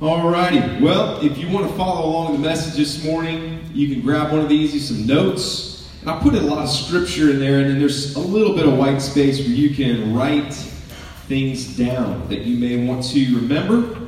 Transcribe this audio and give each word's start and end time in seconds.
Alrighty. 0.00 0.78
Well, 0.82 1.24
if 1.24 1.38
you 1.38 1.48
want 1.48 1.70
to 1.70 1.74
follow 1.74 2.04
along 2.04 2.34
the 2.34 2.38
message 2.38 2.74
this 2.74 3.02
morning, 3.02 3.66
you 3.72 3.94
can 3.94 4.04
grab 4.04 4.30
one 4.30 4.42
of 4.42 4.48
these, 4.50 4.74
use 4.74 4.88
some 4.88 5.06
notes. 5.06 5.90
And 6.02 6.10
I 6.10 6.20
put 6.20 6.34
a 6.34 6.40
lot 6.40 6.62
of 6.62 6.68
scripture 6.68 7.30
in 7.30 7.40
there, 7.40 7.60
and 7.60 7.70
then 7.70 7.78
there's 7.78 8.14
a 8.14 8.20
little 8.20 8.54
bit 8.54 8.66
of 8.66 8.76
white 8.76 9.00
space 9.00 9.38
where 9.38 9.48
you 9.48 9.74
can 9.74 10.14
write 10.14 10.52
things 10.52 11.78
down 11.78 12.28
that 12.28 12.40
you 12.40 12.58
may 12.58 12.86
want 12.86 13.04
to 13.04 13.36
remember 13.36 13.98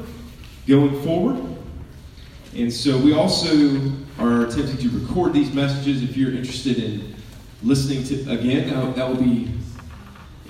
going 0.66 1.02
forward. 1.02 1.42
And 2.54 2.70
so 2.70 2.98
we 2.98 3.14
also 3.14 3.80
are 4.18 4.44
attempting 4.44 4.76
to 4.76 4.90
record 4.90 5.32
these 5.32 5.54
messages. 5.54 6.02
If 6.02 6.18
you're 6.18 6.32
interested 6.32 6.76
in 6.76 7.14
listening 7.62 8.04
to 8.04 8.30
again, 8.30 8.68
that, 8.94 9.08
would 9.08 9.20
be 9.20 9.50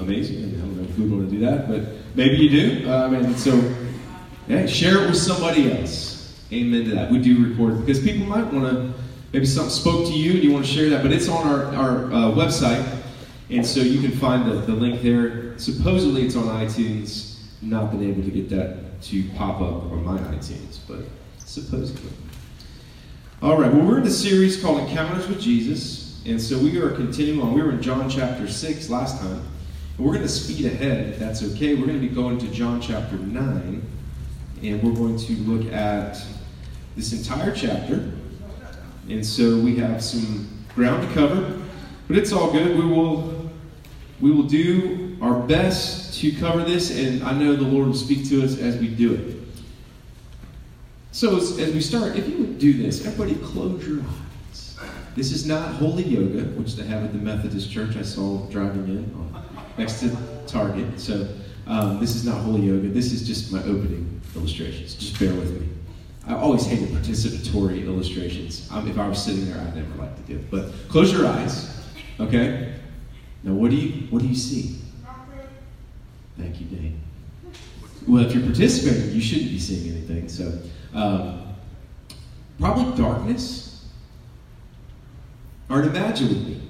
amazing. 0.00 0.46
I 0.46 0.58
don't 0.58 0.76
know 0.76 0.82
if 0.82 0.98
we 0.98 1.06
want 1.06 1.30
to 1.30 1.36
do 1.36 1.46
that, 1.46 1.68
but 1.68 2.16
maybe 2.16 2.38
you 2.38 2.48
do. 2.50 2.90
Um, 2.90 3.14
and 3.14 3.38
so 3.38 3.52
yeah, 4.48 4.64
share 4.66 5.02
it 5.02 5.06
with 5.06 5.16
somebody 5.18 5.70
else. 5.70 6.34
Amen 6.50 6.84
to 6.84 6.94
that. 6.94 7.10
We 7.10 7.18
do 7.18 7.44
record 7.44 7.84
because 7.84 8.02
people 8.02 8.26
might 8.26 8.50
want 8.50 8.64
to, 8.64 8.94
maybe 9.32 9.44
something 9.44 9.70
spoke 9.70 10.06
to 10.06 10.12
you 10.12 10.32
and 10.32 10.42
you 10.42 10.52
want 10.52 10.64
to 10.64 10.72
share 10.72 10.88
that, 10.90 11.02
but 11.02 11.12
it's 11.12 11.28
on 11.28 11.46
our, 11.46 11.66
our 11.74 12.04
uh, 12.06 12.30
website, 12.32 13.02
and 13.50 13.64
so 13.64 13.80
you 13.80 14.00
can 14.00 14.16
find 14.18 14.50
the, 14.50 14.54
the 14.54 14.72
link 14.72 15.02
there. 15.02 15.58
Supposedly 15.58 16.22
it's 16.22 16.36
on 16.36 16.44
iTunes. 16.44 17.40
Not 17.60 17.90
been 17.90 18.02
able 18.08 18.22
to 18.22 18.30
get 18.30 18.48
that 18.50 19.02
to 19.02 19.28
pop 19.30 19.60
up 19.60 19.92
on 19.92 20.04
my 20.04 20.16
iTunes, 20.34 20.78
but 20.88 21.00
supposedly. 21.38 22.10
All 23.42 23.60
right, 23.60 23.72
well, 23.72 23.84
we're 23.84 23.98
in 23.98 24.06
a 24.06 24.10
series 24.10 24.60
called 24.62 24.88
Encounters 24.88 25.28
with 25.28 25.40
Jesus, 25.40 26.22
and 26.24 26.40
so 26.40 26.58
we 26.58 26.78
are 26.78 26.90
continuing 26.90 27.42
on. 27.42 27.52
We 27.52 27.62
were 27.62 27.72
in 27.72 27.82
John 27.82 28.08
chapter 28.08 28.48
6 28.48 28.88
last 28.88 29.20
time. 29.20 29.42
And 29.96 30.06
we're 30.06 30.12
going 30.12 30.22
to 30.22 30.28
speed 30.28 30.66
ahead, 30.66 31.08
if 31.08 31.18
that's 31.18 31.42
okay. 31.42 31.74
We're 31.74 31.86
going 31.86 32.00
to 32.00 32.08
be 32.08 32.14
going 32.14 32.38
to 32.38 32.48
John 32.48 32.80
chapter 32.80 33.16
9 33.16 33.82
and 34.62 34.82
we're 34.82 34.94
going 34.94 35.18
to 35.18 35.32
look 35.42 35.72
at 35.72 36.20
this 36.96 37.12
entire 37.12 37.54
chapter. 37.54 38.10
And 39.08 39.24
so 39.24 39.58
we 39.58 39.76
have 39.76 40.02
some 40.02 40.48
ground 40.74 41.06
to 41.06 41.14
cover, 41.14 41.60
but 42.08 42.18
it's 42.18 42.32
all 42.32 42.50
good. 42.50 42.76
We 42.76 42.86
will 42.86 43.50
we 44.20 44.32
will 44.32 44.42
do 44.42 45.16
our 45.22 45.40
best 45.40 46.20
to 46.20 46.32
cover 46.32 46.64
this, 46.64 46.90
and 46.90 47.22
I 47.22 47.32
know 47.32 47.54
the 47.54 47.62
Lord 47.62 47.86
will 47.86 47.94
speak 47.94 48.28
to 48.30 48.44
us 48.44 48.58
as 48.58 48.76
we 48.78 48.88
do 48.88 49.14
it. 49.14 49.36
So 51.12 51.36
as, 51.36 51.58
as 51.58 51.72
we 51.72 51.80
start, 51.80 52.16
if 52.16 52.28
you 52.28 52.36
would 52.38 52.58
do 52.58 52.74
this, 52.74 53.06
everybody 53.06 53.36
close 53.36 53.86
your 53.86 54.00
eyes. 54.00 54.76
This 55.14 55.32
is 55.32 55.46
not 55.46 55.74
holy 55.74 56.04
yoga, 56.04 56.44
which 56.50 56.74
they 56.76 56.84
have 56.84 57.04
at 57.04 57.12
the 57.12 57.18
Methodist 57.18 57.70
Church. 57.70 57.96
I 57.96 58.02
saw 58.02 58.38
driving 58.50 58.84
in 58.88 59.34
next 59.76 60.00
to 60.00 60.16
Target. 60.46 61.00
So 61.00 61.28
um, 61.66 62.00
this 62.00 62.14
is 62.14 62.24
not 62.24 62.38
holy 62.42 62.62
yoga. 62.62 62.88
This 62.88 63.12
is 63.12 63.26
just 63.26 63.52
my 63.52 63.60
opening 63.60 64.17
illustrations. 64.36 64.94
Just 64.94 65.18
bear 65.18 65.34
with 65.34 65.60
me. 65.60 65.68
I 66.26 66.34
always 66.34 66.66
hated 66.66 66.90
participatory 66.90 67.84
illustrations. 67.86 68.68
Um, 68.70 68.88
if 68.88 68.98
I 68.98 69.08
was 69.08 69.22
sitting 69.22 69.46
there, 69.50 69.60
I'd 69.60 69.74
never 69.74 69.94
like 69.94 70.14
to 70.16 70.22
do 70.22 70.36
it. 70.38 70.50
But 70.50 70.72
close 70.88 71.12
your 71.12 71.26
eyes, 71.26 71.74
okay? 72.20 72.74
Now, 73.42 73.52
what 73.52 73.70
do 73.70 73.76
you 73.76 74.06
what 74.08 74.20
do 74.20 74.28
you 74.28 74.34
see? 74.34 74.78
Thank 76.36 76.60
you, 76.60 76.66
Dane. 76.66 77.00
Well, 78.06 78.24
if 78.24 78.34
you're 78.34 78.44
participating, 78.44 79.12
you 79.12 79.20
shouldn't 79.20 79.50
be 79.50 79.58
seeing 79.58 79.90
anything. 79.90 80.28
So, 80.28 80.58
um, 80.94 81.54
probably 82.60 82.96
darkness. 82.96 83.86
Or 85.68 85.82
imagine 85.82 86.28
with 86.28 86.46
me. 86.46 86.60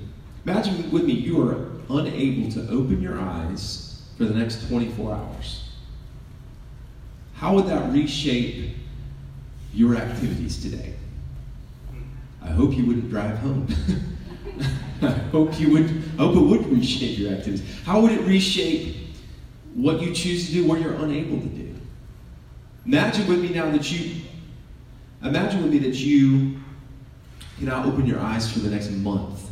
Imagine 0.45 0.91
with 0.91 1.05
me, 1.05 1.13
you 1.13 1.47
are 1.49 1.71
unable 1.91 2.51
to 2.53 2.63
open 2.71 3.01
your 3.01 3.21
eyes 3.21 4.03
for 4.17 4.25
the 4.25 4.35
next 4.35 4.67
24 4.69 5.15
hours. 5.15 5.68
How 7.39 7.55
would 7.55 7.67
that 7.67 7.93
reshape 7.93 8.75
your 9.73 9.95
activities 9.95 10.61
today? 10.61 10.95
I 12.43 12.49
hope 12.49 12.77
you 12.77 12.85
wouldn't 12.85 13.11
drive 13.11 13.39
home. 13.39 13.69
I 15.03 15.11
hope 15.31 15.61
you 15.61 15.71
would 15.73 15.85
I 16.19 16.25
hope 16.25 16.35
it 16.35 16.41
would 16.41 16.67
reshape 16.67 17.17
your 17.17 17.33
activities. 17.33 17.63
How 17.85 18.01
would 18.01 18.11
it 18.11 18.23
reshape 18.23 18.97
what 19.75 20.01
you 20.01 20.13
choose 20.13 20.47
to 20.47 20.53
do, 20.53 20.67
what 20.67 20.81
you're 20.81 20.95
unable 20.95 21.41
to 21.41 21.47
do? 21.47 21.77
Imagine 22.85 23.29
with 23.29 23.41
me 23.41 23.51
now 23.51 23.71
that 23.71 23.89
you 23.93 24.23
imagine 25.23 25.63
with 25.63 25.71
me 25.71 25.79
that 25.79 25.95
you 25.95 26.59
cannot 27.61 27.87
open 27.87 28.05
your 28.05 28.19
eyes 28.19 28.51
for 28.51 28.59
the 28.59 28.71
next 28.71 28.91
month. 28.91 29.49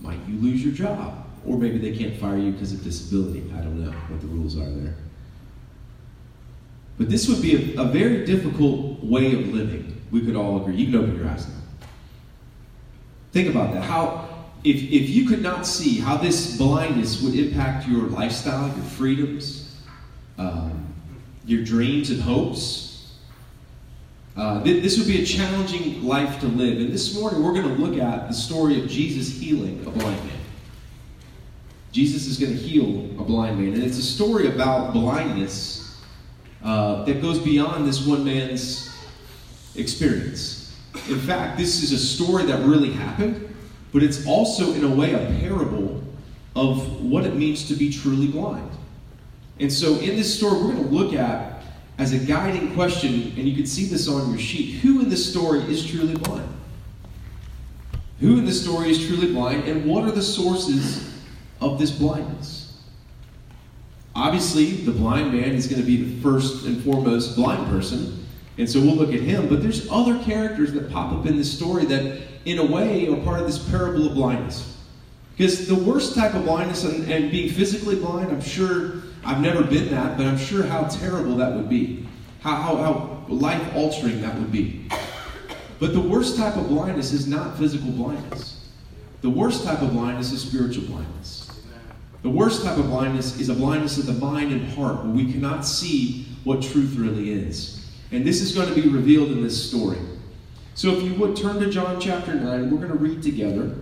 Might 0.00 0.20
you 0.26 0.38
lose 0.38 0.64
your 0.64 0.72
job? 0.72 1.26
Or 1.46 1.58
maybe 1.58 1.76
they 1.76 1.94
can't 1.94 2.18
fire 2.18 2.38
you 2.38 2.52
because 2.52 2.72
of 2.72 2.82
disability. 2.82 3.52
I 3.54 3.58
don't 3.58 3.84
know 3.84 3.90
what 3.90 4.22
the 4.22 4.28
rules 4.28 4.56
are 4.56 4.70
there. 4.70 4.94
But 6.98 7.10
this 7.10 7.28
would 7.28 7.42
be 7.42 7.74
a, 7.74 7.82
a 7.82 7.84
very 7.84 8.24
difficult 8.24 9.02
way 9.02 9.32
of 9.32 9.48
living. 9.48 10.00
We 10.10 10.24
could 10.24 10.36
all 10.36 10.62
agree. 10.62 10.76
You 10.76 10.86
can 10.86 10.96
open 10.96 11.16
your 11.16 11.28
eyes 11.28 11.48
now. 11.48 11.54
Think 13.32 13.48
about 13.48 13.72
that. 13.74 13.82
How, 13.82 14.28
if, 14.62 14.76
if 14.76 15.10
you 15.10 15.26
could 15.26 15.42
not 15.42 15.66
see 15.66 15.98
how 15.98 16.16
this 16.16 16.56
blindness 16.56 17.20
would 17.20 17.34
impact 17.34 17.88
your 17.88 18.02
lifestyle, 18.02 18.68
your 18.68 18.84
freedoms, 18.84 19.76
um, 20.38 20.86
your 21.44 21.64
dreams 21.64 22.10
and 22.10 22.20
hopes, 22.20 23.16
uh, 24.36 24.62
th- 24.62 24.82
this 24.82 24.98
would 24.98 25.08
be 25.08 25.20
a 25.20 25.26
challenging 25.26 26.04
life 26.04 26.38
to 26.40 26.46
live. 26.46 26.78
And 26.78 26.92
this 26.92 27.18
morning 27.18 27.42
we're 27.42 27.54
going 27.54 27.74
to 27.74 27.82
look 27.82 27.98
at 27.98 28.28
the 28.28 28.34
story 28.34 28.80
of 28.80 28.88
Jesus 28.88 29.32
healing 29.32 29.84
a 29.84 29.90
blind 29.90 30.24
man. 30.26 30.38
Jesus 31.90 32.26
is 32.26 32.38
going 32.38 32.52
to 32.52 32.58
heal 32.58 33.20
a 33.20 33.24
blind 33.24 33.58
man. 33.58 33.74
And 33.74 33.82
it's 33.82 33.98
a 33.98 34.02
story 34.02 34.48
about 34.48 34.92
blindness 34.92 35.83
uh, 36.64 37.04
that 37.04 37.20
goes 37.20 37.38
beyond 37.38 37.86
this 37.86 38.06
one 38.06 38.24
man's 38.24 38.96
experience. 39.76 40.74
In 41.08 41.18
fact, 41.20 41.58
this 41.58 41.82
is 41.82 41.92
a 41.92 41.98
story 41.98 42.44
that 42.44 42.64
really 42.64 42.90
happened, 42.90 43.54
but 43.92 44.02
it's 44.02 44.26
also, 44.26 44.72
in 44.72 44.84
a 44.84 44.94
way, 44.94 45.12
a 45.12 45.40
parable 45.40 46.02
of 46.56 47.04
what 47.04 47.24
it 47.24 47.34
means 47.34 47.68
to 47.68 47.74
be 47.74 47.92
truly 47.92 48.28
blind. 48.28 48.70
And 49.60 49.72
so, 49.72 49.96
in 49.98 50.16
this 50.16 50.36
story, 50.36 50.58
we're 50.58 50.72
going 50.72 50.84
to 50.84 50.90
look 50.90 51.14
at 51.14 51.62
as 51.98 52.12
a 52.12 52.18
guiding 52.18 52.74
question, 52.74 53.32
and 53.36 53.38
you 53.38 53.54
can 53.54 53.66
see 53.66 53.86
this 53.86 54.08
on 54.08 54.30
your 54.30 54.38
sheet 54.38 54.76
who 54.76 55.00
in 55.00 55.08
this 55.08 55.30
story 55.30 55.60
is 55.60 55.86
truly 55.86 56.16
blind? 56.16 56.48
Who 58.20 58.38
in 58.38 58.44
this 58.44 58.62
story 58.62 58.90
is 58.90 59.06
truly 59.06 59.32
blind, 59.32 59.64
and 59.64 59.84
what 59.84 60.04
are 60.04 60.10
the 60.10 60.22
sources 60.22 61.12
of 61.60 61.78
this 61.78 61.90
blindness? 61.90 62.63
Obviously, 64.16 64.72
the 64.72 64.92
blind 64.92 65.32
man 65.32 65.52
is 65.52 65.66
going 65.66 65.80
to 65.80 65.86
be 65.86 65.96
the 65.96 66.22
first 66.22 66.66
and 66.66 66.82
foremost 66.84 67.34
blind 67.34 67.68
person, 67.68 68.24
and 68.58 68.70
so 68.70 68.80
we'll 68.80 68.94
look 68.94 69.12
at 69.12 69.20
him. 69.20 69.48
But 69.48 69.60
there's 69.60 69.90
other 69.90 70.22
characters 70.22 70.72
that 70.72 70.90
pop 70.90 71.12
up 71.12 71.26
in 71.26 71.36
this 71.36 71.52
story 71.52 71.84
that, 71.86 72.22
in 72.44 72.58
a 72.58 72.64
way, 72.64 73.08
are 73.08 73.16
part 73.16 73.40
of 73.40 73.46
this 73.46 73.58
parable 73.58 74.06
of 74.06 74.14
blindness. 74.14 74.76
Because 75.36 75.66
the 75.66 75.74
worst 75.74 76.14
type 76.14 76.34
of 76.34 76.44
blindness 76.44 76.84
and, 76.84 77.10
and 77.10 77.30
being 77.32 77.50
physically 77.50 77.96
blind, 77.96 78.30
I'm 78.30 78.40
sure 78.40 79.02
I've 79.24 79.40
never 79.40 79.64
been 79.64 79.90
that, 79.90 80.16
but 80.16 80.26
I'm 80.26 80.38
sure 80.38 80.62
how 80.62 80.84
terrible 80.84 81.34
that 81.36 81.52
would 81.52 81.68
be, 81.68 82.06
how, 82.40 82.54
how, 82.54 82.76
how 82.76 83.24
life 83.28 83.74
altering 83.74 84.20
that 84.22 84.38
would 84.38 84.52
be. 84.52 84.86
But 85.80 85.92
the 85.92 86.00
worst 86.00 86.36
type 86.36 86.56
of 86.56 86.68
blindness 86.68 87.12
is 87.12 87.26
not 87.26 87.58
physical 87.58 87.90
blindness. 87.90 88.64
The 89.22 89.30
worst 89.30 89.64
type 89.64 89.82
of 89.82 89.92
blindness 89.92 90.30
is 90.30 90.42
spiritual 90.42 90.84
blindness. 90.84 91.43
The 92.24 92.30
worst 92.30 92.64
type 92.64 92.78
of 92.78 92.86
blindness 92.86 93.38
is 93.38 93.50
a 93.50 93.54
blindness 93.54 93.98
of 93.98 94.06
the 94.06 94.14
mind 94.14 94.50
and 94.50 94.66
heart 94.72 95.04
where 95.04 95.12
we 95.12 95.30
cannot 95.30 95.66
see 95.66 96.24
what 96.44 96.62
truth 96.62 96.94
really 96.96 97.30
is. 97.30 97.86
And 98.12 98.24
this 98.24 98.40
is 98.40 98.54
going 98.54 98.66
to 98.66 98.74
be 98.74 98.88
revealed 98.88 99.30
in 99.30 99.42
this 99.42 99.68
story. 99.68 99.98
So 100.74 100.88
if 100.88 101.02
you 101.02 101.12
would 101.16 101.36
turn 101.36 101.60
to 101.60 101.68
John 101.68 102.00
chapter 102.00 102.34
9, 102.34 102.70
we're 102.70 102.78
going 102.78 102.88
to 102.88 102.98
read 102.98 103.22
together 103.22 103.76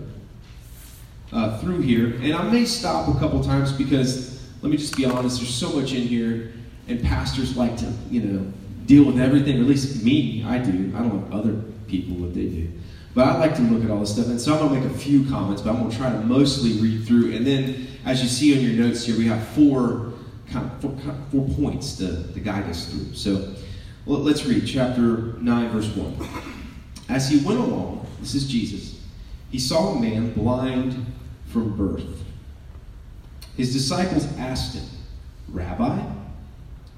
uh, 1.31 1.57
through 1.59 1.83
here. 1.83 2.17
And 2.21 2.33
I 2.33 2.43
may 2.51 2.65
stop 2.65 3.07
a 3.15 3.17
couple 3.17 3.41
times 3.41 3.71
because, 3.71 4.45
let 4.61 4.69
me 4.69 4.75
just 4.75 4.97
be 4.97 5.05
honest, 5.05 5.39
there's 5.39 5.55
so 5.55 5.71
much 5.71 5.93
in 5.93 6.05
here, 6.05 6.51
and 6.89 7.01
pastors 7.01 7.55
like 7.55 7.77
to, 7.77 7.93
you 8.11 8.23
know, 8.23 8.53
deal 8.87 9.05
with 9.05 9.21
everything, 9.21 9.57
or 9.57 9.61
at 9.61 9.67
least 9.67 10.03
me, 10.03 10.43
I 10.43 10.57
do. 10.57 10.91
I 10.93 10.99
don't 10.99 11.31
know 11.31 11.37
other 11.37 11.53
people 11.87 12.17
what 12.17 12.33
they 12.33 12.47
do. 12.47 12.69
But 13.13 13.27
I 13.27 13.37
like 13.37 13.55
to 13.55 13.61
look 13.61 13.83
at 13.83 13.91
all 13.91 13.99
this 13.99 14.13
stuff, 14.13 14.27
and 14.27 14.41
so 14.41 14.53
I'm 14.53 14.59
going 14.59 14.81
to 14.81 14.87
make 14.87 14.95
a 14.95 14.99
few 14.99 15.29
comments, 15.29 15.61
but 15.61 15.71
I'm 15.71 15.79
going 15.79 15.91
to 15.91 15.97
try 15.97 16.11
to 16.11 16.19
mostly 16.21 16.73
read 16.79 17.05
through. 17.05 17.33
And 17.33 17.45
then, 17.45 17.87
as 18.05 18.23
you 18.23 18.27
see 18.27 18.57
on 18.57 18.63
your 18.63 18.85
notes 18.87 19.05
here, 19.05 19.15
we 19.17 19.27
have 19.27 19.47
four, 19.49 20.13
kind 20.49 20.69
of, 20.71 20.81
four, 20.81 20.97
four 21.31 21.47
points 21.55 21.95
to, 21.97 22.23
to 22.33 22.39
guide 22.39 22.67
us 22.69 22.91
through. 22.91 23.13
So 23.13 23.53
let's 24.07 24.45
read 24.45 24.65
chapter 24.65 25.33
9, 25.39 25.69
verse 25.69 25.95
1. 25.95 26.27
As 27.09 27.29
he 27.29 27.45
went 27.45 27.59
along, 27.59 28.07
this 28.19 28.33
is 28.33 28.47
Jesus, 28.49 28.99
he 29.51 29.59
saw 29.59 29.93
a 29.93 29.99
man 30.01 30.33
blind 30.33 31.05
from 31.49 31.77
birth. 31.77 32.23
His 33.55 33.71
disciples 33.71 34.25
asked 34.39 34.73
him, 34.73 34.85
Rabbi, 35.49 36.01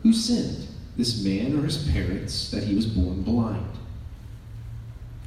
who 0.04 0.14
sinned, 0.14 0.68
this 0.96 1.22
man 1.22 1.60
or 1.60 1.64
his 1.64 1.90
parents, 1.90 2.50
that 2.52 2.64
he 2.64 2.74
was 2.74 2.86
born 2.86 3.24
blind? 3.24 3.66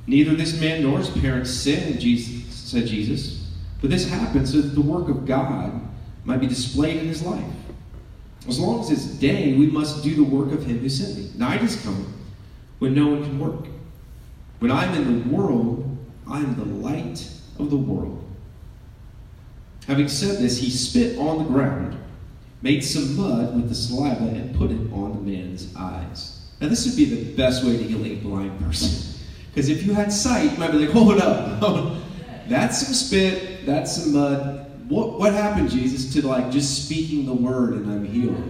Neither 0.09 0.35
this 0.35 0.59
man 0.59 0.83
nor 0.83 0.99
his 0.99 1.11
parents 1.11 1.51
sinned, 1.51 2.01
Jesus, 2.01 2.55
said 2.55 2.87
Jesus, 2.87 3.47
but 3.83 3.91
this 3.91 4.09
happened 4.09 4.49
so 4.49 4.63
that 4.63 4.75
the 4.75 4.81
work 4.81 5.09
of 5.11 5.27
God 5.27 5.71
might 6.25 6.41
be 6.41 6.47
displayed 6.47 6.97
in 6.97 7.07
his 7.07 7.23
life. 7.23 7.45
As 8.49 8.59
long 8.59 8.81
as 8.81 8.91
it's 8.91 9.05
day, 9.05 9.53
we 9.53 9.67
must 9.67 10.03
do 10.03 10.15
the 10.15 10.25
work 10.25 10.53
of 10.53 10.65
him 10.65 10.79
who 10.79 10.89
sent 10.89 11.19
me. 11.19 11.31
Night 11.37 11.63
is 11.63 11.79
coming 11.83 12.11
when 12.79 12.95
no 12.95 13.09
one 13.09 13.23
can 13.23 13.39
work. 13.39 13.67
When 14.61 14.71
I'm 14.71 14.95
in 14.95 15.29
the 15.29 15.37
world, 15.37 15.99
I 16.27 16.39
am 16.39 16.57
the 16.57 16.65
light 16.65 17.31
of 17.59 17.69
the 17.69 17.77
world. 17.77 18.25
Having 19.87 20.09
said 20.09 20.39
this, 20.39 20.59
he 20.59 20.71
spit 20.71 21.19
on 21.19 21.39
the 21.39 21.45
ground, 21.45 21.99
made 22.63 22.83
some 22.83 23.15
mud 23.15 23.55
with 23.55 23.69
the 23.69 23.75
saliva, 23.75 24.25
and 24.25 24.57
put 24.57 24.71
it 24.71 24.91
on 24.91 25.13
the 25.17 25.33
man's 25.33 25.75
eyes. 25.77 26.41
Now, 26.63 26.69
this 26.69 26.87
would 26.87 26.97
be 26.97 27.05
the 27.05 27.37
best 27.37 27.63
way 27.63 27.77
to 27.77 27.85
heal 27.85 28.07
a 28.07 28.15
blind 28.17 28.59
person. 28.61 29.18
Because 29.59 29.71
if 29.71 29.85
you 29.85 29.93
had 29.93 30.13
sight, 30.13 30.53
you 30.53 30.57
might 30.57 30.71
be 30.71 30.87
like, 30.87 30.91
hold 30.93 31.19
up. 31.19 32.01
that's 32.49 32.79
some 32.79 32.95
spit, 32.95 33.67
that's 33.67 33.97
some 33.97 34.13
mud. 34.13 34.71
What, 34.89 35.19
what 35.19 35.33
happened, 35.33 35.69
Jesus, 35.69 36.13
to 36.13 36.25
like 36.25 36.53
just 36.53 36.85
speaking 36.85 37.27
the 37.27 37.35
word 37.35 37.73
and 37.73 37.91
I'm 37.91 38.05
healed? 38.05 38.41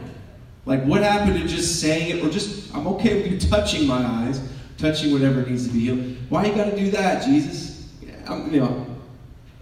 Like, 0.67 0.85
what 0.85 1.03
happened 1.03 1.41
to 1.41 1.49
just 1.49 1.81
saying 1.81 2.19
it, 2.19 2.23
or 2.23 2.29
just, 2.29 2.75
I'm 2.75 2.87
okay 2.89 3.23
with 3.23 3.33
you 3.33 3.51
touching 3.51 3.87
my 3.87 4.05
eyes, 4.05 4.39
touching 4.77 5.11
whatever 5.11 5.41
needs 5.47 5.67
to 5.67 5.73
be 5.73 5.81
healed? 5.81 6.17
Why 6.29 6.45
you 6.45 6.55
got 6.55 6.67
to 6.67 6.77
do 6.77 6.91
that, 6.91 7.25
Jesus? 7.25 7.91
You 8.29 8.61
know, 8.61 8.87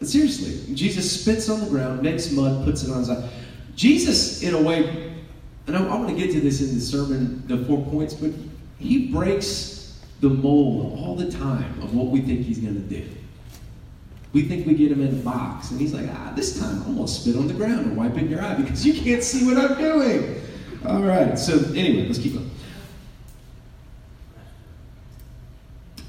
seriously, 0.03 0.75
Jesus 0.75 1.21
spits 1.21 1.49
on 1.49 1.61
the 1.61 1.67
ground, 1.67 2.03
makes 2.03 2.29
mud, 2.33 2.65
puts 2.65 2.83
it 2.83 2.91
on 2.91 2.99
his 2.99 3.11
eye. 3.11 3.29
Jesus, 3.77 4.43
in 4.43 4.53
a 4.53 4.61
way, 4.61 5.15
and 5.69 5.77
I'm, 5.77 5.93
I'm 5.93 6.09
to 6.09 6.13
get 6.13 6.33
to 6.33 6.41
this 6.41 6.61
in 6.61 6.75
the 6.75 6.81
sermon, 6.81 7.47
the 7.47 7.65
four 7.67 7.87
points, 7.87 8.15
but 8.15 8.33
he 8.81 9.13
breaks 9.13 9.76
the 10.21 10.29
mold 10.29 10.99
all 10.99 11.15
the 11.15 11.31
time 11.31 11.81
of 11.83 11.95
what 11.95 12.07
we 12.07 12.21
think 12.21 12.47
he's 12.47 12.59
going 12.59 12.75
to 12.75 12.81
do. 12.81 13.07
We 14.33 14.43
think 14.43 14.67
we 14.67 14.75
get 14.75 14.93
him 14.93 15.01
in 15.01 15.09
a 15.09 15.23
box, 15.23 15.71
and 15.71 15.81
he's 15.81 15.95
like, 15.95 16.07
ah, 16.11 16.33
this 16.37 16.59
time 16.59 16.83
I'm 16.83 16.95
going 16.95 17.07
to 17.07 17.13
spit 17.13 17.37
on 17.37 17.49
the 17.49 17.55
ground 17.55 17.87
and 17.87 17.97
wipe 17.97 18.17
in 18.17 18.29
your 18.29 18.43
eye 18.43 18.55
because 18.55 18.85
you 18.85 18.95
can't 18.95 19.23
see 19.23 19.47
what 19.47 19.57
I'm 19.57 19.79
doing. 19.79 20.43
All 20.87 21.03
right, 21.03 21.39
so 21.39 21.55
anyway, 21.75 22.07
let's 22.07 22.19
keep 22.19 22.35
going. 22.35 22.51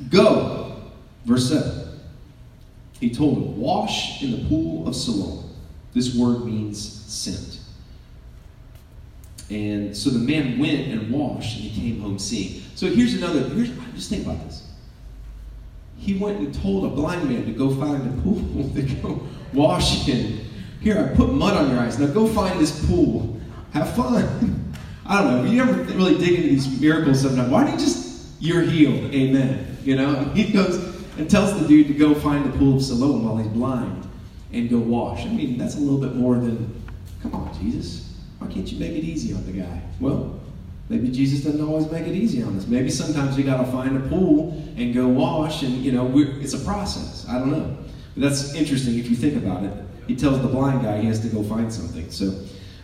Go, 0.10 0.82
verse 1.26 1.50
7. 1.50 2.00
He 3.00 3.10
told 3.10 3.38
him, 3.38 3.60
Wash 3.60 4.24
in 4.24 4.32
the 4.32 4.50
pool 4.50 4.88
of 4.88 4.96
Siloam. 4.96 5.50
This 5.94 6.16
word 6.16 6.46
means 6.46 6.80
sent. 6.80 7.60
And 9.50 9.96
so 9.96 10.10
the 10.10 10.20
man 10.20 10.60
went 10.60 10.88
and 10.88 11.10
washed, 11.12 11.58
and 11.58 11.66
he 11.66 11.92
came 11.92 12.02
home 12.02 12.20
seeing. 12.20 12.62
So 12.76 12.88
here's 12.88 13.14
another, 13.14 13.48
here's, 13.50 13.72
just 13.98 14.10
think 14.10 14.26
about 14.26 14.44
this. 14.46 14.64
He 15.98 16.18
went 16.18 16.40
and 16.40 16.54
told 16.54 16.86
a 16.86 16.90
blind 16.90 17.30
man 17.30 17.46
to 17.46 17.52
go 17.52 17.74
find 17.76 18.08
a 18.08 18.22
pool 18.22 18.70
to 18.76 18.82
go 18.82 19.28
wash 19.54 20.08
in. 20.08 20.46
Here, 20.80 21.12
I 21.12 21.16
put 21.16 21.34
mud 21.34 21.58
on 21.58 21.72
your 21.72 21.80
eyes. 21.80 22.00
Now 22.00 22.08
go 22.08 22.28
find 22.28 22.60
this 22.60 22.86
pool. 22.86 23.40
Have 23.74 23.94
fun. 23.96 24.74
I 25.06 25.22
don't 25.22 25.46
know. 25.46 25.52
You 25.52 25.66
never 25.66 25.84
really 25.94 26.18
dig 26.18 26.36
into 26.36 26.50
these 26.50 26.80
miracles 26.80 27.22
sometimes. 27.22 27.50
Why 27.50 27.64
don't 27.64 27.74
you 27.74 27.80
just, 27.80 28.26
you're 28.40 28.62
healed. 28.62 29.14
Amen. 29.14 29.78
You 29.84 29.96
know? 29.96 30.14
He 30.36 30.52
goes 30.52 30.78
and 31.18 31.30
tells 31.30 31.60
the 31.60 31.68
dude 31.68 31.88
to 31.88 31.94
go 31.94 32.14
find 32.14 32.46
the 32.46 32.56
pool 32.58 32.76
of 32.78 32.84
Siloam 32.84 33.24
while 33.24 33.38
he's 33.38 33.48
blind 33.48 34.08
and 34.54 34.70
go 34.70 34.78
wash. 34.78 35.26
I 35.26 35.30
mean, 35.30 35.58
that's 35.58 35.76
a 35.76 35.80
little 35.80 36.00
bit 36.00 36.16
more 36.16 36.36
than, 36.36 36.84
come 37.24 37.34
on, 37.34 37.58
Jesus. 37.60 38.14
Why 38.38 38.48
can't 38.48 38.72
you 38.72 38.80
make 38.80 38.92
it 38.92 39.04
easy 39.04 39.34
on 39.34 39.46
the 39.46 39.54
guy? 39.54 39.82
Well, 40.00 40.40
maybe 40.90 41.10
Jesus 41.10 41.44
doesn't 41.44 41.62
always 41.62 41.90
make 41.92 42.08
it 42.08 42.16
easy 42.16 42.44
on 42.44 42.58
us. 42.58 42.68
Maybe 42.68 42.90
sometimes 42.90 43.38
we 43.38 43.44
got 43.44 43.58
to 43.58 43.72
find 43.72 43.98
a 43.98 44.08
pool 44.08 44.52
and 44.78 44.94
go 44.94 45.08
wash, 45.08 45.64
and, 45.64 45.84
you 45.84 45.92
know, 45.92 46.12
it's 46.16 46.54
a 46.54 46.60
process. 46.60 47.26
I 47.28 47.40
don't 47.40 47.52
know. 47.52 47.78
But 48.16 48.30
that's 48.30 48.54
interesting 48.56 48.98
if 48.98 49.10
you 49.10 49.16
think 49.16 49.36
about 49.36 49.64
it. 49.64 49.74
He 50.08 50.16
tells 50.16 50.42
the 50.42 50.48
blind 50.48 50.84
guy 50.84 51.02
he 51.02 51.08
has 51.08 51.20
to 51.22 51.28
go 51.28 51.44
find 51.44 51.72
something. 51.72 52.10
So, 52.10 52.34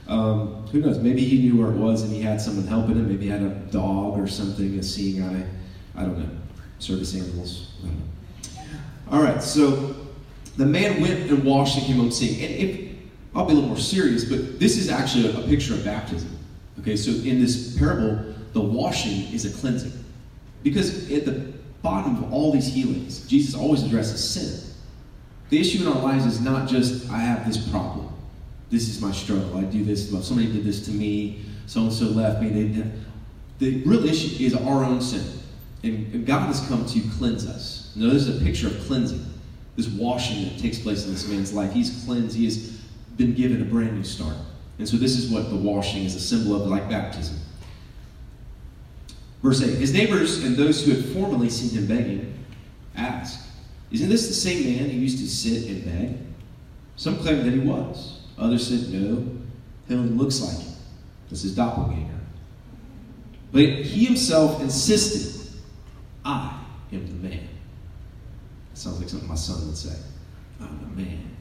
um, 0.08 0.68
who 0.68 0.82
knows? 0.82 1.00
Maybe 1.00 1.24
he 1.24 1.40
knew 1.40 1.62
where 1.62 1.72
it 1.72 1.78
was 1.78 2.04
and 2.04 2.12
he 2.12 2.22
had 2.22 2.42
someone 2.42 2.68
helping 2.68 2.96
him. 2.96 3.08
Maybe 3.08 3.26
he 3.26 3.30
had 3.30 3.42
a 3.42 3.50
dog 3.72 4.20
or 4.20 4.28
something, 4.28 4.78
a 4.78 4.84
seeing 4.84 5.24
eye. 5.24 5.48
I 5.96 6.02
don't 6.02 6.20
know. 6.20 6.30
Service 6.80 7.16
animals. 7.16 7.72
All 9.10 9.22
right, 9.22 9.42
so 9.44 9.96
the 10.58 10.66
man 10.66 11.02
went 11.02 11.30
and 11.30 11.44
washed 11.44 11.78
and 11.78 11.86
came 11.86 11.98
home 11.98 12.12
seeing. 12.12 12.44
And 12.44 12.54
if, 12.56 12.96
I'll 13.36 13.46
be 13.46 13.52
a 13.52 13.56
little 13.56 13.70
more 13.70 13.78
serious, 13.78 14.26
but 14.26 14.60
this 14.60 14.78
is 14.78 14.90
actually 14.90 15.28
a, 15.28 15.40
a 15.40 15.48
picture 15.48 15.74
of 15.74 15.86
baptism. 15.86 16.32
Okay, 16.80 16.96
so 16.96 17.12
in 17.12 17.40
this 17.40 17.78
parable, 17.78 18.34
the 18.54 18.62
washing 18.62 19.34
is 19.34 19.46
a 19.46 19.60
cleansing. 19.60 19.94
Because 20.64 21.12
at 21.12 21.25
the 21.25 21.54
bottom 21.81 22.24
of 22.24 22.34
all 22.34 22.52
these 22.52 22.68
healings, 22.68 23.28
Jesus 23.28 23.56
always 23.56 23.84
addresses 23.84 24.28
sin. 24.28 24.75
The 25.50 25.60
issue 25.60 25.81
in 25.81 25.88
our 25.88 26.02
lives 26.02 26.25
is 26.25 26.42
not 26.42 26.68
just, 26.68 27.10
I 27.12 27.20
have 27.20 27.46
this 27.46 27.70
problem. 27.70 28.10
This 28.72 28.90
is 28.90 29.02
my 29.02 29.12
struggle. 29.12 29.58
I 29.58 29.64
do 29.64 29.84
this. 29.84 30.12
Well, 30.12 30.24
somebody 30.24 30.52
did 30.52 30.64
this 30.64 30.86
to 30.86 30.92
me. 30.92 31.46
So 31.68 31.81
and 31.81 31.94
so 31.94 32.06
left 32.06 32.42
me. 32.42 32.50
They, 32.50 32.92
the 33.60 33.84
real 33.84 34.06
issue 34.06 34.44
is 34.44 34.56
our 34.56 34.84
own 34.84 35.02
sin. 35.02 35.24
And 35.84 36.26
God 36.26 36.48
has 36.48 36.66
come 36.68 36.86
to 36.86 37.00
cleanse 37.18 37.46
us. 37.46 37.94
Now, 37.96 38.10
this 38.12 38.28
is 38.28 38.42
a 38.42 38.44
picture 38.44 38.68
of 38.68 38.80
cleansing, 38.88 39.24
this 39.76 39.88
washing 39.90 40.46
that 40.46 40.58
takes 40.58 40.80
place 40.80 41.06
in 41.06 41.12
this 41.12 41.28
man's 41.28 41.54
life. 41.54 41.72
He's 41.74 42.04
cleansed, 42.06 42.36
he 42.36 42.46
has 42.46 42.72
been 43.18 43.34
given 43.34 43.62
a 43.62 43.66
brand 43.66 43.96
new 43.96 44.04
start. 44.04 44.36
And 44.83 44.89
so, 44.89 44.97
this 44.97 45.18
is 45.18 45.31
what 45.31 45.50
the 45.50 45.56
washing 45.56 46.03
is 46.03 46.13
a 46.13 46.19
symbol 46.19 46.62
of, 46.62 46.68
like 46.68 46.89
baptism. 46.89 47.38
Verse 49.41 49.62
8 49.62 49.77
His 49.77 49.94
neighbors 49.94 50.44
and 50.44 50.57
those 50.57 50.85
who 50.85 50.91
had 50.91 51.06
formerly 51.13 51.50
seen 51.50 51.69
him 51.69 51.88
begging 51.88 52.38
asked, 52.94 53.47
Isn't 53.91 54.09
this 54.09 54.27
the 54.27 54.33
same 54.33 54.65
man 54.65 54.89
who 54.89 54.97
used 54.97 55.19
to 55.19 55.30
sit 55.30 55.69
and 55.69 55.85
beg? 55.85 56.18
Some 56.97 57.18
claimed 57.19 57.45
that 57.45 57.53
he 57.53 57.59
was. 57.59 58.24
Others 58.38 58.68
said, 58.68 58.94
No, 58.94 59.25
he 59.88 59.95
only 59.95 60.09
looks 60.09 60.41
like 60.41 60.57
him. 60.57 60.74
This 61.30 61.45
is 61.45 61.56
doppelganger. 61.56 62.19
But 63.53 63.62
he 63.62 64.03
himself 64.03 64.62
insisted, 64.62 65.50
I 66.25 66.62
am 66.91 67.07
the 67.07 67.30
man. 67.30 67.47
That 68.71 68.77
sounds 68.77 69.00
like 69.00 69.07
something 69.07 69.30
my 69.30 69.35
son 69.35 69.65
would 69.65 69.77
say. 69.77 69.95
I'm 70.59 70.77
the 70.81 71.01
man. 71.01 71.32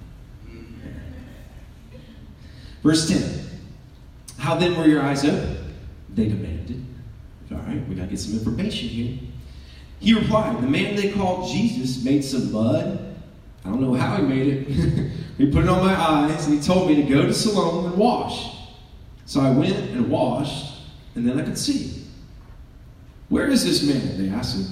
Verse 2.82 3.08
10. 3.08 3.42
How 4.38 4.56
then 4.56 4.76
were 4.76 4.86
your 4.86 5.02
eyes 5.02 5.24
open? 5.24 5.56
They 6.14 6.28
demanded. 6.28 6.84
All 7.50 7.58
right, 7.58 7.86
we 7.88 7.94
got 7.94 8.04
to 8.04 8.08
get 8.08 8.18
some 8.18 8.34
information 8.34 8.88
here. 8.88 9.18
He 10.00 10.14
replied, 10.14 10.60
The 10.60 10.66
man 10.66 10.96
they 10.96 11.12
called 11.12 11.48
Jesus 11.48 12.04
made 12.04 12.24
some 12.24 12.50
mud. 12.50 13.14
I 13.64 13.68
don't 13.68 13.80
know 13.80 13.94
how 13.94 14.16
he 14.16 14.22
made 14.22 14.48
it. 14.48 14.68
he 15.38 15.50
put 15.50 15.64
it 15.64 15.68
on 15.68 15.84
my 15.84 15.94
eyes 15.94 16.46
and 16.46 16.58
he 16.58 16.60
told 16.60 16.88
me 16.88 16.96
to 16.96 17.02
go 17.02 17.22
to 17.22 17.32
Siloam 17.32 17.86
and 17.86 17.96
wash. 17.96 18.56
So 19.26 19.40
I 19.40 19.50
went 19.50 19.76
and 19.76 20.10
washed, 20.10 20.74
and 21.14 21.26
then 21.26 21.38
I 21.38 21.44
could 21.44 21.56
see. 21.56 22.04
Where 23.28 23.46
is 23.46 23.64
this 23.64 23.82
man? 23.82 24.18
They 24.18 24.34
asked 24.34 24.56
him. 24.56 24.66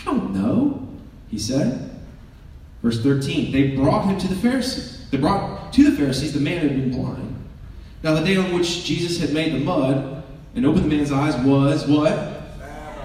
I 0.00 0.04
don't 0.04 0.34
know, 0.34 0.86
he 1.28 1.38
said. 1.38 1.90
Verse 2.82 3.02
13, 3.02 3.50
they 3.50 3.74
brought 3.74 4.04
him 4.04 4.18
to 4.18 4.28
the 4.28 4.36
Pharisees. 4.36 5.08
They 5.10 5.16
brought 5.16 5.72
to 5.72 5.90
the 5.90 5.96
Pharisees 5.96 6.34
the 6.34 6.40
man 6.40 6.60
who 6.60 6.68
had 6.68 6.76
been 6.76 6.90
blind. 6.90 7.37
Now, 8.02 8.14
the 8.14 8.24
day 8.24 8.36
on 8.36 8.52
which 8.52 8.84
Jesus 8.84 9.18
had 9.20 9.32
made 9.32 9.52
the 9.52 9.58
mud 9.58 10.22
and 10.54 10.66
opened 10.66 10.84
the 10.90 10.96
man's 10.96 11.12
eyes 11.12 11.36
was 11.44 11.86
what? 11.86 12.42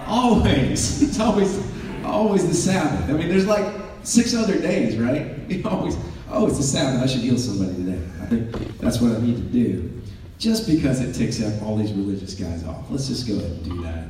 Always. 0.06 1.02
It's 1.08 1.20
always, 1.20 1.62
always 2.04 2.46
the 2.46 2.54
Sabbath. 2.54 3.08
I 3.08 3.12
mean, 3.12 3.28
there's 3.28 3.46
like 3.46 3.66
six 4.02 4.34
other 4.34 4.58
days, 4.60 4.96
right? 4.96 5.32
Always, 5.66 5.96
oh, 6.30 6.46
it's 6.46 6.56
the 6.56 6.62
Sabbath. 6.62 7.02
I 7.02 7.06
should 7.06 7.20
heal 7.20 7.38
somebody 7.38 7.74
today. 7.76 8.00
I 8.22 8.26
think 8.26 8.78
that's 8.78 9.00
what 9.00 9.12
I 9.12 9.20
need 9.20 9.36
to 9.36 9.42
do. 9.42 10.02
Just 10.38 10.66
because 10.66 11.00
it 11.00 11.14
ticks 11.14 11.42
up 11.42 11.62
all 11.62 11.76
these 11.76 11.92
religious 11.92 12.34
guys 12.34 12.64
off. 12.64 12.90
Let's 12.90 13.08
just 13.08 13.26
go 13.26 13.34
ahead 13.34 13.50
and 13.50 13.64
do 13.64 13.82
that. 13.82 14.08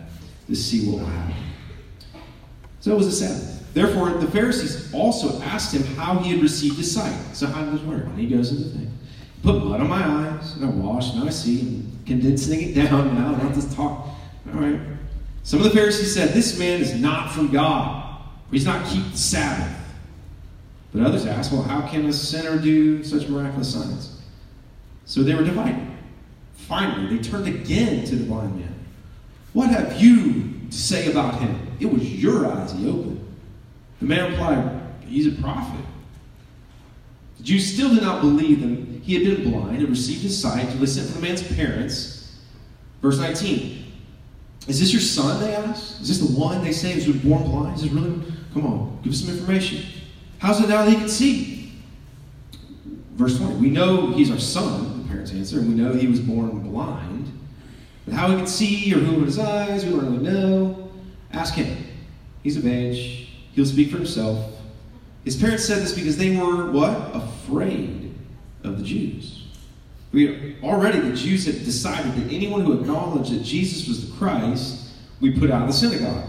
Just 0.48 0.70
see 0.70 0.88
what 0.88 1.00
will 1.00 1.06
happen. 1.06 1.34
So 2.80 2.92
it 2.92 2.96
was 2.96 3.06
a 3.06 3.12
Sabbath. 3.12 3.72
Therefore, 3.74 4.10
the 4.10 4.26
Pharisees 4.28 4.92
also 4.94 5.40
asked 5.42 5.74
him 5.74 5.82
how 5.96 6.18
he 6.18 6.30
had 6.30 6.42
received 6.42 6.76
his 6.76 6.94
sight. 6.94 7.16
So 7.34 7.46
how 7.46 7.64
does 7.64 7.80
this 7.80 7.82
work? 7.82 8.04
And 8.04 8.18
he 8.18 8.26
goes 8.26 8.50
into 8.52 8.64
the 8.64 8.78
thing. 8.78 8.93
Put 9.44 9.62
mud 9.62 9.78
on 9.78 9.88
my 9.90 10.02
eyes, 10.02 10.56
and 10.56 10.64
I 10.64 10.68
wash, 10.68 11.12
and 11.12 11.24
I 11.24 11.30
see, 11.30 11.60
and 11.60 12.06
condensing 12.06 12.62
it 12.62 12.74
down 12.74 13.14
now, 13.14 13.32
not 13.32 13.52
just 13.52 13.76
talk. 13.76 14.08
All 14.54 14.60
right. 14.60 14.80
Some 15.42 15.60
of 15.60 15.64
the 15.64 15.70
Pharisees 15.70 16.14
said, 16.14 16.30
This 16.30 16.58
man 16.58 16.80
is 16.80 16.98
not 16.98 17.30
from 17.30 17.52
God, 17.52 18.22
for 18.48 18.54
he's 18.54 18.64
not 18.64 18.86
keep 18.86 19.12
the 19.12 19.18
Sabbath. 19.18 19.78
But 20.94 21.02
others 21.02 21.26
asked, 21.26 21.52
Well, 21.52 21.62
how 21.62 21.86
can 21.86 22.06
a 22.06 22.12
sinner 22.12 22.58
do 22.58 23.04
such 23.04 23.28
miraculous 23.28 23.74
signs? 23.74 24.22
So 25.04 25.22
they 25.22 25.34
were 25.34 25.44
divided. 25.44 25.88
Finally, 26.54 27.14
they 27.14 27.22
turned 27.22 27.46
again 27.46 28.06
to 28.06 28.16
the 28.16 28.24
blind 28.24 28.58
man. 28.58 28.74
What 29.52 29.68
have 29.68 30.00
you 30.00 30.52
to 30.70 30.74
say 30.74 31.10
about 31.10 31.38
him? 31.38 31.76
It 31.80 31.92
was 31.92 32.02
your 32.14 32.46
eyes 32.46 32.72
he 32.72 32.88
opened. 32.88 33.20
The 34.00 34.06
man 34.06 34.30
replied, 34.30 34.80
He's 35.06 35.26
a 35.26 35.42
prophet. 35.42 35.84
The 37.44 37.50
Jews 37.50 37.74
still 37.74 37.92
did 37.92 38.02
not 38.02 38.22
believe 38.22 38.60
him. 38.60 39.02
He 39.02 39.12
had 39.12 39.22
been 39.22 39.50
blind 39.50 39.80
and 39.80 39.90
received 39.90 40.22
his 40.22 40.40
sight 40.40 40.70
to 40.70 40.78
listen 40.78 41.06
to 41.06 41.12
the 41.12 41.20
man's 41.20 41.42
parents. 41.54 42.40
Verse 43.02 43.18
19. 43.18 43.84
Is 44.66 44.80
this 44.80 44.94
your 44.94 45.02
son? 45.02 45.42
They 45.42 45.54
asked. 45.54 46.00
Is 46.00 46.08
this 46.08 46.26
the 46.26 46.40
one 46.40 46.64
they 46.64 46.72
say 46.72 46.94
was 46.94 47.06
born 47.06 47.42
blind? 47.42 47.76
Is 47.76 47.82
this 47.82 47.92
really? 47.92 48.18
Come 48.54 48.64
on, 48.64 48.98
give 49.02 49.12
us 49.12 49.20
some 49.20 49.28
information. 49.28 49.84
How's 50.38 50.58
it 50.58 50.70
now 50.70 50.86
that 50.86 50.90
he 50.90 50.96
can 50.96 51.06
see? 51.10 51.74
Verse 53.12 53.36
20. 53.36 53.56
We 53.56 53.68
know 53.68 54.06
he's 54.12 54.30
our 54.30 54.40
son, 54.40 55.02
the 55.02 55.08
parents 55.10 55.30
answer. 55.32 55.58
And 55.58 55.68
we 55.68 55.74
know 55.74 55.92
he 55.92 56.06
was 56.06 56.20
born 56.20 56.60
blind. 56.60 57.30
But 58.06 58.14
how 58.14 58.30
he 58.30 58.38
could 58.38 58.48
see 58.48 58.90
or 58.94 59.00
who 59.00 59.10
opened 59.10 59.26
his 59.26 59.38
eyes, 59.38 59.84
we 59.84 59.90
don't 59.90 60.00
really 60.00 60.32
know. 60.32 60.90
Ask 61.30 61.52
him. 61.52 61.76
He's 62.42 62.56
of 62.56 62.66
age. 62.66 63.34
He'll 63.52 63.66
speak 63.66 63.90
for 63.90 63.98
himself. 63.98 64.53
His 65.24 65.36
parents 65.36 65.64
said 65.64 65.82
this 65.82 65.94
because 65.94 66.16
they 66.16 66.36
were 66.36 66.70
what? 66.70 67.10
Afraid 67.14 68.14
of 68.62 68.78
the 68.78 68.84
Jews. 68.84 69.46
We 70.12 70.56
already 70.62 71.00
the 71.00 71.16
Jews 71.16 71.46
had 71.46 71.64
decided 71.64 72.14
that 72.14 72.32
anyone 72.32 72.60
who 72.60 72.80
acknowledged 72.80 73.32
that 73.32 73.42
Jesus 73.42 73.88
was 73.88 74.08
the 74.08 74.16
Christ, 74.16 74.90
we 75.20 75.38
put 75.38 75.50
out 75.50 75.62
of 75.62 75.68
the 75.68 75.72
synagogue. 75.72 76.28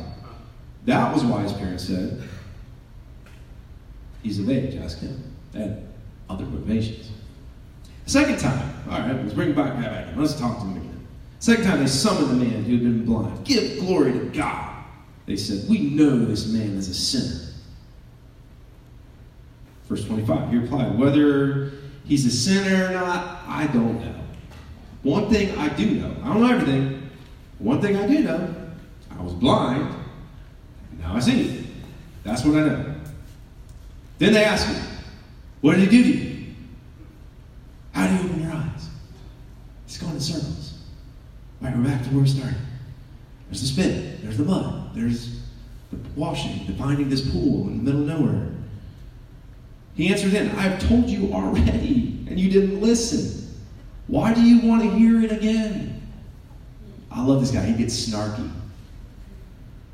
That 0.85 1.13
was 1.13 1.23
why 1.23 1.43
his 1.43 1.53
parents 1.53 1.85
said, 1.85 2.21
He's 4.23 4.39
of 4.39 4.49
age, 4.49 4.75
ask 4.77 4.99
him. 4.99 5.35
They 5.51 5.59
had 5.59 5.87
other 6.29 6.45
motivations. 6.45 7.11
Second 8.07 8.39
time, 8.39 8.73
all 8.89 8.99
right, 8.99 9.15
let's 9.21 9.33
bring 9.33 9.53
back 9.53 9.79
back. 9.79 10.15
Let's 10.15 10.39
talk 10.39 10.59
to 10.59 10.65
him 10.65 10.77
again. 10.77 11.07
Second 11.39 11.65
time, 11.65 11.79
they 11.79 11.87
summoned 11.87 12.29
the 12.29 12.45
man 12.45 12.63
who 12.63 12.71
had 12.73 12.83
been 12.83 13.05
blind. 13.05 13.45
Give 13.45 13.79
glory 13.79 14.13
to 14.13 14.25
God. 14.25 14.83
They 15.27 15.37
said, 15.37 15.69
We 15.69 15.91
know 15.91 16.25
this 16.25 16.47
man 16.47 16.75
is 16.75 16.89
a 16.89 16.93
sinner. 16.93 17.51
Verse 19.87 20.05
25, 20.05 20.49
he 20.49 20.57
replied, 20.57 20.97
Whether 20.97 21.71
he's 22.05 22.25
a 22.25 22.31
sinner 22.31 22.87
or 22.87 22.93
not, 22.93 23.43
I 23.47 23.67
don't 23.67 23.99
know. 23.99 24.15
One 25.03 25.29
thing 25.29 25.55
I 25.57 25.69
do 25.69 25.91
know, 25.91 26.15
I 26.23 26.27
don't 26.29 26.41
know 26.41 26.51
everything. 26.51 27.09
One 27.59 27.79
thing 27.81 27.95
I 27.95 28.07
do 28.07 28.19
know, 28.19 28.55
I 29.11 29.21
was 29.21 29.33
blind, 29.33 29.95
now 30.99 31.15
I 31.15 31.19
see. 31.19 31.67
That's 32.23 32.43
what 32.43 32.57
I 32.57 32.67
know. 32.67 32.95
Then 34.17 34.33
they 34.33 34.43
asked 34.43 34.67
me, 34.67 34.81
What 35.61 35.75
did 35.75 35.87
he 35.89 36.01
do 36.01 36.03
to 36.03 36.09
you? 36.09 36.55
How 37.91 38.07
do 38.07 38.15
you 38.15 38.29
open 38.29 38.41
your 38.41 38.51
eyes? 38.51 38.89
It's 39.85 39.97
going 39.97 40.13
in 40.13 40.19
circles. 40.19 40.79
All 41.61 41.67
right, 41.67 41.77
we're 41.77 41.83
back 41.83 42.03
to 42.03 42.09
where 42.09 42.23
we 42.23 42.27
started. 42.27 42.57
There's 43.47 43.61
the 43.61 43.67
spit, 43.67 44.21
there's 44.23 44.37
the 44.37 44.43
mud, 44.43 44.95
there's 44.95 45.41
the 45.91 45.97
washing, 46.15 46.65
the 46.65 46.73
finding 46.73 47.09
this 47.09 47.29
pool 47.31 47.67
in 47.67 47.77
the 47.77 47.83
middle 47.83 48.01
of 48.01 48.19
nowhere. 48.19 48.54
He 49.95 50.09
answered 50.09 50.33
in, 50.33 50.51
I've 50.51 50.79
told 50.79 51.09
you 51.09 51.33
already, 51.33 52.25
and 52.27 52.39
you 52.39 52.49
didn't 52.49 52.81
listen. 52.81 53.49
Why 54.07 54.33
do 54.33 54.41
you 54.41 54.67
want 54.67 54.83
to 54.83 54.89
hear 54.89 55.23
it 55.23 55.31
again? 55.31 56.01
I 57.09 57.23
love 57.23 57.39
this 57.39 57.51
guy. 57.51 57.63
He 57.65 57.73
gets 57.73 58.07
snarky. 58.07 58.51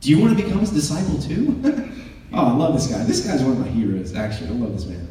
Do 0.02 0.10
you 0.10 0.20
want 0.20 0.36
to 0.36 0.44
become 0.44 0.60
his 0.60 0.72
disciple 0.72 1.22
too? 1.22 1.62
oh, 2.34 2.48
I 2.48 2.52
love 2.52 2.74
this 2.74 2.88
guy. 2.88 3.04
This 3.04 3.26
guy's 3.26 3.44
one 3.44 3.52
of 3.52 3.60
my 3.60 3.68
heroes, 3.68 4.16
actually. 4.16 4.48
I 4.48 4.54
love 4.54 4.74
this 4.74 4.86
man. 4.86 5.08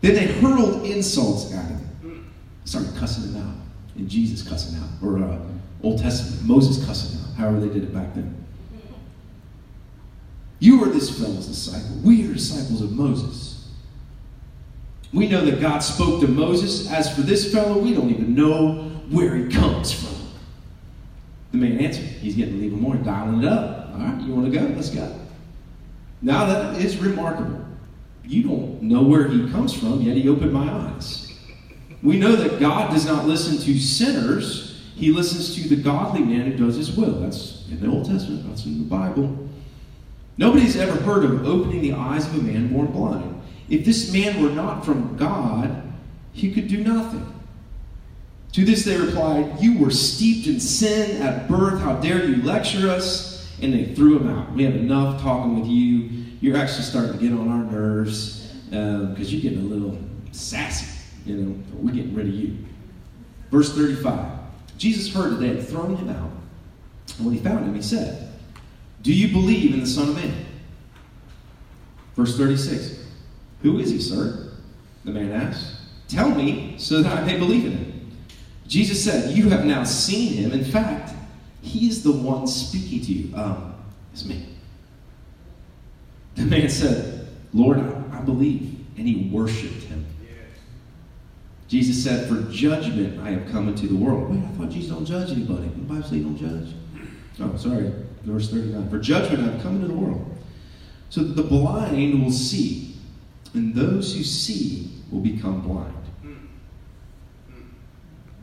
Then 0.00 0.14
they 0.14 0.26
hurled 0.26 0.86
insults 0.86 1.52
at 1.52 1.66
him. 1.66 2.32
Started 2.64 2.96
cussing 2.96 3.32
him 3.32 3.42
out. 3.42 3.54
And 3.96 4.08
Jesus 4.08 4.46
cussing 4.48 4.80
out. 4.80 4.88
Or 5.02 5.22
uh, 5.22 5.38
Old 5.82 6.00
Testament, 6.00 6.48
Moses 6.48 6.84
cussing 6.86 7.20
out. 7.20 7.34
However 7.34 7.60
they 7.60 7.72
did 7.72 7.84
it 7.84 7.94
back 7.94 8.14
then. 8.14 8.41
You 10.62 10.84
are 10.84 10.90
this 10.90 11.10
fellow's 11.18 11.48
disciple. 11.48 11.96
We 12.04 12.24
are 12.24 12.34
disciples 12.34 12.82
of 12.82 12.92
Moses. 12.92 13.68
We 15.12 15.26
know 15.26 15.44
that 15.44 15.60
God 15.60 15.80
spoke 15.80 16.20
to 16.20 16.28
Moses. 16.28 16.88
As 16.88 17.12
for 17.12 17.22
this 17.22 17.52
fellow, 17.52 17.78
we 17.78 17.92
don't 17.92 18.10
even 18.10 18.36
know 18.36 18.88
where 19.10 19.34
he 19.34 19.48
comes 19.48 19.90
from. 19.90 20.14
The 21.50 21.58
man 21.58 21.80
answered. 21.80 22.04
He's 22.04 22.36
getting 22.36 22.62
even 22.62 22.80
more, 22.80 22.94
dialing 22.94 23.42
it 23.42 23.48
up. 23.48 23.88
All 23.92 23.98
right, 23.98 24.20
you 24.20 24.32
want 24.32 24.52
to 24.52 24.56
go? 24.56 24.64
Let's 24.66 24.90
go. 24.90 25.12
Now 26.22 26.46
that 26.46 26.80
is 26.80 26.96
remarkable. 26.98 27.66
You 28.24 28.44
don't 28.44 28.82
know 28.82 29.02
where 29.02 29.26
he 29.26 29.50
comes 29.50 29.74
from, 29.74 30.00
yet 30.02 30.16
he 30.16 30.28
opened 30.28 30.52
my 30.52 30.70
eyes. 30.72 31.36
We 32.04 32.20
know 32.20 32.36
that 32.36 32.60
God 32.60 32.92
does 32.92 33.04
not 33.04 33.26
listen 33.26 33.58
to 33.58 33.80
sinners, 33.80 34.80
he 34.94 35.10
listens 35.10 35.56
to 35.56 35.68
the 35.68 35.82
godly 35.82 36.20
man 36.20 36.52
who 36.52 36.56
does 36.56 36.76
his 36.76 36.96
will. 36.96 37.18
That's 37.18 37.66
in 37.68 37.80
the 37.80 37.88
Old 37.88 38.06
Testament, 38.06 38.48
that's 38.48 38.64
in 38.64 38.78
the 38.78 38.84
Bible. 38.84 39.48
Nobody's 40.38 40.76
ever 40.76 41.00
heard 41.02 41.24
of 41.24 41.46
opening 41.46 41.82
the 41.82 41.92
eyes 41.92 42.26
of 42.26 42.36
a 42.36 42.42
man 42.42 42.72
born 42.72 42.86
blind. 42.86 43.42
If 43.68 43.84
this 43.84 44.12
man 44.12 44.42
were 44.42 44.50
not 44.50 44.84
from 44.84 45.16
God, 45.16 45.82
he 46.32 46.52
could 46.52 46.68
do 46.68 46.82
nothing. 46.82 47.28
To 48.52 48.64
this 48.64 48.84
they 48.84 48.96
replied, 48.96 49.60
You 49.60 49.78
were 49.78 49.90
steeped 49.90 50.46
in 50.46 50.60
sin 50.60 51.22
at 51.22 51.48
birth. 51.48 51.80
How 51.80 51.96
dare 51.96 52.24
you 52.24 52.42
lecture 52.42 52.90
us? 52.90 53.50
And 53.62 53.72
they 53.72 53.94
threw 53.94 54.18
him 54.18 54.28
out. 54.28 54.52
We 54.52 54.64
have 54.64 54.74
enough 54.74 55.22
talking 55.22 55.60
with 55.60 55.68
you. 55.68 56.24
You're 56.40 56.56
actually 56.56 56.82
starting 56.82 57.12
to 57.12 57.18
get 57.18 57.32
on 57.32 57.48
our 57.48 57.64
nerves 57.70 58.52
because 58.64 59.16
um, 59.18 59.24
you're 59.24 59.40
getting 59.40 59.60
a 59.60 59.68
little 59.68 59.98
sassy. 60.32 60.86
You 61.24 61.36
know, 61.36 61.62
we're 61.74 61.92
getting 61.94 62.14
rid 62.14 62.26
of 62.26 62.34
you. 62.34 62.58
Verse 63.50 63.74
35 63.74 64.38
Jesus 64.76 65.14
heard 65.14 65.32
that 65.32 65.36
they 65.36 65.48
had 65.48 65.68
thrown 65.68 65.94
him 65.94 66.08
out. 66.08 66.30
And 67.18 67.26
when 67.26 67.34
he 67.34 67.40
found 67.40 67.64
him, 67.64 67.74
he 67.74 67.82
said, 67.82 68.31
Do 69.02 69.12
you 69.12 69.28
believe 69.28 69.74
in 69.74 69.80
the 69.80 69.86
Son 69.86 70.08
of 70.08 70.14
Man? 70.14 70.46
Verse 72.16 72.36
36 72.36 73.04
Who 73.62 73.78
is 73.78 73.90
he, 73.90 74.00
sir? 74.00 74.52
The 75.04 75.10
man 75.10 75.32
asked. 75.32 75.76
Tell 76.08 76.30
me 76.30 76.74
so 76.78 77.02
that 77.02 77.18
I 77.18 77.24
may 77.24 77.38
believe 77.38 77.64
in 77.64 77.72
him. 77.72 78.16
Jesus 78.66 79.02
said, 79.02 79.36
You 79.36 79.48
have 79.48 79.64
now 79.64 79.84
seen 79.84 80.34
him. 80.34 80.52
In 80.52 80.64
fact, 80.64 81.14
he 81.60 81.88
is 81.88 82.02
the 82.02 82.12
one 82.12 82.46
speaking 82.46 83.00
to 83.00 83.12
you. 83.12 83.36
Um, 83.36 83.74
it's 84.12 84.24
me. 84.24 84.46
The 86.36 86.44
man 86.44 86.68
said, 86.68 87.28
Lord, 87.52 87.78
I, 87.78 88.18
I 88.18 88.20
believe. 88.20 88.78
And 88.96 89.08
he 89.08 89.30
worshiped 89.30 89.84
him. 89.84 90.06
Jesus 91.66 92.04
said, 92.04 92.28
For 92.28 92.42
judgment 92.52 93.18
I 93.20 93.30
have 93.30 93.50
come 93.50 93.68
into 93.68 93.86
the 93.86 93.96
world. 93.96 94.30
Wait, 94.30 94.44
I 94.44 94.48
thought 94.52 94.70
Jesus 94.70 94.90
don't 94.90 95.06
judge 95.06 95.30
anybody. 95.30 95.68
The 95.68 95.80
Bible 95.80 96.02
says 96.02 96.10
he 96.12 96.20
don't 96.20 96.36
judge. 96.36 96.74
Oh, 97.40 97.56
sorry. 97.56 97.92
Verse 98.24 98.50
39. 98.50 98.88
For 98.90 98.98
judgment 98.98 99.48
I 99.48 99.52
have 99.52 99.62
come 99.62 99.76
into 99.76 99.88
the 99.88 99.94
world. 99.94 100.28
So 101.10 101.22
that 101.22 101.34
the 101.34 101.42
blind 101.42 102.22
will 102.22 102.32
see, 102.32 102.96
and 103.54 103.74
those 103.74 104.16
who 104.16 104.22
see 104.22 104.90
will 105.10 105.20
become 105.20 105.60
blind. 105.60 105.94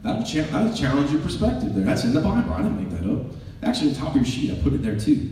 That'll, 0.03 0.23
cha- 0.23 0.43
that'll 0.51 0.73
challenge 0.73 1.11
your 1.11 1.21
perspective 1.21 1.75
there. 1.75 1.83
That's 1.83 2.03
in 2.03 2.13
the 2.13 2.21
Bible. 2.21 2.53
I 2.53 2.61
didn't 2.61 2.77
make 2.77 3.01
that 3.01 3.09
up. 3.11 3.25
Actually, 3.63 3.89
on 3.89 3.95
top 3.95 4.09
of 4.09 4.15
your 4.15 4.25
sheet, 4.25 4.51
I 4.51 4.55
put 4.61 4.73
it 4.73 4.81
there 4.81 4.97
too. 4.97 5.29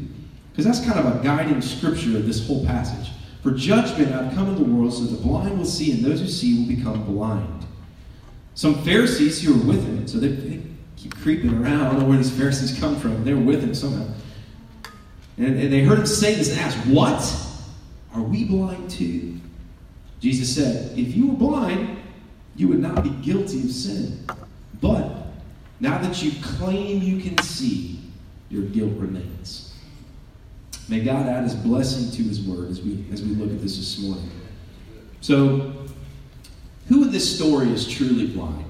Because 0.51 0.65
that's 0.65 0.85
kind 0.85 0.99
of 0.99 1.19
a 1.19 1.23
guiding 1.23 1.61
scripture 1.61 2.17
of 2.17 2.25
this 2.25 2.45
whole 2.45 2.65
passage. 2.65 3.11
For 3.43 3.51
judgment 3.51 4.13
I've 4.13 4.33
come 4.33 4.49
into 4.49 4.63
the 4.63 4.69
world 4.69 4.93
so 4.93 5.03
the 5.03 5.21
blind 5.21 5.57
will 5.57 5.65
see, 5.65 5.91
and 5.91 6.03
those 6.03 6.19
who 6.19 6.27
see 6.27 6.59
will 6.59 6.75
become 6.75 7.05
blind. 7.05 7.65
Some 8.55 8.83
Pharisees 8.83 9.41
who 9.41 9.53
were 9.53 9.67
with 9.67 9.85
him, 9.85 10.07
so 10.07 10.17
they, 10.17 10.29
they 10.29 10.61
keep 10.97 11.15
creeping 11.15 11.53
around. 11.53 11.81
I 11.81 11.91
don't 11.91 11.99
know 11.99 12.05
where 12.07 12.17
these 12.17 12.31
Pharisees 12.35 12.77
come 12.77 12.95
from. 12.99 13.23
They 13.23 13.33
were 13.33 13.39
with 13.39 13.63
him 13.63 13.75
somehow. 13.75 14.11
And, 15.37 15.71
they 15.71 15.81
heard 15.81 15.99
him 15.99 16.05
say 16.05 16.35
this 16.35 16.51
and 16.51 16.59
asked, 16.59 16.77
What? 16.87 17.21
Are 18.13 18.21
we 18.21 18.45
blind 18.45 18.89
too? 18.89 19.39
Jesus 20.19 20.55
said, 20.55 20.97
If 20.97 21.15
you 21.15 21.27
were 21.27 21.37
blind, 21.37 21.99
you 22.55 22.67
would 22.69 22.79
not 22.79 23.03
be 23.03 23.09
guilty 23.09 23.61
of 23.61 23.71
sin. 23.71 24.25
But 24.81 25.27
now 25.79 25.99
that 25.99 26.21
you 26.23 26.31
claim 26.41 27.01
you 27.01 27.21
can 27.21 27.37
see, 27.43 27.99
your 28.49 28.63
guilt 28.63 28.93
remains. 28.97 29.75
May 30.89 31.01
God 31.01 31.27
add 31.27 31.43
his 31.43 31.53
blessing 31.53 32.11
to 32.11 32.23
his 32.27 32.41
word 32.41 32.69
as 32.69 32.81
we, 32.81 33.05
as 33.11 33.21
we 33.21 33.35
look 33.35 33.51
at 33.51 33.61
this 33.61 33.77
this 33.77 33.99
morning. 33.99 34.31
So, 35.21 35.73
who 36.87 37.03
in 37.03 37.11
this 37.11 37.35
story 37.35 37.69
is 37.69 37.87
truly 37.87 38.27
blind? 38.27 38.63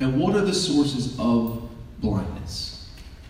And 0.00 0.20
what 0.20 0.34
are 0.34 0.40
the 0.40 0.54
sources 0.54 1.16
of 1.18 1.70
blindness? 2.00 2.88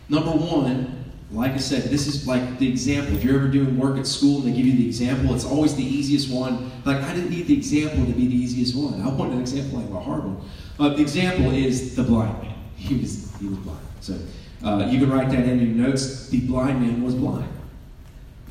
Number 0.08 0.30
one, 0.30 0.99
like 1.32 1.52
I 1.52 1.58
said, 1.58 1.84
this 1.84 2.06
is 2.08 2.26
like 2.26 2.58
the 2.58 2.68
example. 2.68 3.14
If 3.14 3.22
you're 3.22 3.36
ever 3.36 3.48
doing 3.48 3.78
work 3.78 3.98
at 3.98 4.06
school 4.06 4.38
and 4.38 4.48
they 4.48 4.56
give 4.56 4.66
you 4.66 4.76
the 4.76 4.86
example, 4.86 5.34
it's 5.34 5.44
always 5.44 5.76
the 5.76 5.84
easiest 5.84 6.30
one. 6.30 6.72
Like, 6.84 7.00
I 7.02 7.14
didn't 7.14 7.30
need 7.30 7.46
the 7.46 7.56
example 7.56 8.04
to 8.04 8.12
be 8.12 8.26
the 8.26 8.34
easiest 8.34 8.74
one. 8.74 9.00
I 9.00 9.08
want 9.08 9.32
an 9.32 9.40
example 9.40 9.78
like 9.78 9.90
a 9.90 10.00
hard 10.00 10.24
one. 10.24 10.40
Uh, 10.78 10.88
the 10.88 11.02
example 11.02 11.52
is 11.52 11.94
the 11.94 12.02
blind 12.02 12.42
man. 12.42 12.54
He 12.76 12.96
was, 12.96 13.30
he 13.38 13.46
was 13.46 13.58
blind. 13.58 13.86
So 14.00 14.18
uh, 14.64 14.88
you 14.90 14.98
can 14.98 15.10
write 15.10 15.28
that 15.30 15.44
in 15.44 15.60
your 15.60 15.88
notes. 15.88 16.28
The 16.30 16.40
blind 16.40 16.80
man 16.80 17.02
was 17.02 17.14
blind. 17.14 17.48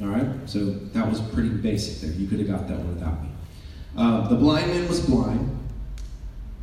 All 0.02 0.08
right? 0.08 0.28
So 0.46 0.66
that 0.70 1.10
was 1.10 1.20
pretty 1.20 1.50
basic 1.50 2.02
there. 2.02 2.18
You 2.18 2.28
could 2.28 2.40
have 2.40 2.48
got 2.48 2.68
that 2.68 2.78
one 2.78 2.94
without 2.94 3.22
me. 3.24 3.30
Uh, 3.98 4.28
the 4.28 4.36
blind 4.36 4.72
man 4.72 4.88
was 4.88 5.02
blind. 5.02 5.58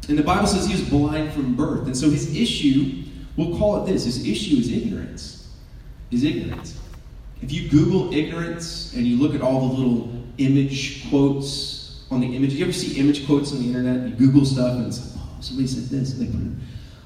And 0.09 0.17
the 0.17 0.23
Bible 0.23 0.47
says 0.47 0.67
he 0.67 0.75
was 0.75 0.89
blind 0.89 1.33
from 1.33 1.57
birth. 1.57 1.87
And 1.87 1.97
so 1.97 2.09
his 2.09 2.35
issue, 2.35 3.03
we'll 3.37 3.59
call 3.59 3.83
it 3.83 3.93
this 3.93 4.05
his 4.05 4.27
issue 4.27 4.57
is 4.57 4.73
ignorance. 4.73 5.36
Is 6.11 6.23
ignorance. 6.25 6.79
If 7.43 7.53
you 7.53 7.69
Google 7.69 8.15
ignorance 8.15 8.95
and 8.95 9.07
you 9.07 9.17
look 9.17 9.35
at 9.35 9.41
all 9.41 9.69
the 9.69 9.75
little 9.75 10.13
image 10.39 11.09
quotes 11.11 12.05
on 12.11 12.21
the 12.21 12.37
image, 12.37 12.55
you 12.55 12.65
ever 12.65 12.73
see 12.73 12.99
image 12.99 13.27
quotes 13.27 13.53
on 13.53 13.59
the 13.59 13.67
internet? 13.67 14.09
You 14.09 14.15
Google 14.15 14.45
stuff 14.45 14.77
and 14.77 14.87
it's 14.87 15.17
like, 15.17 15.25
oh, 15.25 15.41
somebody 15.41 15.67
said 15.67 15.85
this. 15.85 16.15
They 16.15 16.27
put 16.27 16.41
it. 16.41 16.53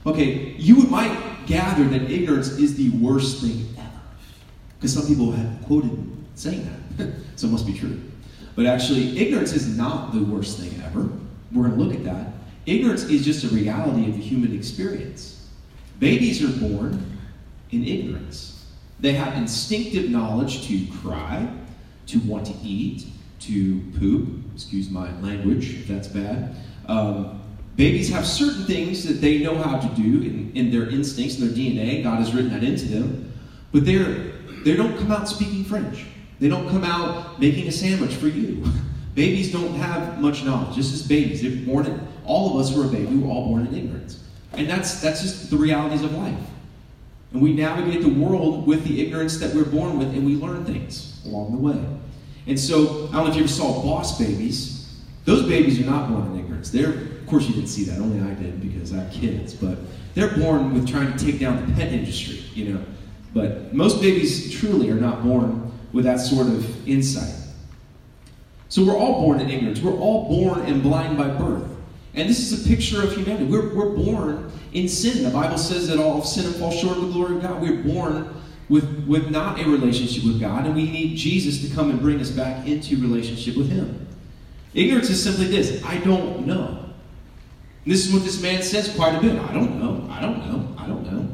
Okay, 0.06 0.54
you 0.58 0.76
might 0.84 1.46
gather 1.46 1.84
that 1.84 2.10
ignorance 2.10 2.50
is 2.50 2.76
the 2.76 2.90
worst 2.90 3.42
thing 3.42 3.66
ever. 3.78 3.90
Because 4.76 4.94
some 4.94 5.06
people 5.06 5.32
have 5.32 5.64
quoted 5.66 5.98
saying 6.34 6.68
that. 6.96 7.12
so 7.36 7.46
it 7.46 7.50
must 7.50 7.66
be 7.66 7.76
true. 7.76 8.00
But 8.56 8.66
actually, 8.66 9.18
ignorance 9.18 9.52
is 9.52 9.76
not 9.76 10.12
the 10.12 10.22
worst 10.22 10.58
thing 10.58 10.82
ever. 10.84 11.08
We're 11.52 11.68
going 11.68 11.78
to 11.78 11.84
look 11.84 11.94
at 11.94 12.04
that. 12.04 12.32
ignorance 12.66 13.04
is 13.04 13.24
just 13.24 13.44
a 13.44 13.48
reality 13.48 14.08
of 14.08 14.16
the 14.16 14.22
human 14.22 14.54
experience. 14.54 15.48
Babies 15.98 16.42
are 16.42 16.68
born 16.68 17.18
in 17.70 17.84
ignorance. 17.84 18.59
They 19.00 19.12
have 19.12 19.36
instinctive 19.36 20.10
knowledge 20.10 20.66
to 20.68 20.86
cry, 20.98 21.48
to 22.06 22.18
want 22.20 22.46
to 22.46 22.54
eat, 22.62 23.06
to 23.40 23.80
poop. 23.98 24.28
Excuse 24.54 24.90
my 24.90 25.10
language 25.20 25.74
if 25.74 25.88
that's 25.88 26.08
bad. 26.08 26.54
Um, 26.86 27.42
babies 27.76 28.10
have 28.10 28.26
certain 28.26 28.64
things 28.64 29.06
that 29.06 29.20
they 29.20 29.38
know 29.38 29.56
how 29.56 29.78
to 29.78 29.88
do 29.94 30.22
in, 30.22 30.52
in 30.54 30.70
their 30.70 30.88
instincts 30.90 31.38
and 31.38 31.48
their 31.48 31.56
DNA. 31.56 32.02
God 32.02 32.18
has 32.18 32.34
written 32.34 32.50
that 32.50 32.62
into 32.62 32.86
them. 32.86 33.32
But 33.72 33.86
they're, 33.86 34.32
they 34.64 34.76
don't 34.76 34.96
come 34.98 35.12
out 35.12 35.28
speaking 35.28 35.64
French. 35.64 36.04
They 36.38 36.48
don't 36.48 36.68
come 36.68 36.84
out 36.84 37.40
making 37.40 37.68
a 37.68 37.72
sandwich 37.72 38.14
for 38.14 38.28
you. 38.28 38.64
babies 39.14 39.52
don't 39.52 39.74
have 39.74 40.20
much 40.20 40.44
knowledge. 40.44 40.74
Just 40.76 40.92
as 40.92 41.06
babies, 41.06 41.42
they're 41.42 41.64
born 41.66 41.86
in, 41.86 42.08
all 42.24 42.50
of 42.50 42.60
us 42.60 42.74
who 42.74 42.82
are 42.82 42.88
babies, 42.90 43.08
we 43.08 43.18
were 43.18 43.28
all 43.28 43.48
born 43.48 43.66
in 43.66 43.74
ignorance. 43.74 44.22
And 44.52 44.68
that's, 44.68 45.00
that's 45.00 45.22
just 45.22 45.50
the 45.50 45.56
realities 45.56 46.02
of 46.02 46.12
life. 46.14 46.38
And 47.32 47.40
we 47.40 47.52
navigate 47.52 48.02
the 48.02 48.08
world 48.08 48.66
with 48.66 48.84
the 48.84 49.00
ignorance 49.04 49.38
that 49.38 49.54
we're 49.54 49.64
born 49.64 49.98
with, 49.98 50.08
and 50.08 50.26
we 50.26 50.34
learn 50.34 50.64
things 50.64 51.20
along 51.24 51.52
the 51.52 51.58
way. 51.58 51.84
And 52.46 52.58
so, 52.58 53.08
I 53.08 53.12
don't 53.12 53.24
know 53.24 53.30
if 53.30 53.36
you 53.36 53.42
ever 53.42 53.48
saw 53.48 53.82
boss 53.82 54.18
babies. 54.18 55.00
Those 55.24 55.46
babies 55.46 55.78
are 55.80 55.84
not 55.84 56.08
born 56.08 56.32
in 56.32 56.40
ignorance. 56.40 56.70
They're, 56.70 56.90
of 56.92 57.26
course, 57.26 57.46
you 57.46 57.54
didn't 57.54 57.68
see 57.68 57.84
that. 57.84 57.98
Only 57.98 58.20
I 58.28 58.34
did 58.34 58.60
because 58.60 58.92
I 58.92 58.96
have 58.96 59.12
kids. 59.12 59.54
But 59.54 59.78
they're 60.14 60.36
born 60.36 60.74
with 60.74 60.88
trying 60.88 61.16
to 61.16 61.24
take 61.24 61.38
down 61.38 61.64
the 61.64 61.72
pet 61.74 61.92
industry, 61.92 62.42
you 62.54 62.72
know. 62.72 62.84
But 63.32 63.72
most 63.72 64.00
babies 64.00 64.52
truly 64.58 64.90
are 64.90 65.00
not 65.00 65.22
born 65.22 65.70
with 65.92 66.04
that 66.04 66.16
sort 66.16 66.48
of 66.48 66.88
insight. 66.88 67.34
So 68.68 68.84
we're 68.84 68.96
all 68.96 69.20
born 69.20 69.40
in 69.40 69.50
ignorance. 69.50 69.80
We're 69.80 69.98
all 69.98 70.28
born 70.28 70.60
and 70.60 70.82
blind 70.82 71.16
by 71.16 71.28
birth. 71.28 71.68
And 72.14 72.28
this 72.28 72.40
is 72.40 72.64
a 72.64 72.68
picture 72.68 73.02
of 73.02 73.12
humanity. 73.14 73.44
We're, 73.44 73.74
we're 73.74 73.94
born 73.94 74.50
in 74.72 74.88
sin. 74.88 75.22
The 75.22 75.30
Bible 75.30 75.58
says 75.58 75.88
that 75.88 75.98
all 75.98 76.18
of 76.18 76.26
sin 76.26 76.46
and 76.46 76.54
fall 76.56 76.72
short 76.72 76.96
of 76.96 77.06
the 77.06 77.12
glory 77.12 77.36
of 77.36 77.42
God. 77.42 77.62
We're 77.62 77.82
born 77.82 78.34
with, 78.68 79.06
with 79.06 79.30
not 79.30 79.60
a 79.60 79.64
relationship 79.64 80.24
with 80.24 80.40
God, 80.40 80.66
and 80.66 80.74
we 80.74 80.90
need 80.90 81.16
Jesus 81.16 81.68
to 81.68 81.74
come 81.74 81.90
and 81.90 82.00
bring 82.00 82.20
us 82.20 82.30
back 82.30 82.66
into 82.66 82.96
relationship 83.00 83.56
with 83.56 83.70
Him. 83.70 84.06
Ignorance 84.74 85.10
is 85.10 85.22
simply 85.22 85.46
this 85.46 85.82
I 85.84 85.98
don't 85.98 86.46
know. 86.46 86.84
And 87.84 87.92
this 87.92 88.06
is 88.06 88.12
what 88.12 88.24
this 88.24 88.40
man 88.40 88.62
says 88.62 88.94
quite 88.94 89.14
a 89.14 89.20
bit. 89.20 89.38
I 89.38 89.52
don't 89.52 89.80
know. 89.80 90.08
I 90.10 90.20
don't 90.20 90.38
know. 90.46 90.74
I 90.78 90.86
don't 90.86 91.10
know. 91.10 91.28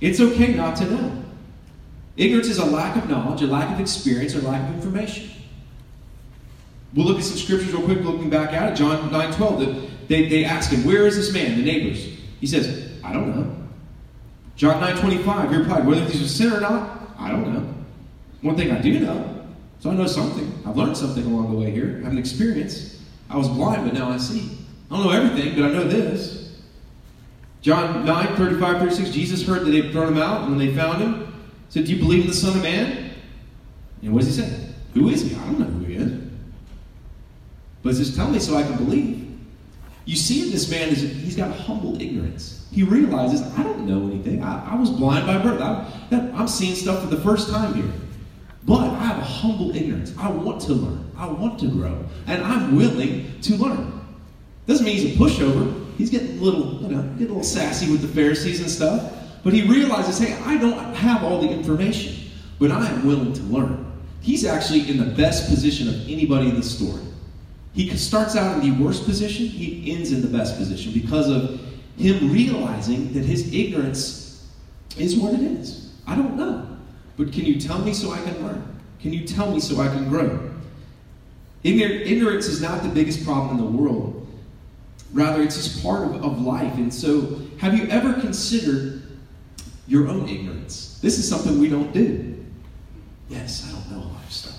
It's 0.00 0.20
okay 0.20 0.54
not 0.54 0.76
to 0.76 0.90
know. 0.90 1.22
Ignorance 2.16 2.48
is 2.48 2.58
a 2.58 2.64
lack 2.64 2.96
of 2.96 3.08
knowledge, 3.08 3.42
a 3.42 3.46
lack 3.46 3.72
of 3.72 3.80
experience, 3.80 4.34
or 4.34 4.40
lack 4.40 4.68
of 4.68 4.74
information. 4.74 5.30
We'll 6.94 7.06
look 7.06 7.18
at 7.18 7.24
some 7.24 7.36
scriptures 7.36 7.72
real 7.72 7.82
quick, 7.82 8.00
looking 8.00 8.30
back 8.30 8.52
at 8.52 8.72
it. 8.72 8.76
John 8.76 9.10
9 9.10 9.32
12. 9.34 10.08
They, 10.08 10.28
they 10.28 10.44
ask 10.44 10.70
him, 10.70 10.84
Where 10.84 11.06
is 11.06 11.16
this 11.16 11.32
man? 11.32 11.56
The 11.56 11.64
neighbors. 11.64 12.04
He 12.40 12.46
says, 12.46 12.90
I 13.02 13.12
don't 13.12 13.34
know. 13.34 13.54
John 14.56 14.80
9 14.80 14.96
25, 14.96 15.50
he 15.50 15.56
replied, 15.56 15.86
Whether 15.86 16.04
he's 16.04 16.22
a 16.22 16.28
sinner 16.28 16.56
or 16.56 16.60
not, 16.60 17.00
I 17.18 17.30
don't 17.30 17.52
know. 17.52 17.74
One 18.42 18.56
thing 18.56 18.70
I 18.70 18.80
do 18.80 19.00
know, 19.00 19.46
so 19.80 19.90
I 19.90 19.94
know 19.94 20.06
something. 20.06 20.52
I've 20.64 20.76
learned 20.76 20.96
something 20.96 21.24
along 21.24 21.50
the 21.50 21.56
way 21.56 21.70
here. 21.70 21.98
I 22.00 22.04
have 22.04 22.12
an 22.12 22.18
experience. 22.18 23.02
I 23.28 23.36
was 23.36 23.48
blind, 23.48 23.84
but 23.84 23.94
now 23.94 24.10
I 24.10 24.18
see. 24.18 24.58
I 24.90 24.96
don't 24.96 25.06
know 25.06 25.10
everything, 25.10 25.54
but 25.56 25.64
I 25.64 25.72
know 25.72 25.84
this. 25.84 26.60
John 27.60 28.04
9 28.04 28.36
35 28.36 28.78
36, 28.78 29.10
Jesus 29.10 29.46
heard 29.46 29.66
that 29.66 29.70
they'd 29.70 29.90
thrown 29.90 30.12
him 30.12 30.18
out, 30.18 30.42
and 30.42 30.56
when 30.56 30.58
they 30.58 30.74
found 30.74 31.02
him, 31.02 31.34
said, 31.68 31.84
Do 31.84 31.92
you 31.92 31.98
believe 31.98 32.22
in 32.22 32.28
the 32.28 32.34
Son 32.34 32.56
of 32.56 32.62
Man? 32.62 33.10
And 34.02 34.12
what 34.12 34.22
does 34.22 34.36
he 34.36 34.42
say? 34.42 34.68
Who 34.94 35.08
is 35.08 35.22
he? 35.22 35.34
I 35.34 35.44
don't 35.46 35.58
know 35.58 35.85
But 37.86 37.94
just 37.94 38.16
tell 38.16 38.28
me 38.28 38.40
so 38.40 38.56
I 38.56 38.64
can 38.64 38.76
believe. 38.78 39.30
You 40.06 40.16
see 40.16 40.42
in 40.42 40.50
this 40.50 40.68
man 40.68 40.88
is 40.88 41.02
he's 41.02 41.36
got 41.36 41.56
humble 41.56 42.00
ignorance. 42.02 42.66
He 42.72 42.82
realizes 42.82 43.42
I 43.56 43.62
don't 43.62 43.86
know 43.86 44.08
anything. 44.08 44.42
I, 44.42 44.72
I 44.72 44.74
was 44.74 44.90
blind 44.90 45.24
by 45.24 45.38
birth. 45.38 45.60
I, 45.60 45.86
I'm 46.34 46.48
seeing 46.48 46.74
stuff 46.74 47.00
for 47.00 47.06
the 47.06 47.20
first 47.20 47.48
time 47.48 47.74
here. 47.74 47.92
But 48.64 48.80
I 48.90 49.04
have 49.04 49.18
a 49.18 49.24
humble 49.24 49.74
ignorance. 49.74 50.12
I 50.18 50.28
want 50.30 50.62
to 50.62 50.72
learn. 50.72 51.12
I 51.16 51.28
want 51.28 51.60
to 51.60 51.68
grow. 51.68 52.04
And 52.26 52.42
I'm 52.42 52.74
willing 52.74 53.40
to 53.42 53.54
learn. 53.54 54.04
Doesn't 54.66 54.84
mean 54.84 54.96
he's 54.96 55.14
a 55.14 55.16
pushover. 55.16 55.96
He's 55.96 56.10
getting 56.10 56.40
a 56.40 56.42
little, 56.42 56.82
you 56.82 56.88
know, 56.88 57.02
getting 57.02 57.26
a 57.26 57.38
little 57.38 57.44
sassy 57.44 57.88
with 57.88 58.02
the 58.02 58.08
Pharisees 58.08 58.60
and 58.60 58.68
stuff. 58.68 59.12
But 59.44 59.52
he 59.52 59.62
realizes, 59.62 60.18
hey, 60.18 60.34
I 60.42 60.56
don't 60.56 60.92
have 60.96 61.22
all 61.22 61.40
the 61.40 61.48
information, 61.48 62.32
but 62.58 62.72
I 62.72 62.88
am 62.88 63.06
willing 63.06 63.32
to 63.32 63.42
learn. 63.42 63.92
He's 64.22 64.44
actually 64.44 64.90
in 64.90 64.98
the 64.98 65.14
best 65.14 65.48
position 65.48 65.86
of 65.88 65.94
anybody 66.08 66.48
in 66.48 66.56
the 66.56 66.64
story. 66.64 67.02
He 67.76 67.94
starts 67.94 68.36
out 68.36 68.54
in 68.54 68.70
the 68.70 68.82
worst 68.82 69.04
position, 69.04 69.46
he 69.46 69.92
ends 69.92 70.10
in 70.10 70.22
the 70.22 70.28
best 70.28 70.56
position 70.56 70.92
because 70.92 71.28
of 71.28 71.60
him 71.98 72.32
realizing 72.32 73.12
that 73.12 73.22
his 73.22 73.52
ignorance 73.52 74.48
is 74.96 75.14
what 75.14 75.34
it 75.34 75.42
is. 75.42 75.92
I 76.06 76.16
don't 76.16 76.36
know. 76.36 76.66
But 77.18 77.32
can 77.32 77.44
you 77.44 77.60
tell 77.60 77.78
me 77.78 77.92
so 77.92 78.12
I 78.12 78.22
can 78.22 78.42
learn? 78.42 78.80
Can 78.98 79.12
you 79.12 79.26
tell 79.26 79.50
me 79.50 79.60
so 79.60 79.78
I 79.78 79.88
can 79.88 80.08
grow? 80.08 80.50
Ignorance 81.64 82.46
is 82.46 82.62
not 82.62 82.82
the 82.82 82.88
biggest 82.88 83.26
problem 83.26 83.58
in 83.58 83.64
the 83.64 83.70
world. 83.70 84.26
Rather, 85.12 85.42
it's 85.42 85.56
just 85.56 85.82
part 85.82 86.02
of, 86.02 86.24
of 86.24 86.40
life. 86.40 86.74
And 86.76 86.92
so, 86.92 87.42
have 87.58 87.76
you 87.76 87.86
ever 87.88 88.14
considered 88.14 89.02
your 89.86 90.08
own 90.08 90.30
ignorance? 90.30 90.98
This 91.02 91.18
is 91.18 91.28
something 91.28 91.60
we 91.60 91.68
don't 91.68 91.92
do. 91.92 92.42
Yes, 93.28 93.68
I 93.68 93.72
don't 93.72 93.90
know 93.90 94.06
a 94.06 94.08
lot 94.14 94.24
of 94.24 94.32
stuff. 94.32 94.55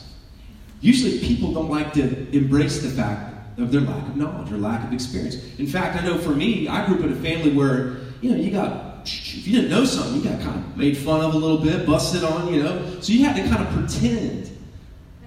Usually 0.81 1.19
people 1.19 1.53
don't 1.53 1.69
like 1.69 1.93
to 1.93 2.35
embrace 2.35 2.81
the 2.81 2.89
fact 2.89 3.59
of 3.59 3.71
their 3.71 3.81
lack 3.81 4.07
of 4.07 4.15
knowledge 4.15 4.51
or 4.51 4.57
lack 4.57 4.85
of 4.85 4.93
experience. 4.93 5.35
In 5.57 5.65
fact, 5.65 6.01
I 6.01 6.05
know 6.05 6.17
for 6.17 6.31
me, 6.31 6.67
I 6.67 6.85
grew 6.85 6.97
up 6.97 7.03
in 7.03 7.11
a 7.11 7.15
family 7.15 7.51
where, 7.51 7.97
you 8.21 8.31
know, 8.31 8.37
you 8.37 8.51
got, 8.51 9.01
if 9.03 9.47
you 9.47 9.55
didn't 9.55 9.71
know 9.71 9.85
something, 9.85 10.21
you 10.21 10.29
got 10.29 10.39
kind 10.41 10.55
of 10.55 10.77
made 10.77 10.95
fun 10.97 11.21
of 11.21 11.33
a 11.33 11.37
little 11.37 11.57
bit, 11.57 11.85
busted 11.85 12.23
on, 12.23 12.53
you 12.53 12.61
know. 12.61 12.99
So 13.01 13.13
you 13.13 13.25
had 13.25 13.35
to 13.35 13.43
kind 13.49 13.65
of 13.65 13.73
pretend, 13.73 14.51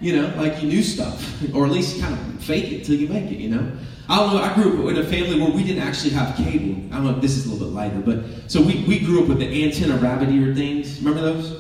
you 0.01 0.17
know, 0.17 0.33
like 0.37 0.63
you 0.63 0.69
knew 0.69 0.83
stuff, 0.83 1.43
or 1.55 1.67
at 1.67 1.73
least 1.73 2.01
kind 2.01 2.15
of 2.15 2.45
fake 2.45 2.71
it 2.73 2.85
till 2.85 2.95
you 2.95 3.09
make 3.09 3.31
it, 3.31 3.39
you 3.39 3.49
know. 3.49 3.73
I 4.09 4.17
don't 4.17 4.35
know, 4.35 4.43
I 4.43 4.53
grew 4.55 4.85
up 4.85 4.91
in 4.91 4.99
a 4.99 5.05
family 5.05 5.41
where 5.41 5.51
we 5.51 5.63
didn't 5.63 5.83
actually 5.83 6.11
have 6.11 6.37
cable. 6.37 6.83
I 6.93 6.97
don't 6.97 7.05
know 7.05 7.15
if 7.15 7.21
this 7.21 7.37
is 7.37 7.47
a 7.47 7.51
little 7.51 7.69
bit 7.69 7.75
lighter, 7.75 8.01
but 8.01 8.51
so 8.51 8.61
we, 8.61 8.85
we 8.85 8.99
grew 8.99 9.23
up 9.23 9.29
with 9.29 9.39
the 9.39 9.65
antenna 9.65 9.97
rabbit 9.99 10.31
ear 10.31 10.53
things. 10.53 10.99
Remember 10.99 11.21
those? 11.21 11.60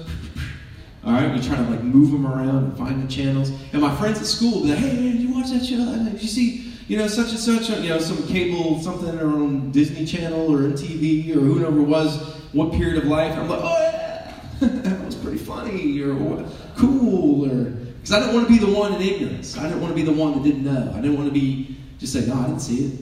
All 1.04 1.12
right, 1.12 1.34
we 1.34 1.40
try 1.40 1.56
to 1.56 1.62
like 1.62 1.82
move 1.82 2.10
them 2.10 2.26
around 2.26 2.64
and 2.64 2.76
find 2.76 3.02
the 3.02 3.10
channels. 3.10 3.50
And 3.72 3.80
my 3.80 3.94
friends 3.96 4.20
at 4.20 4.26
school 4.26 4.62
be 4.62 4.68
like, 4.68 4.78
"Hey 4.78 4.92
man, 4.92 5.12
did 5.12 5.20
you 5.22 5.34
watch 5.34 5.50
that 5.50 5.64
show? 5.64 5.76
Did 5.76 6.20
you 6.20 6.28
see, 6.28 6.72
you 6.88 6.98
know, 6.98 7.06
such 7.06 7.30
and 7.30 7.38
such, 7.38 7.70
you 7.80 7.88
know, 7.88 7.98
some 7.98 8.26
cable 8.26 8.80
something 8.80 9.18
or 9.18 9.28
on 9.28 9.70
Disney 9.70 10.04
Channel 10.04 10.52
or 10.52 10.58
MTV 10.58 11.34
or 11.34 11.40
whoever 11.40 11.80
it 11.80 11.84
was, 11.84 12.18
what 12.52 12.72
period 12.72 12.98
of 12.98 13.04
life?" 13.04 13.32
And 13.32 13.40
I'm 13.42 13.48
like, 13.48 13.60
"Oh 13.62 13.78
yeah, 13.80 14.34
that 14.60 15.06
was 15.06 15.14
pretty 15.14 15.38
funny 15.38 16.00
or 16.02 16.44
cool," 16.76 17.50
or 17.50 17.64
because 17.64 18.12
I 18.12 18.20
didn't 18.20 18.34
want 18.34 18.48
to 18.48 18.52
be 18.52 18.58
the 18.58 18.70
one 18.70 18.94
in 18.94 19.00
ignorance. 19.00 19.56
I 19.56 19.62
didn't 19.62 19.80
want 19.80 19.92
to 19.92 19.96
be 19.96 20.02
the 20.02 20.12
one 20.12 20.34
that 20.34 20.44
didn't 20.44 20.64
know. 20.64 20.92
I 20.94 21.00
didn't 21.00 21.16
want 21.16 21.32
to 21.32 21.34
be 21.34 21.78
just 21.98 22.12
say, 22.12 22.26
"No, 22.26 22.34
oh, 22.34 22.42
I 22.42 22.46
didn't 22.48 22.60
see 22.60 22.86
it." 22.86 23.00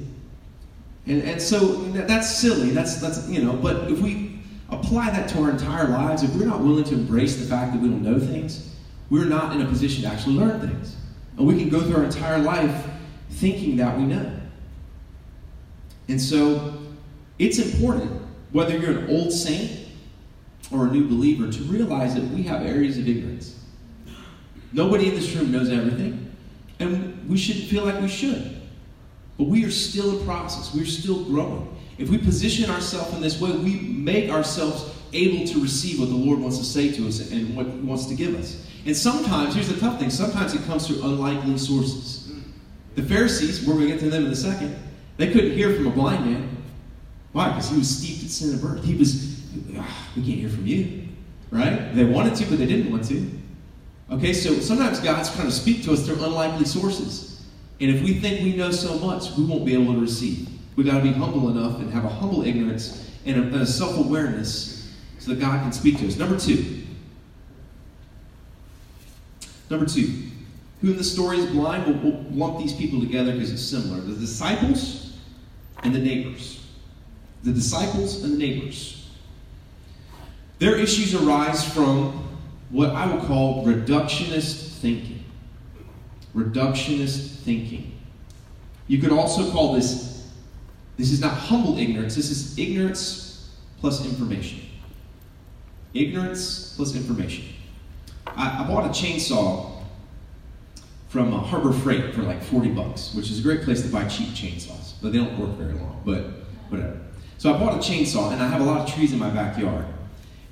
And 1.09 1.23
and 1.23 1.43
so 1.43 1.83
that's 1.93 2.31
silly. 2.31 2.71
That's 2.71 3.01
that's 3.01 3.29
you 3.29 3.43
know. 3.43 3.55
But 3.55 3.91
if 3.91 4.01
we 4.01 4.28
apply 4.71 5.11
that 5.11 5.29
to 5.31 5.43
our 5.43 5.51
entire 5.51 5.89
lives, 5.89 6.23
if 6.23 6.35
we're 6.35 6.47
not 6.47 6.61
willing 6.61 6.85
to 6.85 6.95
embrace 6.95 7.37
the 7.37 7.47
fact 7.47 7.73
that 7.73 7.81
we 7.81 7.89
don't 7.89 8.03
know 8.03 8.19
things, 8.19 8.75
we're 9.11 9.25
not 9.25 9.55
in 9.55 9.63
a 9.63 9.67
position 9.67 10.03
to 10.03 10.09
actually 10.09 10.37
learn 10.37 10.61
things. 10.61 10.97
And 11.37 11.47
we 11.47 11.59
can 11.59 11.69
go 11.69 11.81
through 11.81 11.97
our 11.97 12.05
entire 12.05 12.39
life 12.39 12.87
thinking 13.31 13.77
that 13.77 13.97
we 13.97 14.05
know. 14.05 14.33
And 16.09 16.21
so 16.21 16.79
it's 17.39 17.59
important, 17.59 18.23
whether 18.53 18.77
you're 18.77 18.99
an 18.99 19.11
old 19.11 19.33
saint 19.33 19.87
or 20.71 20.87
a 20.87 20.91
new 20.91 21.07
believer, 21.09 21.51
to 21.51 21.63
realize 21.65 22.15
that 22.15 22.25
we 22.25 22.43
have 22.43 22.63
areas 22.63 22.99
of 22.99 23.09
ignorance. 23.09 23.59
Nobody 24.73 25.09
in 25.09 25.15
this 25.15 25.35
room 25.35 25.51
knows 25.51 25.71
everything, 25.71 26.35
and 26.79 27.27
we 27.29 27.39
shouldn't 27.39 27.67
feel 27.67 27.85
like 27.85 28.01
we 28.01 28.09
should. 28.09 28.61
But 29.39 29.45
we 29.45 29.65
are 29.65 29.71
still 29.71 30.19
in 30.19 30.27
process, 30.27 30.75
we're 30.75 30.85
still 30.85 31.25
growing. 31.25 31.78
If 31.99 32.09
we 32.11 32.19
position 32.19 32.71
ourselves 32.71 33.13
in 33.15 33.21
this 33.21 33.41
way, 33.41 33.51
we 33.51 33.81
make 33.81 34.31
ourselves 34.31 34.95
able 35.13 35.47
to 35.49 35.61
receive 35.61 35.99
what 35.99 36.09
the 36.09 36.15
Lord 36.15 36.39
wants 36.39 36.59
to 36.59 36.65
say 36.65 36.93
to 36.93 37.09
us 37.09 37.31
and 37.33 37.57
what 37.57 37.67
He 37.67 37.81
wants 37.81 38.07
to 38.07 38.15
give 38.15 38.35
us. 38.37 38.65
And 38.87 38.97
sometimes, 38.97 39.55
here's 39.55 39.69
the 39.69 39.79
tough 39.79 39.99
thing 39.99 40.11
sometimes 40.11 40.55
it 40.55 40.63
comes 40.65 40.87
through 40.87 41.03
unlikely 41.03 41.59
sources. 41.59 42.33
The 42.95 43.03
Pharisees, 43.03 43.67
we're 43.67 43.75
going 43.75 43.87
to 43.87 43.93
get 43.93 44.01
to 44.01 44.11
them 44.11 44.27
in 44.27 44.33
a 44.33 44.37
second, 44.37 44.77
they 45.17 45.33
couldn't 45.33 45.53
hear 45.53 45.75
from 45.75 45.89
a 45.89 45.91
blind 45.91 46.25
man. 46.25 46.57
Why? 47.33 47.49
Because 47.49 47.71
he 47.71 47.79
was 47.79 47.89
steeped 47.89 48.23
in 48.23 48.29
sin 48.29 48.55
of 48.55 48.63
birth. 48.63 48.85
He 48.85 48.95
was, 48.95 49.43
ah, 49.77 50.09
we 50.17 50.23
can't 50.23 50.39
hear 50.39 50.49
from 50.49 50.67
you. 50.67 51.09
Right? 51.51 51.95
They 51.95 52.05
wanted 52.05 52.35
to, 52.37 52.47
but 52.47 52.59
they 52.59 52.67
didn't 52.67 52.91
want 52.91 53.05
to. 53.09 53.31
Okay, 54.11 54.33
so 54.33 54.55
sometimes 54.55 55.01
God's 55.01 55.35
trying 55.35 55.47
to 55.47 55.53
speak 55.53 55.83
to 55.85 55.93
us 55.93 56.07
through 56.07 56.23
unlikely 56.25 56.65
sources. 56.65 57.45
And 57.81 57.91
if 57.91 58.03
we 58.03 58.15
think 58.15 58.43
we 58.43 58.57
know 58.57 58.71
so 58.71 58.99
much, 58.99 59.37
we 59.37 59.45
won't 59.45 59.67
be 59.67 59.75
able 59.75 59.95
to 59.95 60.01
receive. 60.01 60.49
We've 60.79 60.87
got 60.87 60.99
to 60.99 61.03
be 61.03 61.11
humble 61.11 61.49
enough 61.49 61.81
and 61.81 61.93
have 61.93 62.05
a 62.05 62.09
humble 62.09 62.47
ignorance 62.47 63.11
and 63.27 63.53
a, 63.53 63.63
a 63.63 63.67
self 63.67 63.99
awareness 63.99 64.95
so 65.19 65.33
that 65.33 65.41
God 65.41 65.61
can 65.61 65.73
speak 65.73 65.99
to 65.99 66.07
us. 66.07 66.17
Number 66.17 66.39
two. 66.39 66.85
Number 69.69 69.87
two. 69.87 70.29
Who 70.81 70.93
in 70.93 70.97
the 70.97 71.03
story 71.03 71.39
is 71.39 71.47
blind? 71.47 71.85
We'll, 71.85 72.13
we'll 72.13 72.25
lump 72.31 72.61
these 72.61 72.73
people 72.73 73.01
together 73.01 73.33
because 73.33 73.51
it's 73.51 73.61
similar. 73.61 74.01
The 74.01 74.15
disciples 74.21 75.17
and 75.83 75.93
the 75.93 75.99
neighbors. 75.99 76.65
The 77.43 77.53
disciples 77.53 78.23
and 78.23 78.35
the 78.35 78.39
neighbors. 78.39 79.11
Their 80.61 80.77
issues 80.77 81.13
arise 81.13 81.69
from 81.75 82.39
what 82.71 82.91
I 82.91 83.13
would 83.13 83.25
call 83.25 83.67
reductionist 83.67 84.79
thinking. 84.79 85.25
Reductionist 86.37 87.41
thinking. 87.41 87.99
You 88.87 88.99
could 88.99 89.11
also 89.11 89.51
call 89.51 89.75
this, 89.75 90.18
this 90.99 91.13
is 91.13 91.21
not 91.21 91.33
humble 91.33 91.79
ignorance, 91.79 92.15
this 92.15 92.31
is 92.31 92.59
ignorance 92.59 93.51
plus 93.81 94.05
information. 94.05 94.61
Ignorance 95.95 96.75
plus 96.77 96.95
information. 96.95 97.45
I, 98.27 98.63
I 98.63 98.67
bought 98.67 98.85
a 98.85 98.89
chainsaw 98.89 99.79
from 101.09 101.33
uh, 101.33 101.39
Harbor 101.39 101.73
Freight 101.73 102.15
for 102.15 102.23
like 102.23 102.43
40 102.43 102.71
bucks, 102.71 103.15
which 103.15 103.31
is 103.31 103.39
a 103.39 103.43
great 103.43 103.63
place 103.63 103.81
to 103.83 103.89
buy 103.89 104.07
cheap 104.09 104.29
chainsaws, 104.29 104.95
but 105.01 105.13
they 105.13 105.19
don't 105.19 105.39
work 105.39 105.51
very 105.51 105.73
long, 105.73 106.03
but 106.05 106.25
whatever. 106.69 107.01
So 107.39 107.55
I 107.55 107.59
bought 107.59 107.75
a 107.75 107.79
chainsaw, 107.79 108.33
and 108.33 108.43
I 108.43 108.49
have 108.49 108.61
a 108.61 108.65
lot 108.65 108.81
of 108.87 108.93
trees 108.93 109.13
in 109.13 109.19
my 109.19 109.31
backyard. 109.31 109.87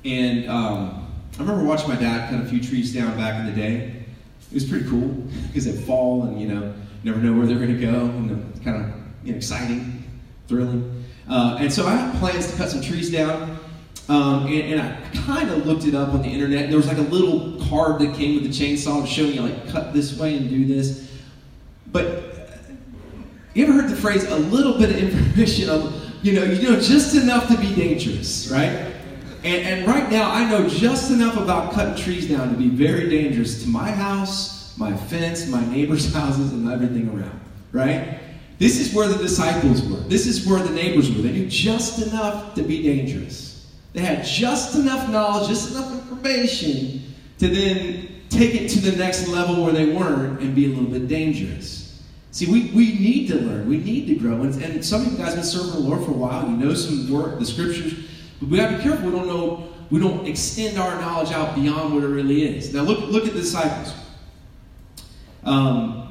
And 0.04 0.48
um, 0.48 1.12
I 1.34 1.40
remember 1.40 1.64
watching 1.64 1.88
my 1.88 1.96
dad 1.96 2.30
cut 2.30 2.40
a 2.40 2.46
few 2.46 2.62
trees 2.62 2.94
down 2.94 3.16
back 3.16 3.40
in 3.40 3.46
the 3.46 3.52
day. 3.52 4.04
It 4.50 4.54
was 4.54 4.64
pretty 4.64 4.88
cool 4.88 5.08
because 5.48 5.64
they 5.64 5.72
fall, 5.72 6.22
and 6.22 6.40
you 6.40 6.46
know, 6.46 6.72
never 7.02 7.18
know 7.18 7.36
where 7.36 7.46
they're 7.46 7.58
going 7.58 7.74
to 7.74 7.80
go, 7.80 8.04
and 8.04 8.64
kind 8.64 8.84
of 8.84 8.92
you 9.24 9.32
know, 9.32 9.36
exciting, 9.36 9.95
thrilling. 10.48 11.04
Uh, 11.28 11.56
and 11.60 11.72
so 11.72 11.86
I 11.86 11.96
had 11.96 12.18
plans 12.18 12.50
to 12.50 12.56
cut 12.56 12.70
some 12.70 12.80
trees 12.80 13.10
down. 13.10 13.58
Um, 14.08 14.46
and, 14.46 14.74
and, 14.74 14.80
I 14.80 15.00
kind 15.26 15.50
of 15.50 15.66
looked 15.66 15.84
it 15.84 15.94
up 15.94 16.10
on 16.10 16.22
the 16.22 16.28
internet. 16.28 16.68
There 16.68 16.76
was 16.76 16.86
like 16.86 16.98
a 16.98 17.02
little 17.02 17.60
card 17.66 18.00
that 18.00 18.14
came 18.14 18.40
with 18.40 18.44
the 18.44 18.50
chainsaw 18.50 19.04
showing 19.04 19.32
you 19.32 19.42
like 19.42 19.68
cut 19.68 19.92
this 19.92 20.16
way 20.16 20.36
and 20.36 20.48
do 20.48 20.64
this. 20.64 21.10
But 21.90 22.26
you 23.54 23.64
ever 23.64 23.72
heard 23.72 23.90
the 23.90 23.96
phrase 23.96 24.24
a 24.24 24.36
little 24.36 24.78
bit 24.78 24.90
of 24.90 24.96
information 24.98 25.68
of 25.70 26.04
you 26.22 26.34
know 26.34 26.44
you 26.44 26.70
know 26.70 26.78
just 26.78 27.16
enough 27.16 27.48
to 27.48 27.58
be 27.58 27.74
dangerous, 27.74 28.48
right? 28.48 28.92
And, 29.42 29.66
and 29.66 29.86
right 29.88 30.08
now 30.08 30.30
I 30.30 30.48
know 30.48 30.68
just 30.68 31.10
enough 31.10 31.36
about 31.36 31.72
cutting 31.72 31.96
trees 31.96 32.28
down 32.28 32.50
to 32.50 32.56
be 32.56 32.68
very 32.68 33.08
dangerous 33.08 33.62
to 33.64 33.68
my 33.68 33.90
house, 33.90 34.76
my 34.78 34.96
fence, 34.96 35.48
my 35.48 35.64
neighbors' 35.66 36.12
houses, 36.14 36.52
and 36.52 36.70
everything 36.70 37.08
around, 37.08 37.40
right? 37.72 38.20
This 38.58 38.80
is 38.80 38.94
where 38.94 39.08
the 39.08 39.18
disciples 39.18 39.82
were. 39.82 39.98
This 40.08 40.26
is 40.26 40.46
where 40.46 40.62
the 40.62 40.70
neighbors 40.70 41.10
were. 41.10 41.22
They 41.22 41.32
knew 41.32 41.46
just 41.46 42.06
enough 42.06 42.54
to 42.54 42.62
be 42.62 42.82
dangerous. 42.82 43.66
They 43.92 44.00
had 44.00 44.24
just 44.24 44.76
enough 44.76 45.08
knowledge, 45.10 45.48
just 45.48 45.72
enough 45.72 45.92
information 45.92 47.14
to 47.38 47.48
then 47.48 48.08
take 48.28 48.54
it 48.54 48.68
to 48.68 48.80
the 48.80 48.96
next 48.96 49.28
level 49.28 49.62
where 49.62 49.72
they 49.72 49.92
weren't 49.92 50.40
and 50.40 50.54
be 50.54 50.66
a 50.66 50.68
little 50.68 50.90
bit 50.90 51.08
dangerous. 51.08 52.02
See, 52.30 52.46
we, 52.50 52.70
we 52.72 52.98
need 52.98 53.28
to 53.28 53.36
learn. 53.36 53.68
We 53.68 53.78
need 53.78 54.06
to 54.08 54.14
grow. 54.16 54.42
And, 54.42 54.62
and 54.62 54.84
some 54.84 55.06
of 55.06 55.12
you 55.12 55.18
guys 55.18 55.28
have 55.28 55.36
been 55.36 55.44
serving 55.44 55.72
the 55.72 55.78
Lord 55.78 56.04
for 56.04 56.10
a 56.10 56.14
while. 56.14 56.46
You 56.46 56.56
know 56.56 56.74
some 56.74 57.10
work, 57.10 57.38
the 57.38 57.46
scriptures. 57.46 57.94
But 58.40 58.50
we 58.50 58.58
have 58.58 58.70
to 58.72 58.76
be 58.76 58.82
careful. 58.82 59.06
We 59.06 59.16
don't 59.16 59.26
know, 59.26 59.68
we 59.90 60.00
don't 60.00 60.26
extend 60.26 60.78
our 60.78 61.00
knowledge 61.00 61.32
out 61.32 61.54
beyond 61.54 61.94
what 61.94 62.02
it 62.02 62.08
really 62.08 62.42
is. 62.42 62.74
Now 62.74 62.82
look, 62.82 63.00
look 63.08 63.26
at 63.26 63.32
the 63.32 63.40
disciples. 63.40 63.94
Um, 65.44 66.05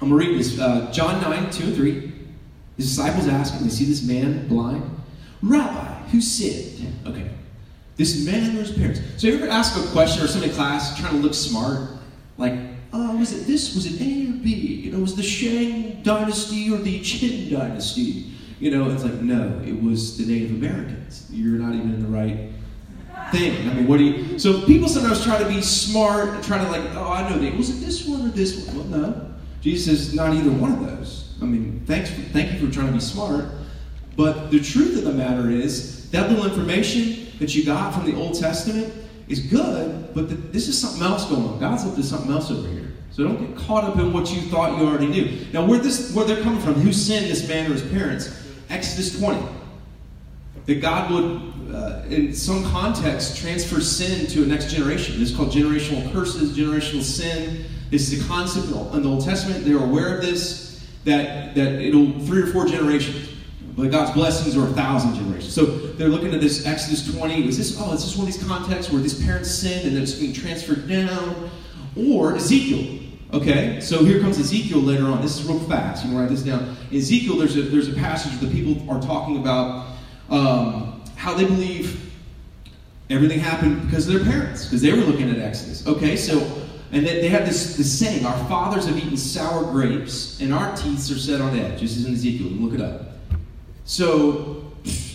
I'm 0.00 0.08
going 0.08 0.20
to 0.20 0.28
read 0.28 0.38
this. 0.38 0.58
Uh, 0.58 0.90
John 0.92 1.20
9, 1.20 1.50
2 1.50 1.64
and 1.64 1.74
3. 1.74 2.12
His 2.76 2.88
disciples 2.88 3.28
ask 3.28 3.54
him, 3.54 3.64
they 3.64 3.68
see 3.68 3.84
this 3.84 4.02
man 4.02 4.48
blind. 4.48 4.82
Rabbi, 5.42 6.08
who 6.08 6.20
sinned? 6.20 6.96
Okay. 7.06 7.30
This 7.96 8.24
man 8.24 8.56
or 8.56 8.60
his 8.60 8.72
parents? 8.72 9.00
So 9.18 9.26
you 9.26 9.34
ever 9.34 9.48
ask 9.48 9.76
a 9.76 9.86
question 9.92 10.24
or 10.24 10.26
somebody 10.26 10.50
in 10.50 10.56
class 10.56 10.98
trying 10.98 11.12
to 11.12 11.18
look 11.18 11.34
smart? 11.34 11.90
Like, 12.38 12.54
oh, 12.94 13.16
was 13.18 13.32
it 13.32 13.46
this? 13.46 13.74
Was 13.74 13.84
it 13.84 14.00
A 14.00 14.30
or 14.30 14.42
B? 14.42 14.54
You 14.84 14.92
know, 14.92 15.00
was 15.00 15.14
the 15.14 15.22
Shang 15.22 16.02
dynasty 16.02 16.72
or 16.72 16.78
the 16.78 17.00
Qin 17.00 17.50
dynasty? 17.50 18.32
You 18.58 18.70
know, 18.70 18.90
it's 18.90 19.04
like, 19.04 19.20
no, 19.20 19.60
it 19.66 19.82
was 19.82 20.16
the 20.16 20.24
Native 20.24 20.50
Americans. 20.50 21.28
You're 21.30 21.58
not 21.58 21.74
even 21.74 21.92
in 21.92 22.02
the 22.02 22.08
right 22.08 22.50
thing. 23.32 23.68
I 23.68 23.74
mean, 23.74 23.86
what 23.86 23.98
do 23.98 24.04
you. 24.04 24.38
So 24.38 24.64
people 24.64 24.88
sometimes 24.88 25.22
try 25.22 25.38
to 25.38 25.46
be 25.46 25.60
smart 25.60 26.30
and 26.30 26.44
try 26.44 26.56
to, 26.56 26.70
like, 26.70 26.82
oh, 26.94 27.12
I 27.12 27.28
know 27.28 27.38
that. 27.38 27.54
Was 27.54 27.68
it 27.68 27.84
this 27.84 28.06
one 28.06 28.26
or 28.26 28.30
this 28.30 28.66
one? 28.66 28.90
Well, 28.90 29.00
no. 29.00 29.29
Jesus 29.60 30.08
is 30.08 30.14
not 30.14 30.34
either 30.34 30.50
one 30.50 30.72
of 30.72 30.86
those. 30.86 31.34
I 31.42 31.44
mean, 31.44 31.82
thanks 31.86 32.10
for, 32.10 32.20
thank 32.20 32.52
you 32.52 32.66
for 32.66 32.72
trying 32.72 32.88
to 32.88 32.92
be 32.92 33.00
smart. 33.00 33.46
But 34.16 34.50
the 34.50 34.60
truth 34.60 34.98
of 34.98 35.04
the 35.04 35.12
matter 35.12 35.50
is, 35.50 36.10
that 36.10 36.28
little 36.28 36.44
information 36.44 37.28
that 37.38 37.54
you 37.54 37.64
got 37.64 37.94
from 37.94 38.04
the 38.04 38.16
Old 38.16 38.38
Testament 38.38 38.92
is 39.28 39.40
good, 39.40 40.12
but 40.14 40.28
the, 40.28 40.34
this 40.34 40.68
is 40.68 40.78
something 40.78 41.02
else 41.02 41.24
going 41.26 41.44
on. 41.44 41.60
God's 41.60 41.84
up 41.84 41.94
to 41.94 42.02
something 42.02 42.30
else 42.30 42.50
over 42.50 42.68
here. 42.68 42.92
So 43.12 43.24
don't 43.24 43.44
get 43.44 43.56
caught 43.56 43.84
up 43.84 43.96
in 43.96 44.12
what 44.12 44.32
you 44.32 44.42
thought 44.42 44.78
you 44.78 44.86
already 44.86 45.06
knew. 45.06 45.46
Now, 45.52 45.64
where 45.64 45.78
this 45.78 46.14
where 46.14 46.24
they're 46.24 46.42
coming 46.42 46.60
from, 46.60 46.74
who 46.74 46.92
sinned 46.92 47.26
this 47.26 47.48
man 47.48 47.70
or 47.70 47.74
his 47.74 47.82
parents? 47.82 48.36
Exodus 48.68 49.18
20. 49.18 49.40
That 50.66 50.80
God 50.80 51.10
would, 51.10 51.74
uh, 51.74 52.02
in 52.08 52.32
some 52.32 52.64
context, 52.64 53.36
transfer 53.36 53.80
sin 53.80 54.26
to 54.28 54.44
a 54.44 54.46
next 54.46 54.72
generation. 54.72 55.18
This 55.18 55.30
is 55.30 55.36
called 55.36 55.50
generational 55.50 56.12
curses, 56.12 56.56
generational 56.56 57.02
sin. 57.02 57.64
This 57.90 58.12
is 58.12 58.24
a 58.24 58.28
concept 58.28 58.66
in 58.66 59.02
the 59.02 59.08
Old 59.08 59.24
Testament. 59.24 59.64
They're 59.64 59.82
aware 59.82 60.16
of 60.16 60.22
this, 60.22 60.86
that, 61.04 61.54
that 61.54 61.80
it'll 61.80 62.12
three 62.20 62.42
or 62.42 62.46
four 62.46 62.66
generations. 62.66 63.28
But 63.76 63.90
God's 63.90 64.12
blessings 64.12 64.56
are 64.56 64.64
a 64.64 64.72
thousand 64.72 65.14
generations. 65.14 65.52
So 65.52 65.64
they're 65.64 66.08
looking 66.08 66.34
at 66.34 66.40
this 66.40 66.66
Exodus 66.66 67.14
20. 67.16 67.46
Was 67.46 67.58
this, 67.58 67.76
oh, 67.80 67.92
is 67.92 68.04
this 68.04 68.16
one 68.16 68.26
of 68.26 68.32
these 68.32 68.44
contexts 68.44 68.92
where 68.92 69.00
these 69.00 69.22
parents 69.24 69.50
sinned 69.50 69.86
and 69.86 69.96
then 69.96 70.02
it's 70.02 70.14
being 70.14 70.32
transferred 70.32 70.88
down? 70.88 71.50
Or 71.96 72.36
Ezekiel. 72.36 73.00
Okay, 73.32 73.80
so 73.80 74.04
here 74.04 74.20
comes 74.20 74.38
Ezekiel 74.38 74.80
later 74.80 75.04
on. 75.06 75.22
This 75.22 75.38
is 75.38 75.46
real 75.46 75.60
fast. 75.60 76.04
You 76.04 76.10
can 76.10 76.18
write 76.18 76.30
this 76.30 76.42
down. 76.42 76.76
In 76.90 76.98
Ezekiel, 76.98 77.36
there's 77.36 77.56
a, 77.56 77.62
there's 77.62 77.88
a 77.88 77.94
passage 77.94 78.32
where 78.40 78.50
the 78.50 78.54
people 78.54 78.90
are 78.90 79.00
talking 79.00 79.38
about 79.38 79.86
um, 80.30 81.02
how 81.14 81.34
they 81.34 81.44
believe 81.44 82.12
everything 83.08 83.38
happened 83.38 83.82
because 83.86 84.08
of 84.08 84.14
their 84.14 84.32
parents, 84.32 84.64
because 84.64 84.82
they 84.82 84.90
were 84.92 84.98
looking 84.98 85.30
at 85.30 85.38
Exodus. 85.38 85.86
Okay, 85.86 86.16
so, 86.16 86.40
and 86.92 87.06
they, 87.06 87.20
they 87.20 87.28
have 87.28 87.46
this, 87.46 87.76
this 87.76 87.98
saying, 87.98 88.26
our 88.26 88.36
fathers 88.48 88.86
have 88.86 88.96
eaten 88.96 89.16
sour 89.16 89.64
grapes, 89.70 90.40
and 90.40 90.52
our 90.52 90.74
teeth 90.76 91.10
are 91.10 91.18
set 91.18 91.40
on 91.40 91.56
edge. 91.56 91.80
This 91.80 91.96
is 91.96 92.06
in 92.06 92.14
Ezekiel. 92.14 92.48
Look 92.48 92.74
it 92.74 92.80
up. 92.80 93.12
So 93.84 94.72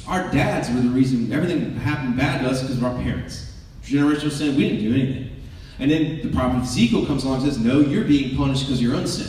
our 0.08 0.32
dads 0.32 0.70
were 0.70 0.82
the 0.82 0.90
reason 0.90 1.32
everything 1.34 1.76
happened 1.76 2.18
bad 2.18 2.42
to 2.42 2.50
us 2.50 2.62
because 2.62 2.78
of 2.78 2.84
our 2.84 2.96
parents. 3.02 3.52
Generational 3.84 4.32
sin, 4.32 4.56
we 4.56 4.70
didn't 4.70 4.84
do 4.84 4.94
anything. 4.94 5.32
And 5.80 5.92
then 5.92 6.22
the 6.22 6.30
prophet 6.30 6.64
Ezekiel 6.64 7.06
comes 7.06 7.24
along 7.24 7.42
and 7.42 7.52
says, 7.52 7.60
No, 7.60 7.80
you're 7.80 8.06
being 8.06 8.38
punished 8.38 8.66
because 8.66 8.80
of 8.80 8.84
your 8.84 8.96
own 8.96 9.08
sin. 9.08 9.28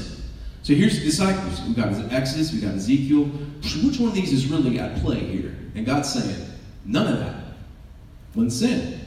So 0.62 0.74
here's 0.74 0.98
the 0.98 1.04
disciples. 1.04 1.60
We've 1.62 1.76
got 1.76 1.88
Exodus, 2.12 2.52
we've 2.52 2.62
got 2.62 2.74
Ezekiel. 2.74 3.24
Which 3.24 3.98
one 3.98 4.08
of 4.08 4.14
these 4.14 4.32
is 4.32 4.46
really 4.46 4.78
at 4.78 5.00
play 5.00 5.18
here? 5.18 5.56
And 5.74 5.84
God's 5.84 6.12
saying, 6.12 6.46
None 6.84 7.12
of 7.12 7.18
that. 7.18 7.34
One 8.34 8.50
sin. 8.50 9.00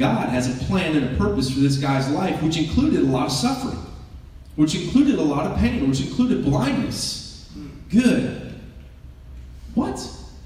God 0.00 0.30
has 0.30 0.48
a 0.48 0.64
plan 0.64 0.96
and 0.96 1.14
a 1.14 1.18
purpose 1.18 1.52
for 1.52 1.60
this 1.60 1.76
guy's 1.76 2.10
life, 2.10 2.42
which 2.42 2.56
included 2.56 3.00
a 3.00 3.06
lot 3.06 3.26
of 3.26 3.32
suffering, 3.32 3.78
which 4.56 4.74
included 4.74 5.16
a 5.16 5.22
lot 5.22 5.44
of 5.46 5.58
pain, 5.58 5.86
which 5.88 6.00
included 6.00 6.42
blindness. 6.42 7.52
Good. 7.90 8.54
What? 9.74 9.98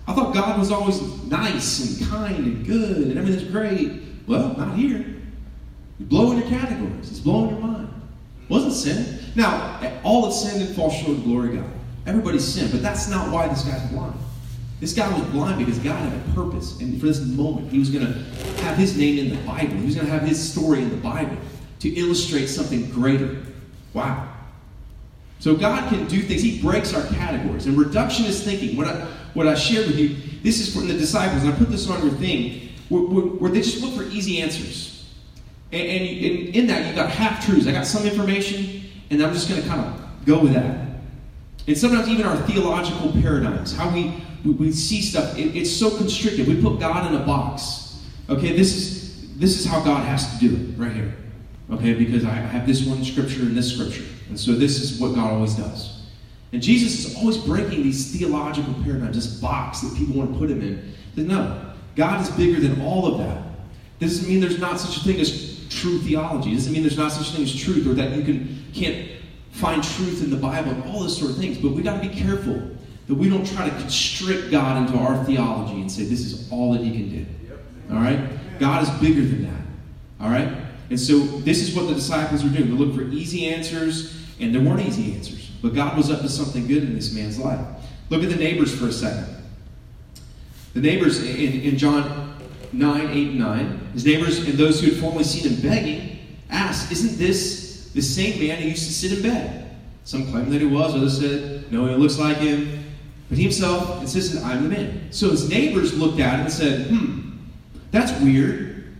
I 0.08 0.12
thought 0.12 0.34
God 0.34 0.58
was 0.58 0.72
always 0.72 1.00
nice 1.26 2.00
and 2.00 2.10
kind 2.10 2.36
and 2.36 2.66
good 2.66 3.06
and 3.06 3.16
everything's 3.16 3.48
great. 3.48 4.02
Well, 4.26 4.56
not 4.56 4.76
here. 4.76 5.06
You're 6.00 6.08
blowing 6.08 6.38
your 6.40 6.48
categories. 6.48 7.10
It's 7.10 7.20
blowing 7.20 7.50
your 7.50 7.60
mind. 7.60 7.88
Wasn't 8.48 8.72
sin. 8.72 9.20
Now, 9.36 9.80
all 10.02 10.26
of 10.26 10.32
sin 10.32 10.62
and 10.62 10.74
fall 10.74 10.90
short 10.90 11.18
of 11.18 11.22
glory 11.22 11.56
God. 11.56 11.70
Everybody's 12.06 12.44
sin, 12.44 12.70
but 12.72 12.82
that's 12.82 13.08
not 13.08 13.30
why 13.32 13.46
this 13.46 13.62
guy's 13.62 13.88
blind. 13.92 14.18
This 14.80 14.92
guy 14.92 15.08
was 15.16 15.26
blind 15.30 15.58
because 15.58 15.78
God 15.78 15.96
had 15.96 16.12
a 16.12 16.32
purpose, 16.34 16.80
and 16.80 17.00
for 17.00 17.06
this 17.06 17.24
moment, 17.24 17.70
he 17.70 17.78
was 17.78 17.90
going 17.90 18.06
to 18.06 18.12
have 18.62 18.76
his 18.76 18.96
name 18.96 19.18
in 19.18 19.30
the 19.30 19.40
Bible. 19.46 19.76
He 19.76 19.86
was 19.86 19.94
going 19.94 20.06
to 20.06 20.12
have 20.12 20.22
his 20.22 20.52
story 20.52 20.82
in 20.82 20.90
the 20.90 20.96
Bible 20.96 21.36
to 21.80 21.88
illustrate 21.88 22.46
something 22.46 22.90
greater. 22.90 23.42
Wow. 23.92 24.30
So 25.38 25.54
God 25.54 25.88
can 25.90 26.06
do 26.06 26.22
things. 26.22 26.42
He 26.42 26.60
breaks 26.60 26.94
our 26.94 27.06
categories. 27.14 27.66
And 27.66 27.76
reductionist 27.76 28.44
thinking, 28.44 28.76
what 28.76 28.88
I, 28.88 29.06
what 29.34 29.46
I 29.46 29.54
shared 29.54 29.86
with 29.86 29.98
you, 29.98 30.16
this 30.42 30.60
is 30.60 30.74
from 30.74 30.88
the 30.88 30.94
disciples, 30.94 31.42
and 31.44 31.52
I 31.52 31.56
put 31.56 31.70
this 31.70 31.88
on 31.88 32.02
your 32.02 32.14
thing, 32.16 32.70
where, 32.88 33.02
where 33.02 33.50
they 33.50 33.60
just 33.60 33.82
look 33.82 33.94
for 33.94 34.02
easy 34.04 34.40
answers. 34.40 35.08
And, 35.72 35.82
and, 35.82 36.02
and 36.02 36.56
in 36.56 36.66
that, 36.68 36.88
you 36.88 36.94
got 36.94 37.10
half 37.10 37.44
truths. 37.44 37.66
I 37.66 37.72
got 37.72 37.86
some 37.86 38.06
information, 38.06 38.84
and 39.10 39.22
I'm 39.22 39.32
just 39.32 39.48
going 39.48 39.62
to 39.62 39.68
kind 39.68 39.80
of 39.80 40.24
go 40.26 40.40
with 40.40 40.52
that. 40.54 40.88
And 41.66 41.76
sometimes 41.76 42.08
even 42.08 42.26
our 42.26 42.36
theological 42.46 43.12
paradigms, 43.12 43.74
how 43.74 43.92
we, 43.92 44.22
we, 44.44 44.52
we 44.52 44.72
see 44.72 45.00
stuff, 45.00 45.36
it, 45.38 45.56
it's 45.56 45.70
so 45.70 45.96
constricted. 45.96 46.46
We 46.46 46.60
put 46.60 46.78
God 46.78 47.12
in 47.12 47.20
a 47.20 47.24
box. 47.24 48.02
Okay, 48.28 48.56
this 48.56 48.74
is 48.74 49.04
this 49.36 49.58
is 49.58 49.66
how 49.66 49.82
God 49.82 50.04
has 50.06 50.32
to 50.32 50.48
do 50.48 50.54
it 50.54 50.80
right 50.80 50.92
here. 50.92 51.14
Okay, 51.70 51.94
because 51.94 52.24
I 52.24 52.30
have 52.30 52.66
this 52.66 52.86
one 52.86 53.04
scripture 53.04 53.42
and 53.42 53.56
this 53.56 53.74
scripture. 53.74 54.04
And 54.28 54.38
so 54.38 54.52
this 54.52 54.80
is 54.80 55.00
what 55.00 55.14
God 55.14 55.32
always 55.32 55.54
does. 55.54 56.02
And 56.52 56.62
Jesus 56.62 57.04
is 57.04 57.16
always 57.16 57.36
breaking 57.36 57.82
these 57.82 58.16
theological 58.16 58.74
paradigms, 58.84 59.16
this 59.16 59.40
box 59.40 59.80
that 59.80 59.96
people 59.96 60.14
want 60.14 60.32
to 60.32 60.38
put 60.38 60.50
him 60.50 60.62
in. 60.62 60.94
That 61.16 61.26
no, 61.26 61.72
God 61.96 62.20
is 62.20 62.30
bigger 62.30 62.60
than 62.60 62.80
all 62.80 63.06
of 63.06 63.18
that. 63.18 63.42
This 63.98 64.12
doesn't 64.12 64.28
mean 64.28 64.40
there's 64.40 64.60
not 64.60 64.78
such 64.78 64.98
a 64.98 65.00
thing 65.00 65.20
as 65.20 65.66
true 65.68 65.98
theology. 65.98 66.54
Doesn't 66.54 66.72
mean 66.72 66.82
there's 66.82 66.98
not 66.98 67.10
such 67.10 67.30
a 67.30 67.32
thing 67.32 67.42
as 67.42 67.54
truth 67.54 67.86
or 67.86 67.94
that 67.94 68.16
you 68.16 68.22
can, 68.22 68.64
can't 68.72 69.08
find 69.50 69.82
truth 69.82 70.22
in 70.22 70.30
the 70.30 70.36
Bible 70.36 70.70
and 70.70 70.84
all 70.84 71.00
those 71.00 71.18
sort 71.18 71.32
of 71.32 71.38
things. 71.38 71.58
But 71.58 71.72
we 71.72 71.82
got 71.82 72.00
to 72.00 72.08
be 72.08 72.14
careful 72.14 72.70
that 73.06 73.14
we 73.14 73.28
don't 73.28 73.46
try 73.46 73.68
to 73.68 73.76
constrict 73.76 74.50
God 74.50 74.86
into 74.86 74.98
our 74.98 75.22
theology 75.24 75.80
and 75.80 75.90
say 75.90 76.04
this 76.04 76.20
is 76.20 76.50
all 76.50 76.72
that 76.72 76.82
He 76.82 76.90
can 76.90 77.08
do. 77.10 77.26
All 77.90 78.00
right? 78.00 78.18
God 78.58 78.82
is 78.82 78.90
bigger 79.00 79.20
than 79.20 79.42
that. 79.44 79.62
All 80.20 80.30
right? 80.30 80.48
And 80.90 80.98
so 80.98 81.18
this 81.18 81.60
is 81.60 81.74
what 81.74 81.88
the 81.88 81.94
disciples 81.94 82.42
were 82.42 82.50
doing. 82.50 82.70
They 82.70 82.76
looked 82.76 82.96
for 82.96 83.02
easy 83.02 83.46
answers, 83.46 84.16
and 84.40 84.54
there 84.54 84.62
weren't 84.62 84.80
easy 84.80 85.14
answers. 85.14 85.50
But 85.62 85.74
God 85.74 85.96
was 85.96 86.10
up 86.10 86.20
to 86.20 86.28
something 86.28 86.66
good 86.66 86.82
in 86.82 86.94
this 86.94 87.12
man's 87.12 87.38
life. 87.38 87.60
Look 88.10 88.22
at 88.22 88.30
the 88.30 88.36
neighbors 88.36 88.78
for 88.78 88.86
a 88.86 88.92
second. 88.92 89.34
The 90.74 90.80
neighbors 90.80 91.22
in, 91.22 91.60
in 91.62 91.78
John 91.78 92.36
9, 92.72 93.10
8, 93.10 93.28
and 93.28 93.38
9, 93.38 93.90
his 93.92 94.04
neighbors 94.04 94.38
and 94.46 94.54
those 94.54 94.80
who 94.80 94.90
had 94.90 95.00
formerly 95.00 95.24
seen 95.24 95.52
him 95.52 95.62
begging 95.62 96.18
asked, 96.50 96.90
Isn't 96.92 97.18
this 97.18 97.90
the 97.94 98.02
same 98.02 98.40
man 98.46 98.60
who 98.60 98.68
used 98.68 98.86
to 98.86 98.92
sit 98.92 99.12
in 99.12 99.22
bed? 99.22 99.76
Some 100.04 100.30
claimed 100.30 100.52
that 100.52 100.60
he 100.60 100.66
was, 100.66 100.94
others 100.94 101.20
said, 101.20 101.72
No, 101.72 101.86
he 101.86 101.94
looks 101.94 102.18
like 102.18 102.38
him. 102.38 102.83
But 103.34 103.38
he 103.38 103.46
himself 103.46 104.00
insisted, 104.00 104.40
I'm 104.42 104.62
the 104.62 104.68
man. 104.68 105.08
So 105.10 105.30
his 105.30 105.48
neighbors 105.48 105.92
looked 105.98 106.20
at 106.20 106.34
him 106.34 106.40
and 106.42 106.52
said, 106.52 106.86
Hmm, 106.86 107.38
that's 107.90 108.12
weird. 108.22 108.94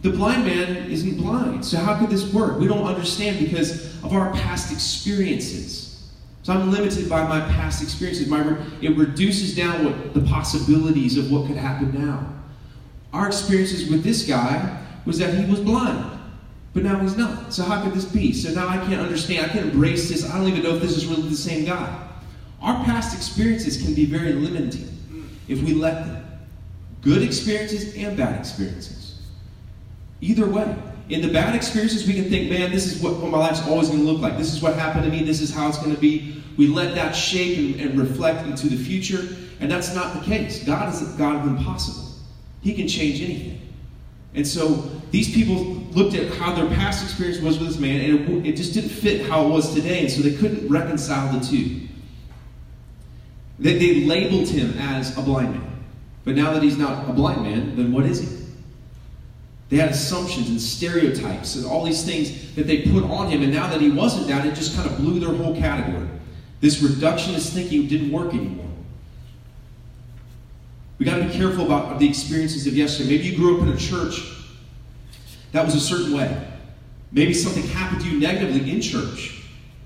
The 0.00 0.12
blind 0.12 0.46
man 0.46 0.90
isn't 0.90 1.18
blind. 1.18 1.62
So 1.62 1.76
how 1.76 1.98
could 1.98 2.08
this 2.08 2.32
work? 2.32 2.58
We 2.58 2.68
don't 2.68 2.86
understand 2.86 3.38
because 3.38 4.02
of 4.02 4.14
our 4.14 4.32
past 4.32 4.72
experiences. 4.72 6.10
So 6.42 6.54
I'm 6.54 6.70
limited 6.70 7.10
by 7.10 7.28
my 7.28 7.40
past 7.52 7.82
experiences. 7.82 8.28
My, 8.28 8.56
it 8.80 8.96
reduces 8.96 9.54
down 9.54 9.84
what 9.84 10.14
the 10.14 10.22
possibilities 10.22 11.18
of 11.18 11.30
what 11.30 11.46
could 11.46 11.58
happen 11.58 11.92
now. 11.92 12.32
Our 13.12 13.26
experiences 13.26 13.90
with 13.90 14.02
this 14.02 14.26
guy 14.26 14.86
was 15.04 15.18
that 15.18 15.34
he 15.34 15.44
was 15.50 15.60
blind. 15.60 16.18
But 16.72 16.82
now 16.82 16.98
he's 17.00 17.18
not. 17.18 17.52
So 17.52 17.62
how 17.62 17.82
could 17.82 17.92
this 17.92 18.06
be? 18.06 18.32
So 18.32 18.54
now 18.54 18.68
I 18.68 18.78
can't 18.78 19.02
understand. 19.02 19.44
I 19.44 19.48
can't 19.50 19.66
embrace 19.66 20.08
this. 20.08 20.26
I 20.30 20.38
don't 20.38 20.48
even 20.48 20.62
know 20.62 20.76
if 20.76 20.80
this 20.80 20.96
is 20.96 21.04
really 21.04 21.28
the 21.28 21.36
same 21.36 21.66
guy. 21.66 22.04
Our 22.66 22.84
past 22.84 23.16
experiences 23.16 23.80
can 23.80 23.94
be 23.94 24.04
very 24.06 24.32
limiting 24.32 24.88
if 25.46 25.62
we 25.62 25.72
let 25.72 26.04
them. 26.04 26.26
Good 27.00 27.22
experiences 27.22 27.94
and 27.96 28.16
bad 28.16 28.40
experiences. 28.40 29.22
Either 30.20 30.46
way. 30.46 30.76
In 31.08 31.20
the 31.20 31.32
bad 31.32 31.54
experiences, 31.54 32.04
we 32.08 32.14
can 32.14 32.28
think, 32.28 32.50
man, 32.50 32.72
this 32.72 32.92
is 32.92 33.00
what, 33.00 33.18
what 33.18 33.30
my 33.30 33.38
life's 33.38 33.64
always 33.68 33.88
going 33.88 34.00
to 34.00 34.04
look 34.04 34.20
like. 34.20 34.36
This 34.36 34.52
is 34.52 34.60
what 34.60 34.74
happened 34.74 35.04
to 35.04 35.10
me. 35.10 35.22
This 35.22 35.40
is 35.40 35.54
how 35.54 35.68
it's 35.68 35.78
going 35.78 35.94
to 35.94 36.00
be. 36.00 36.42
We 36.56 36.66
let 36.66 36.96
that 36.96 37.12
shape 37.12 37.58
and, 37.58 37.80
and 37.80 38.00
reflect 38.00 38.44
into 38.44 38.68
the 38.68 38.76
future. 38.76 39.36
And 39.60 39.70
that's 39.70 39.94
not 39.94 40.14
the 40.14 40.24
case. 40.24 40.64
God 40.64 40.92
is 40.92 41.02
a 41.02 41.16
God 41.16 41.36
of 41.36 41.44
the 41.44 41.50
impossible. 41.50 42.12
He 42.62 42.74
can 42.74 42.88
change 42.88 43.22
anything. 43.22 43.60
And 44.34 44.44
so 44.44 44.90
these 45.12 45.32
people 45.32 45.56
looked 45.92 46.16
at 46.16 46.32
how 46.32 46.52
their 46.52 46.66
past 46.74 47.04
experience 47.04 47.40
was 47.40 47.60
with 47.60 47.68
this 47.68 47.78
man, 47.78 48.00
and 48.00 48.44
it, 48.44 48.50
it 48.50 48.56
just 48.56 48.74
didn't 48.74 48.90
fit 48.90 49.24
how 49.26 49.46
it 49.46 49.50
was 49.50 49.72
today, 49.72 50.00
and 50.00 50.10
so 50.10 50.20
they 50.22 50.34
couldn't 50.34 50.68
reconcile 50.68 51.32
the 51.32 51.46
two. 51.46 51.85
They, 53.58 53.78
they 53.78 54.04
labeled 54.04 54.48
him 54.48 54.76
as 54.78 55.16
a 55.16 55.22
blind 55.22 55.52
man. 55.52 55.84
But 56.24 56.34
now 56.34 56.52
that 56.52 56.62
he's 56.62 56.76
not 56.76 57.08
a 57.08 57.12
blind 57.12 57.42
man, 57.42 57.76
then 57.76 57.92
what 57.92 58.04
is 58.04 58.20
he? 58.20 58.36
They 59.68 59.76
had 59.76 59.90
assumptions 59.90 60.48
and 60.48 60.60
stereotypes 60.60 61.56
and 61.56 61.66
all 61.66 61.84
these 61.84 62.04
things 62.04 62.54
that 62.54 62.66
they 62.66 62.82
put 62.82 63.04
on 63.04 63.28
him, 63.28 63.42
and 63.42 63.52
now 63.52 63.68
that 63.68 63.80
he 63.80 63.90
wasn't 63.90 64.28
that, 64.28 64.46
it 64.46 64.54
just 64.54 64.76
kind 64.76 64.88
of 64.88 64.96
blew 64.96 65.18
their 65.18 65.34
whole 65.34 65.56
category. 65.56 66.06
This 66.60 66.80
reductionist 66.82 67.52
thinking 67.52 67.88
didn't 67.88 68.12
work 68.12 68.32
anymore. 68.32 68.66
We 70.98 71.04
got 71.04 71.18
to 71.18 71.24
be 71.24 71.32
careful 71.34 71.66
about 71.66 71.98
the 71.98 72.08
experiences 72.08 72.66
of 72.66 72.74
yesterday. 72.74 73.16
Maybe 73.16 73.28
you 73.28 73.36
grew 73.36 73.56
up 73.56 73.62
in 73.62 73.68
a 73.72 73.76
church 73.76 74.36
that 75.52 75.64
was 75.64 75.74
a 75.74 75.80
certain 75.80 76.14
way. 76.14 76.46
Maybe 77.12 77.32
something 77.32 77.62
happened 77.68 78.02
to 78.02 78.10
you 78.10 78.20
negatively 78.20 78.70
in 78.70 78.80
church. 78.80 79.35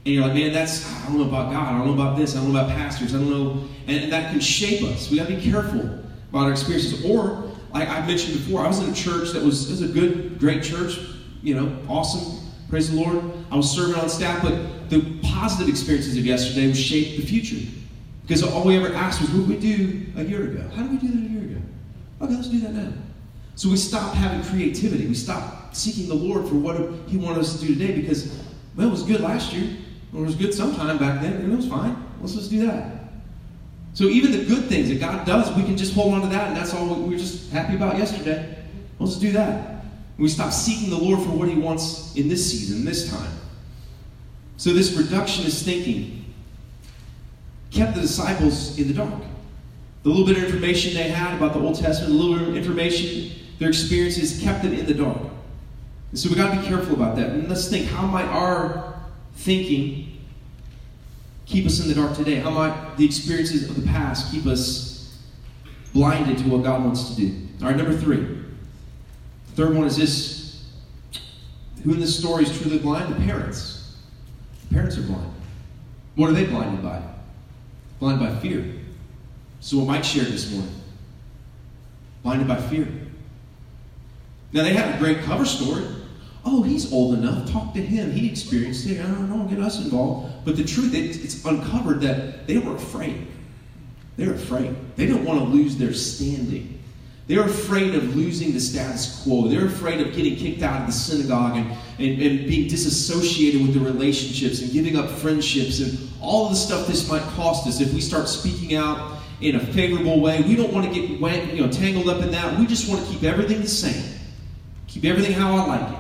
And 0.05 0.15
you're 0.15 0.25
like, 0.25 0.35
man, 0.35 0.53
that's, 0.53 0.91
I 0.91 1.07
don't 1.07 1.19
know 1.19 1.29
about 1.29 1.53
God. 1.53 1.75
I 1.75 1.79
don't 1.79 1.87
know 1.87 1.93
about 1.93 2.17
this. 2.17 2.35
I 2.35 2.41
don't 2.41 2.53
know 2.53 2.59
about 2.59 2.71
pastors. 2.71 3.15
I 3.15 3.19
don't 3.19 3.31
know. 3.31 3.65
And 3.87 4.11
that 4.11 4.31
can 4.31 4.41
shape 4.41 4.83
us. 4.85 5.11
We 5.11 5.19
got 5.19 5.29
to 5.29 5.37
be 5.37 5.43
careful 5.43 5.81
about 5.81 6.45
our 6.45 6.53
experiences. 6.53 7.05
Or, 7.05 7.51
like 7.75 7.89
I 7.89 8.07
mentioned 8.07 8.39
before, 8.39 8.65
I 8.65 8.69
was 8.69 8.79
in 8.81 8.91
a 8.91 8.95
church 8.95 9.33
that 9.33 9.43
was, 9.43 9.69
was 9.69 9.83
a 9.83 9.89
good, 9.89 10.39
great 10.39 10.63
church, 10.63 10.99
you 11.43 11.55
know, 11.55 11.77
awesome. 11.87 12.49
Praise 12.71 12.91
the 12.91 12.97
Lord. 12.97 13.23
I 13.51 13.57
was 13.57 13.71
serving 13.71 13.95
on 13.97 14.09
staff, 14.09 14.43
but 14.43 14.89
the 14.89 15.19
positive 15.23 15.69
experiences 15.69 16.17
of 16.17 16.25
yesterday 16.25 16.69
would 16.69 16.77
shape 16.77 17.17
the 17.17 17.27
future. 17.27 17.71
Because 18.23 18.43
all 18.43 18.65
we 18.65 18.77
ever 18.77 18.95
asked 18.95 19.21
was, 19.21 19.31
what 19.31 19.49
did 19.49 19.49
we 19.49 19.77
do 19.77 20.07
a 20.17 20.25
year 20.25 20.45
ago? 20.45 20.69
How 20.75 20.83
did 20.83 20.93
we 20.93 20.99
do 20.99 21.09
that 21.09 21.27
a 21.27 21.31
year 21.31 21.43
ago? 21.43 21.63
Okay, 22.23 22.35
let's 22.35 22.49
do 22.49 22.61
that 22.61 22.73
now. 22.73 22.93
So 23.57 23.69
we 23.69 23.77
stopped 23.77 24.15
having 24.15 24.43
creativity. 24.45 25.07
We 25.07 25.15
stopped 25.15 25.77
seeking 25.77 26.09
the 26.09 26.15
Lord 26.15 26.49
for 26.49 26.55
what 26.55 26.77
He 27.09 27.19
wanted 27.19 27.41
us 27.41 27.61
to 27.61 27.67
do 27.67 27.75
today 27.75 28.01
because, 28.01 28.41
well, 28.77 28.87
it 28.87 28.91
was 28.91 29.03
good 29.03 29.21
last 29.21 29.53
year. 29.53 29.77
It 30.12 30.18
was 30.18 30.35
good 30.35 30.53
sometime 30.53 30.99
back 30.99 31.20
then, 31.20 31.35
and 31.35 31.53
it 31.53 31.57
was 31.57 31.68
fine. 31.68 31.96
Let's 32.20 32.35
just 32.35 32.51
do 32.51 32.66
that. 32.66 33.01
So 33.94 34.05
even 34.05 34.33
the 34.33 34.44
good 34.44 34.64
things 34.64 34.88
that 34.88 35.01
God 35.01 35.27
does, 35.27 35.55
we 35.57 35.62
can 35.62 35.77
just 35.77 35.94
hold 35.94 36.14
on 36.14 36.23
to 36.23 36.29
that, 36.29 36.49
and 36.49 36.57
that's 36.57 36.75
all 36.75 36.94
we 36.94 37.14
were 37.14 37.20
just 37.20 37.51
happy 37.51 37.75
about 37.75 37.96
yesterday. 37.99 38.57
Let's 38.99 39.16
do 39.16 39.33
that. 39.33 39.85
We 40.18 40.29
stop 40.29 40.53
seeking 40.53 40.90
the 40.90 40.99
Lord 40.99 41.20
for 41.20 41.31
what 41.31 41.49
He 41.49 41.57
wants 41.57 42.14
in 42.14 42.29
this 42.29 42.51
season, 42.51 42.85
this 42.85 43.11
time. 43.11 43.33
So 44.57 44.73
this 44.73 44.90
reductionist 44.90 45.64
thinking 45.64 46.27
kept 47.70 47.94
the 47.94 48.03
disciples 48.03 48.79
in 48.79 48.88
the 48.88 48.94
dark. 48.94 49.23
The 50.03 50.09
little 50.09 50.27
bit 50.27 50.37
of 50.37 50.44
information 50.44 50.94
they 50.94 51.09
had 51.09 51.35
about 51.35 51.55
the 51.55 51.61
Old 51.61 51.79
Testament, 51.79 52.12
the 52.12 52.18
little 52.18 52.38
bit 52.38 52.49
of 52.49 52.57
information, 52.57 53.33
their 53.59 53.68
experiences, 53.68 54.40
kept 54.42 54.62
them 54.62 54.73
in 54.73 54.87
the 54.87 54.94
dark. 54.94 55.18
And 56.11 56.18
so 56.18 56.29
we 56.29 56.35
got 56.35 56.55
to 56.55 56.61
be 56.61 56.66
careful 56.66 56.94
about 56.94 57.16
that. 57.16 57.31
And 57.31 57.49
let's 57.49 57.68
think 57.68 57.87
how 57.87 58.07
might 58.07 58.27
our 58.27 58.89
thinking 59.35 60.19
keep 61.47 61.66
us 61.66 61.81
in 61.81 61.88
the 61.88 61.95
dark 61.95 62.16
today? 62.16 62.37
How 62.37 62.51
might 62.51 62.97
the 62.97 63.05
experiences 63.05 63.69
of 63.69 63.81
the 63.81 63.87
past 63.88 64.31
keep 64.33 64.47
us 64.47 65.19
blinded 65.93 66.38
to 66.38 66.49
what 66.49 66.62
God 66.62 66.85
wants 66.85 67.11
to 67.11 67.16
do? 67.16 67.49
All 67.61 67.69
right, 67.69 67.77
number 67.77 67.97
three. 67.97 68.21
The 68.21 69.57
third 69.57 69.75
one 69.75 69.87
is 69.87 69.97
this 69.97 70.40
who 71.83 71.95
in 71.95 72.01
this 72.01 72.19
story 72.19 72.45
is 72.45 72.61
truly 72.61 72.79
blind? 72.79 73.14
The 73.14 73.21
parents. 73.25 73.97
The 74.69 74.75
parents 74.75 74.99
are 74.99 75.03
blind. 75.03 75.33
What 76.14 76.29
are 76.29 76.35
they 76.35 76.45
blinded 76.45 76.83
by? 76.83 77.01
Blinded 77.99 78.29
by 78.29 78.38
fear. 78.40 78.64
So 79.61 79.79
what 79.79 79.87
Mike 79.87 80.05
shared 80.05 80.29
this 80.29 80.51
morning. 80.53 80.75
Blinded 82.23 82.49
by 82.49 82.61
fear. 82.61 82.87
Now 84.53 84.62
they 84.62 84.75
had 84.75 84.95
a 84.95 84.99
great 84.99 85.21
cover 85.23 85.45
story. 85.45 85.85
Oh, 86.44 86.62
he's 86.62 86.92
old 86.92 87.14
enough. 87.14 87.50
Talk 87.50 87.74
to 87.74 87.83
him. 87.83 88.11
He 88.12 88.29
experienced 88.29 88.87
it. 88.87 89.00
I 89.00 89.05
don't 89.05 89.29
know. 89.29 89.44
Get 89.44 89.59
us 89.59 89.83
involved. 89.83 90.44
But 90.44 90.57
the 90.57 90.64
truth, 90.64 90.94
is, 90.94 91.22
it's 91.22 91.44
uncovered 91.44 92.00
that 92.00 92.46
they 92.46 92.59
were 92.59 92.76
afraid. 92.76 93.26
They're 94.16 94.35
afraid. 94.35 94.74
They 94.96 95.07
don't 95.07 95.24
want 95.24 95.40
to 95.40 95.44
lose 95.44 95.76
their 95.76 95.92
standing. 95.92 96.81
They're 97.26 97.44
afraid 97.44 97.94
of 97.94 98.16
losing 98.16 98.53
the 98.53 98.61
status 98.61 99.22
quo. 99.22 99.46
They're 99.46 99.66
afraid 99.66 100.00
of 100.05 100.14
getting 100.14 100.35
kicked 100.35 100.62
out 100.62 100.81
of 100.81 100.87
the 100.87 100.92
synagogue 100.92 101.57
and, 101.57 101.70
and, 101.98 102.20
and 102.20 102.48
being 102.48 102.68
disassociated 102.68 103.62
with 103.62 103.72
the 103.72 103.81
relationships 103.81 104.61
and 104.62 104.72
giving 104.72 104.96
up 104.96 105.09
friendships 105.09 105.79
and 105.79 106.11
all 106.20 106.48
the 106.48 106.57
stuff 106.57 106.88
this 106.88 107.09
might 107.09 107.22
cost 107.35 107.68
us 107.68 107.81
if 107.81 107.94
we 107.94 108.00
start 108.00 108.29
speaking 108.29 108.74
out 108.74 109.18
in 109.40 109.55
a 109.57 109.61
favorable 109.61 110.20
way. 110.20 110.42
We 110.42 110.57
don't 110.57 110.72
want 110.72 110.92
to 110.92 110.92
get 110.92 111.09
you 111.09 111.64
know, 111.64 111.70
tangled 111.70 112.09
up 112.09 112.20
in 112.20 112.33
that. 112.33 112.59
We 112.59 112.66
just 112.66 112.88
want 112.90 113.07
to 113.07 113.12
keep 113.12 113.22
everything 113.22 113.61
the 113.61 113.68
same. 113.68 114.18
Keep 114.88 115.05
everything 115.05 115.33
how 115.33 115.57
I 115.57 115.66
like 115.66 115.92
it. 115.92 116.00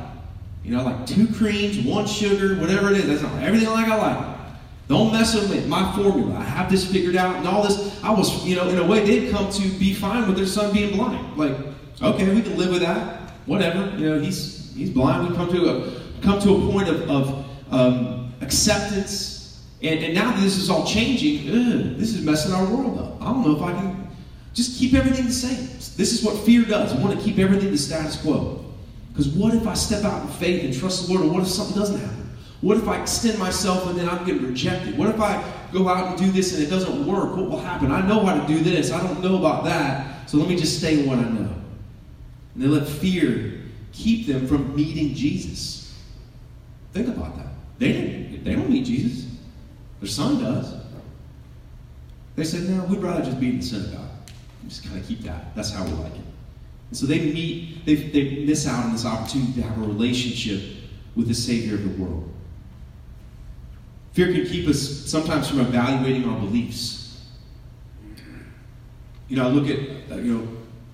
You 0.64 0.76
know, 0.76 0.84
like 0.84 1.06
two 1.06 1.26
creams, 1.26 1.78
one 1.78 2.06
sugar, 2.06 2.56
whatever 2.60 2.90
it 2.90 2.98
is. 2.98 3.06
That's 3.06 3.22
not 3.22 3.42
everything 3.42 3.70
like 3.70 3.88
I 3.88 3.96
like. 3.96 4.38
Don't 4.88 5.12
mess 5.12 5.34
with 5.34 5.68
my 5.68 5.94
formula. 5.94 6.36
I 6.36 6.42
have 6.42 6.70
this 6.70 6.90
figured 6.90 7.16
out 7.16 7.36
and 7.36 7.46
all 7.46 7.62
this. 7.62 8.02
I 8.02 8.10
was, 8.10 8.44
you 8.44 8.56
know, 8.56 8.68
in 8.68 8.78
a 8.78 8.86
way, 8.86 9.04
they'd 9.04 9.30
come 9.30 9.50
to 9.50 9.68
be 9.78 9.94
fine 9.94 10.26
with 10.26 10.36
their 10.36 10.46
son 10.46 10.72
being 10.72 10.96
blind. 10.96 11.36
Like, 11.36 11.56
okay, 12.02 12.34
we 12.34 12.42
can 12.42 12.56
live 12.58 12.70
with 12.70 12.80
that. 12.82 13.20
Whatever. 13.46 13.96
You 13.96 14.10
know, 14.10 14.20
he's 14.20 14.72
he's 14.74 14.90
blind. 14.90 15.28
We 15.28 15.36
come 15.36 15.48
to 15.50 15.70
a 15.70 16.00
come 16.22 16.40
to 16.40 16.54
a 16.54 16.72
point 16.72 16.88
of, 16.88 17.10
of 17.10 17.44
um, 17.70 18.34
acceptance. 18.40 19.64
And, 19.82 20.04
and 20.04 20.14
now 20.14 20.32
that 20.32 20.40
this 20.40 20.58
is 20.58 20.68
all 20.68 20.84
changing, 20.84 21.48
ugh, 21.48 21.96
this 21.96 22.12
is 22.14 22.22
messing 22.22 22.52
our 22.52 22.64
world 22.66 22.98
up. 22.98 23.22
I 23.22 23.26
don't 23.26 23.46
know 23.46 23.56
if 23.56 23.62
I 23.62 23.72
can 23.72 24.08
just 24.52 24.78
keep 24.78 24.94
everything 24.94 25.26
the 25.26 25.32
same. 25.32 25.66
This 25.96 26.12
is 26.12 26.22
what 26.24 26.36
fear 26.44 26.64
does. 26.64 26.94
We 26.94 27.02
want 27.02 27.18
to 27.18 27.24
keep 27.24 27.38
everything 27.38 27.70
the 27.70 27.78
status 27.78 28.20
quo. 28.20 28.64
Because 29.20 29.34
what 29.34 29.52
if 29.52 29.66
I 29.66 29.74
step 29.74 30.02
out 30.04 30.22
in 30.22 30.28
faith 30.28 30.64
and 30.64 30.74
trust 30.74 31.06
the 31.06 31.12
Lord, 31.12 31.26
and 31.26 31.34
what 31.34 31.42
if 31.42 31.48
something 31.48 31.76
doesn't 31.76 32.00
happen? 32.00 32.30
What 32.62 32.78
if 32.78 32.88
I 32.88 33.02
extend 33.02 33.38
myself 33.38 33.86
and 33.86 33.98
then 33.98 34.08
I'm 34.08 34.24
getting 34.24 34.46
rejected? 34.46 34.96
What 34.96 35.10
if 35.10 35.20
I 35.20 35.44
go 35.74 35.90
out 35.90 36.06
and 36.08 36.18
do 36.18 36.32
this 36.32 36.54
and 36.54 36.62
it 36.62 36.70
doesn't 36.70 37.06
work? 37.06 37.36
What 37.36 37.50
will 37.50 37.60
happen? 37.60 37.92
I 37.92 38.00
know 38.08 38.24
how 38.24 38.40
to 38.40 38.46
do 38.46 38.60
this. 38.60 38.90
I 38.90 39.02
don't 39.02 39.20
know 39.20 39.36
about 39.36 39.64
that. 39.64 40.26
So 40.30 40.38
let 40.38 40.48
me 40.48 40.56
just 40.56 40.78
stay 40.78 41.00
in 41.00 41.06
what 41.06 41.18
I 41.18 41.24
know. 41.24 41.54
And 42.54 42.62
they 42.62 42.66
let 42.66 42.88
fear 42.88 43.60
keep 43.92 44.26
them 44.26 44.46
from 44.46 44.74
meeting 44.74 45.14
Jesus. 45.14 45.94
Think 46.94 47.08
about 47.08 47.36
that. 47.36 47.48
They 47.78 47.92
didn't. 47.92 48.42
They 48.42 48.54
don't 48.54 48.70
meet 48.70 48.86
Jesus. 48.86 49.30
Their 50.00 50.08
son 50.08 50.42
does. 50.42 50.72
They 52.36 52.44
said, 52.44 52.70
"No, 52.70 52.84
we'd 52.84 53.00
rather 53.00 53.22
just 53.22 53.38
be 53.38 53.50
in 53.50 53.58
the 53.58 53.66
synagogue. 53.66 54.08
Just 54.66 54.82
kind 54.84 54.98
of 54.98 55.06
keep 55.06 55.20
that. 55.24 55.54
That's 55.54 55.74
how 55.74 55.84
we 55.84 55.90
like 55.90 56.14
it." 56.14 56.29
And 56.90 56.98
so 56.98 57.06
they 57.06 57.20
meet. 57.20 57.86
They 57.86 57.94
they 57.94 58.44
miss 58.44 58.66
out 58.66 58.84
on 58.84 58.92
this 58.92 59.06
opportunity 59.06 59.54
to 59.54 59.62
have 59.62 59.78
a 59.78 59.86
relationship 59.86 60.60
with 61.16 61.28
the 61.28 61.34
Savior 61.34 61.74
of 61.74 61.82
the 61.82 62.02
world. 62.02 62.28
Fear 64.12 64.32
can 64.32 64.46
keep 64.46 64.68
us 64.68 64.80
sometimes 64.80 65.48
from 65.48 65.60
evaluating 65.60 66.28
our 66.28 66.38
beliefs. 66.40 67.24
you 69.28 69.36
know, 69.36 69.46
I 69.46 69.50
look 69.50 69.68
at, 69.68 69.78
uh, 70.10 70.16
you 70.16 70.36
know, 70.36 70.48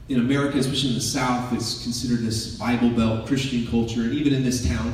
in 0.08 0.20
America, 0.20 0.58
especially 0.58 0.90
in 0.90 0.94
the 0.96 1.00
South, 1.00 1.52
it's 1.52 1.82
considered 1.82 2.20
this 2.20 2.58
Bible 2.58 2.90
Belt 2.90 3.26
Christian 3.26 3.66
culture. 3.66 4.02
And 4.02 4.12
even 4.12 4.34
in 4.34 4.44
this 4.44 4.68
town, 4.68 4.92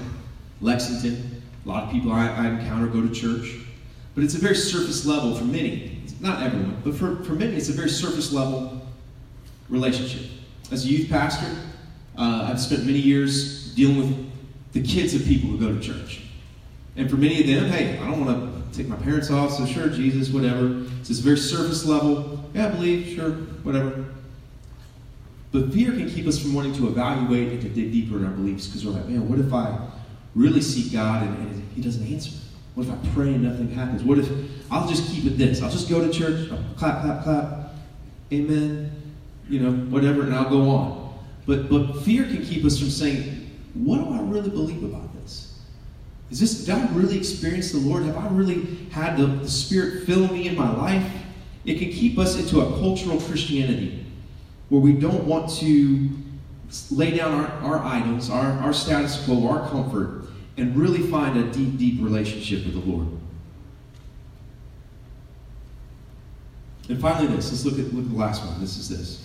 Lexington, 0.60 1.42
a 1.64 1.68
lot 1.68 1.84
of 1.84 1.90
people 1.90 2.12
I, 2.12 2.28
I 2.28 2.46
encounter 2.48 2.86
go 2.86 3.06
to 3.06 3.12
church. 3.12 3.56
But 4.14 4.24
it's 4.24 4.34
a 4.34 4.38
very 4.38 4.54
surface 4.54 5.04
level 5.04 5.34
for 5.34 5.44
many. 5.44 6.02
Not 6.20 6.42
everyone, 6.42 6.80
but 6.84 6.94
for, 6.94 7.16
for 7.24 7.32
many, 7.32 7.56
it's 7.56 7.68
a 7.68 7.72
very 7.72 7.90
surface 7.90 8.32
level 8.32 8.80
relationship. 9.68 10.30
As 10.72 10.86
a 10.86 10.88
youth 10.88 11.10
pastor, 11.10 11.54
uh, 12.16 12.48
I've 12.50 12.58
spent 12.58 12.86
many 12.86 12.98
years 12.98 13.74
dealing 13.74 13.98
with 13.98 14.32
the 14.72 14.82
kids 14.82 15.12
of 15.14 15.22
people 15.26 15.50
who 15.50 15.58
go 15.58 15.70
to 15.70 15.78
church. 15.78 16.22
And 16.96 17.10
for 17.10 17.16
many 17.16 17.40
of 17.42 17.46
them, 17.46 17.70
hey, 17.70 17.98
I 17.98 18.06
don't 18.06 18.24
want 18.24 18.72
to 18.72 18.76
take 18.76 18.88
my 18.88 18.96
parents 18.96 19.30
off, 19.30 19.52
so 19.52 19.66
sure, 19.66 19.88
Jesus, 19.88 20.30
whatever. 20.30 20.82
It's 21.00 21.10
this 21.10 21.18
very 21.18 21.36
surface 21.36 21.84
level. 21.84 22.42
Yeah, 22.54 22.68
I 22.68 22.70
believe, 22.70 23.14
sure, 23.14 23.32
whatever. 23.64 24.06
But 25.52 25.74
fear 25.74 25.90
can 25.90 26.08
keep 26.08 26.26
us 26.26 26.38
from 26.38 26.54
wanting 26.54 26.72
to 26.76 26.88
evaluate 26.88 27.52
and 27.52 27.60
to 27.60 27.68
dig 27.68 27.92
deeper 27.92 28.16
in 28.16 28.24
our 28.24 28.30
beliefs 28.30 28.66
because 28.66 28.86
we're 28.86 28.92
like, 28.92 29.06
man, 29.06 29.28
what 29.28 29.38
if 29.38 29.52
I 29.52 29.78
really 30.34 30.62
seek 30.62 30.94
God 30.94 31.22
and, 31.22 31.36
and 31.36 31.72
He 31.74 31.82
doesn't 31.82 32.06
answer? 32.06 32.32
What 32.76 32.86
if 32.86 32.92
I 32.94 32.96
pray 33.12 33.34
and 33.34 33.42
nothing 33.42 33.70
happens? 33.70 34.02
What 34.02 34.18
if 34.18 34.30
I'll 34.70 34.88
just 34.88 35.12
keep 35.12 35.26
it 35.26 35.36
this? 35.36 35.60
I'll 35.60 35.70
just 35.70 35.90
go 35.90 36.00
to 36.00 36.10
church, 36.10 36.48
clap, 36.78 37.02
clap, 37.02 37.24
clap, 37.24 37.74
amen, 38.32 39.01
you 39.52 39.60
know, 39.60 39.70
whatever, 39.90 40.22
and 40.22 40.34
I'll 40.34 40.48
go 40.48 40.70
on. 40.70 41.14
But 41.46 41.68
but 41.68 42.02
fear 42.02 42.24
can 42.24 42.42
keep 42.42 42.64
us 42.64 42.78
from 42.78 42.88
saying, 42.88 43.50
what 43.74 43.98
do 43.98 44.10
I 44.14 44.20
really 44.22 44.48
believe 44.48 44.82
about 44.82 45.14
this? 45.20 45.60
Is 46.30 46.40
this 46.40 46.64
did 46.64 46.74
I 46.74 46.86
really 46.92 47.18
experience 47.18 47.70
the 47.70 47.78
Lord? 47.78 48.04
Have 48.04 48.16
I 48.16 48.28
really 48.28 48.64
had 48.90 49.18
the, 49.18 49.26
the 49.26 49.50
Spirit 49.50 50.06
fill 50.06 50.26
me 50.28 50.48
in 50.48 50.56
my 50.56 50.74
life? 50.74 51.06
It 51.66 51.78
can 51.78 51.90
keep 51.90 52.18
us 52.18 52.38
into 52.38 52.62
a 52.62 52.78
cultural 52.78 53.20
Christianity 53.20 54.06
where 54.70 54.80
we 54.80 54.94
don't 54.94 55.24
want 55.24 55.50
to 55.58 56.08
lay 56.90 57.14
down 57.14 57.34
our, 57.34 57.46
our 57.62 57.78
idols, 57.80 58.30
our, 58.30 58.52
our 58.60 58.72
status 58.72 59.22
quo, 59.26 59.46
our 59.46 59.68
comfort, 59.68 60.24
and 60.56 60.74
really 60.74 61.02
find 61.02 61.36
a 61.36 61.52
deep, 61.52 61.76
deep 61.76 62.02
relationship 62.02 62.64
with 62.64 62.82
the 62.82 62.90
Lord. 62.90 63.06
And 66.88 67.00
finally, 67.00 67.36
this. 67.36 67.50
Let's 67.50 67.64
look 67.66 67.78
at, 67.78 67.92
look 67.94 68.06
at 68.06 68.10
the 68.10 68.16
last 68.16 68.44
one. 68.44 68.58
This 68.58 68.78
is 68.78 68.88
this. 68.88 69.21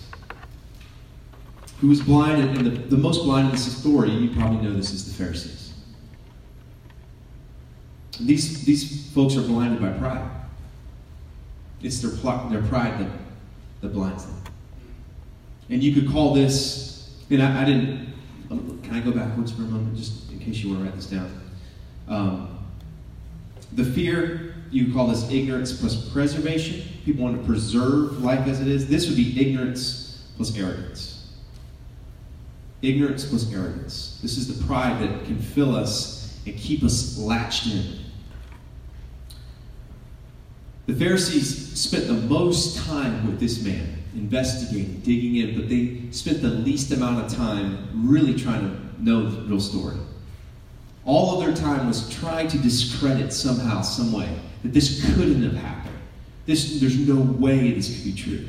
Who 1.80 1.88
was 1.88 2.00
blind, 2.00 2.42
and 2.42 2.66
the, 2.66 2.70
the 2.70 2.96
most 2.96 3.22
blind 3.22 3.46
in 3.46 3.52
this 3.52 3.76
story, 3.76 4.10
you 4.10 4.30
probably 4.34 4.58
know 4.66 4.74
this 4.74 4.92
is 4.92 5.04
the 5.04 5.22
Pharisees. 5.22 5.72
These, 8.20 8.64
these 8.64 9.12
folks 9.12 9.36
are 9.36 9.42
blinded 9.42 9.80
by 9.80 9.90
pride. 9.90 10.28
It's 11.80 12.00
their, 12.00 12.10
their 12.50 12.62
pride 12.62 12.98
that, 12.98 13.10
that 13.80 13.92
blinds 13.92 14.26
them. 14.26 14.34
And 15.70 15.82
you 15.82 15.94
could 15.94 16.10
call 16.10 16.34
this, 16.34 17.14
and 17.30 17.40
I, 17.40 17.62
I 17.62 17.64
didn't, 17.64 18.12
can 18.48 18.94
I 18.96 19.00
go 19.00 19.12
backwards 19.12 19.52
for 19.52 19.62
a 19.62 19.66
moment, 19.66 19.96
just 19.96 20.32
in 20.32 20.40
case 20.40 20.58
you 20.58 20.70
want 20.70 20.80
to 20.80 20.86
write 20.86 20.96
this 20.96 21.06
down? 21.06 21.30
Um, 22.08 22.58
the 23.74 23.84
fear, 23.84 24.56
you 24.72 24.92
call 24.92 25.06
this 25.06 25.30
ignorance 25.30 25.78
plus 25.78 26.08
preservation. 26.10 26.82
People 27.04 27.24
want 27.24 27.38
to 27.38 27.46
preserve 27.46 28.24
life 28.24 28.48
as 28.48 28.60
it 28.60 28.66
is. 28.66 28.88
This 28.88 29.06
would 29.06 29.16
be 29.16 29.40
ignorance 29.40 30.26
plus 30.36 30.56
arrogance. 30.56 31.17
Ignorance 32.80 33.24
plus 33.24 33.52
arrogance. 33.52 34.18
This 34.22 34.36
is 34.36 34.56
the 34.56 34.64
pride 34.66 35.02
that 35.02 35.24
can 35.24 35.38
fill 35.38 35.74
us 35.74 36.38
and 36.46 36.56
keep 36.56 36.82
us 36.84 37.18
latched 37.18 37.66
in. 37.66 37.98
The 40.86 40.94
Pharisees 40.94 41.78
spent 41.78 42.06
the 42.06 42.14
most 42.14 42.78
time 42.86 43.26
with 43.26 43.40
this 43.40 43.62
man 43.62 43.98
investigating, 44.14 45.00
digging 45.00 45.36
in, 45.36 45.58
but 45.58 45.68
they 45.68 46.10
spent 46.12 46.40
the 46.40 46.48
least 46.48 46.90
amount 46.92 47.24
of 47.24 47.36
time 47.36 47.88
really 48.08 48.34
trying 48.34 48.60
to 48.60 49.02
know 49.02 49.28
the 49.28 49.42
real 49.42 49.60
story. 49.60 49.96
All 51.04 51.34
of 51.34 51.46
their 51.46 51.54
time 51.54 51.86
was 51.86 52.08
trying 52.14 52.48
to 52.48 52.58
discredit 52.58 53.32
somehow, 53.32 53.82
some 53.82 54.12
way, 54.12 54.34
that 54.62 54.72
this 54.72 55.14
couldn't 55.14 55.42
have 55.42 55.54
happened. 55.54 55.96
This, 56.46 56.80
there's 56.80 56.98
no 56.98 57.16
way 57.16 57.72
this 57.72 57.94
could 57.94 58.04
be 58.04 58.14
true. 58.14 58.46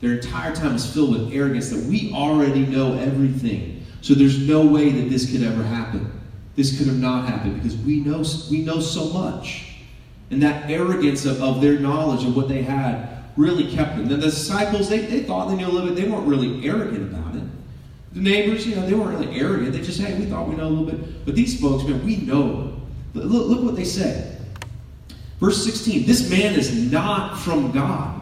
Their 0.00 0.14
entire 0.14 0.54
time 0.54 0.76
is 0.76 0.92
filled 0.92 1.12
with 1.12 1.32
arrogance 1.32 1.70
that 1.70 1.84
we 1.84 2.12
already 2.12 2.64
know 2.66 2.94
everything. 2.94 3.84
So 4.00 4.14
there's 4.14 4.38
no 4.38 4.64
way 4.64 4.90
that 4.90 5.10
this 5.10 5.30
could 5.30 5.42
ever 5.42 5.62
happen. 5.62 6.12
This 6.54 6.76
could 6.78 6.86
have 6.86 6.98
not 6.98 7.28
happened 7.28 7.56
because 7.56 7.76
we 7.76 8.00
know, 8.00 8.24
we 8.50 8.62
know 8.62 8.80
so 8.80 9.06
much. 9.08 9.76
And 10.30 10.42
that 10.42 10.70
arrogance 10.70 11.24
of, 11.24 11.42
of 11.42 11.60
their 11.60 11.78
knowledge 11.78 12.24
of 12.24 12.36
what 12.36 12.48
they 12.48 12.62
had 12.62 13.24
really 13.36 13.72
kept 13.72 13.96
them. 13.96 14.08
the 14.08 14.16
disciples, 14.16 14.88
they, 14.88 14.98
they 14.98 15.22
thought 15.22 15.48
they 15.48 15.56
knew 15.56 15.66
a 15.66 15.70
little 15.70 15.88
bit. 15.88 16.00
They 16.00 16.08
weren't 16.08 16.26
really 16.26 16.66
arrogant 16.66 17.12
about 17.12 17.36
it. 17.36 17.44
The 18.12 18.20
neighbors, 18.20 18.66
you 18.66 18.76
know, 18.76 18.86
they 18.86 18.94
weren't 18.94 19.18
really 19.18 19.38
arrogant. 19.38 19.72
They 19.72 19.80
just, 19.80 20.00
hey, 20.00 20.18
we 20.18 20.26
thought 20.26 20.48
we 20.48 20.56
know 20.56 20.66
a 20.66 20.70
little 20.70 20.84
bit. 20.84 21.24
But 21.24 21.34
these 21.34 21.60
folks, 21.60 21.84
man, 21.84 22.04
we 22.04 22.16
know. 22.16 22.80
Look, 23.14 23.48
look 23.48 23.62
what 23.62 23.76
they 23.76 23.84
say. 23.84 24.36
Verse 25.40 25.64
16, 25.64 26.06
this 26.06 26.28
man 26.28 26.54
is 26.54 26.90
not 26.90 27.38
from 27.38 27.70
God. 27.70 28.17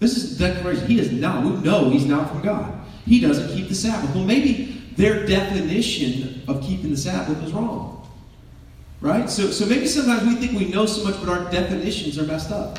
This 0.00 0.16
is 0.16 0.36
the 0.36 0.48
declaration. 0.48 0.86
He 0.86 0.98
is 0.98 1.12
not. 1.12 1.44
We 1.44 1.50
know 1.60 1.90
he's 1.90 2.06
not 2.06 2.30
from 2.30 2.42
God. 2.42 2.80
He 3.04 3.20
doesn't 3.20 3.54
keep 3.54 3.68
the 3.68 3.74
Sabbath. 3.74 4.14
Well, 4.14 4.24
maybe 4.24 4.82
their 4.96 5.26
definition 5.26 6.42
of 6.48 6.62
keeping 6.62 6.90
the 6.90 6.96
Sabbath 6.96 7.42
is 7.44 7.52
wrong. 7.52 8.08
Right? 9.00 9.30
So, 9.30 9.50
so 9.50 9.66
maybe 9.66 9.86
sometimes 9.86 10.24
we 10.24 10.34
think 10.34 10.58
we 10.58 10.68
know 10.68 10.86
so 10.86 11.04
much, 11.04 11.20
but 11.20 11.28
our 11.28 11.50
definitions 11.50 12.18
are 12.18 12.24
messed 12.24 12.50
up. 12.50 12.78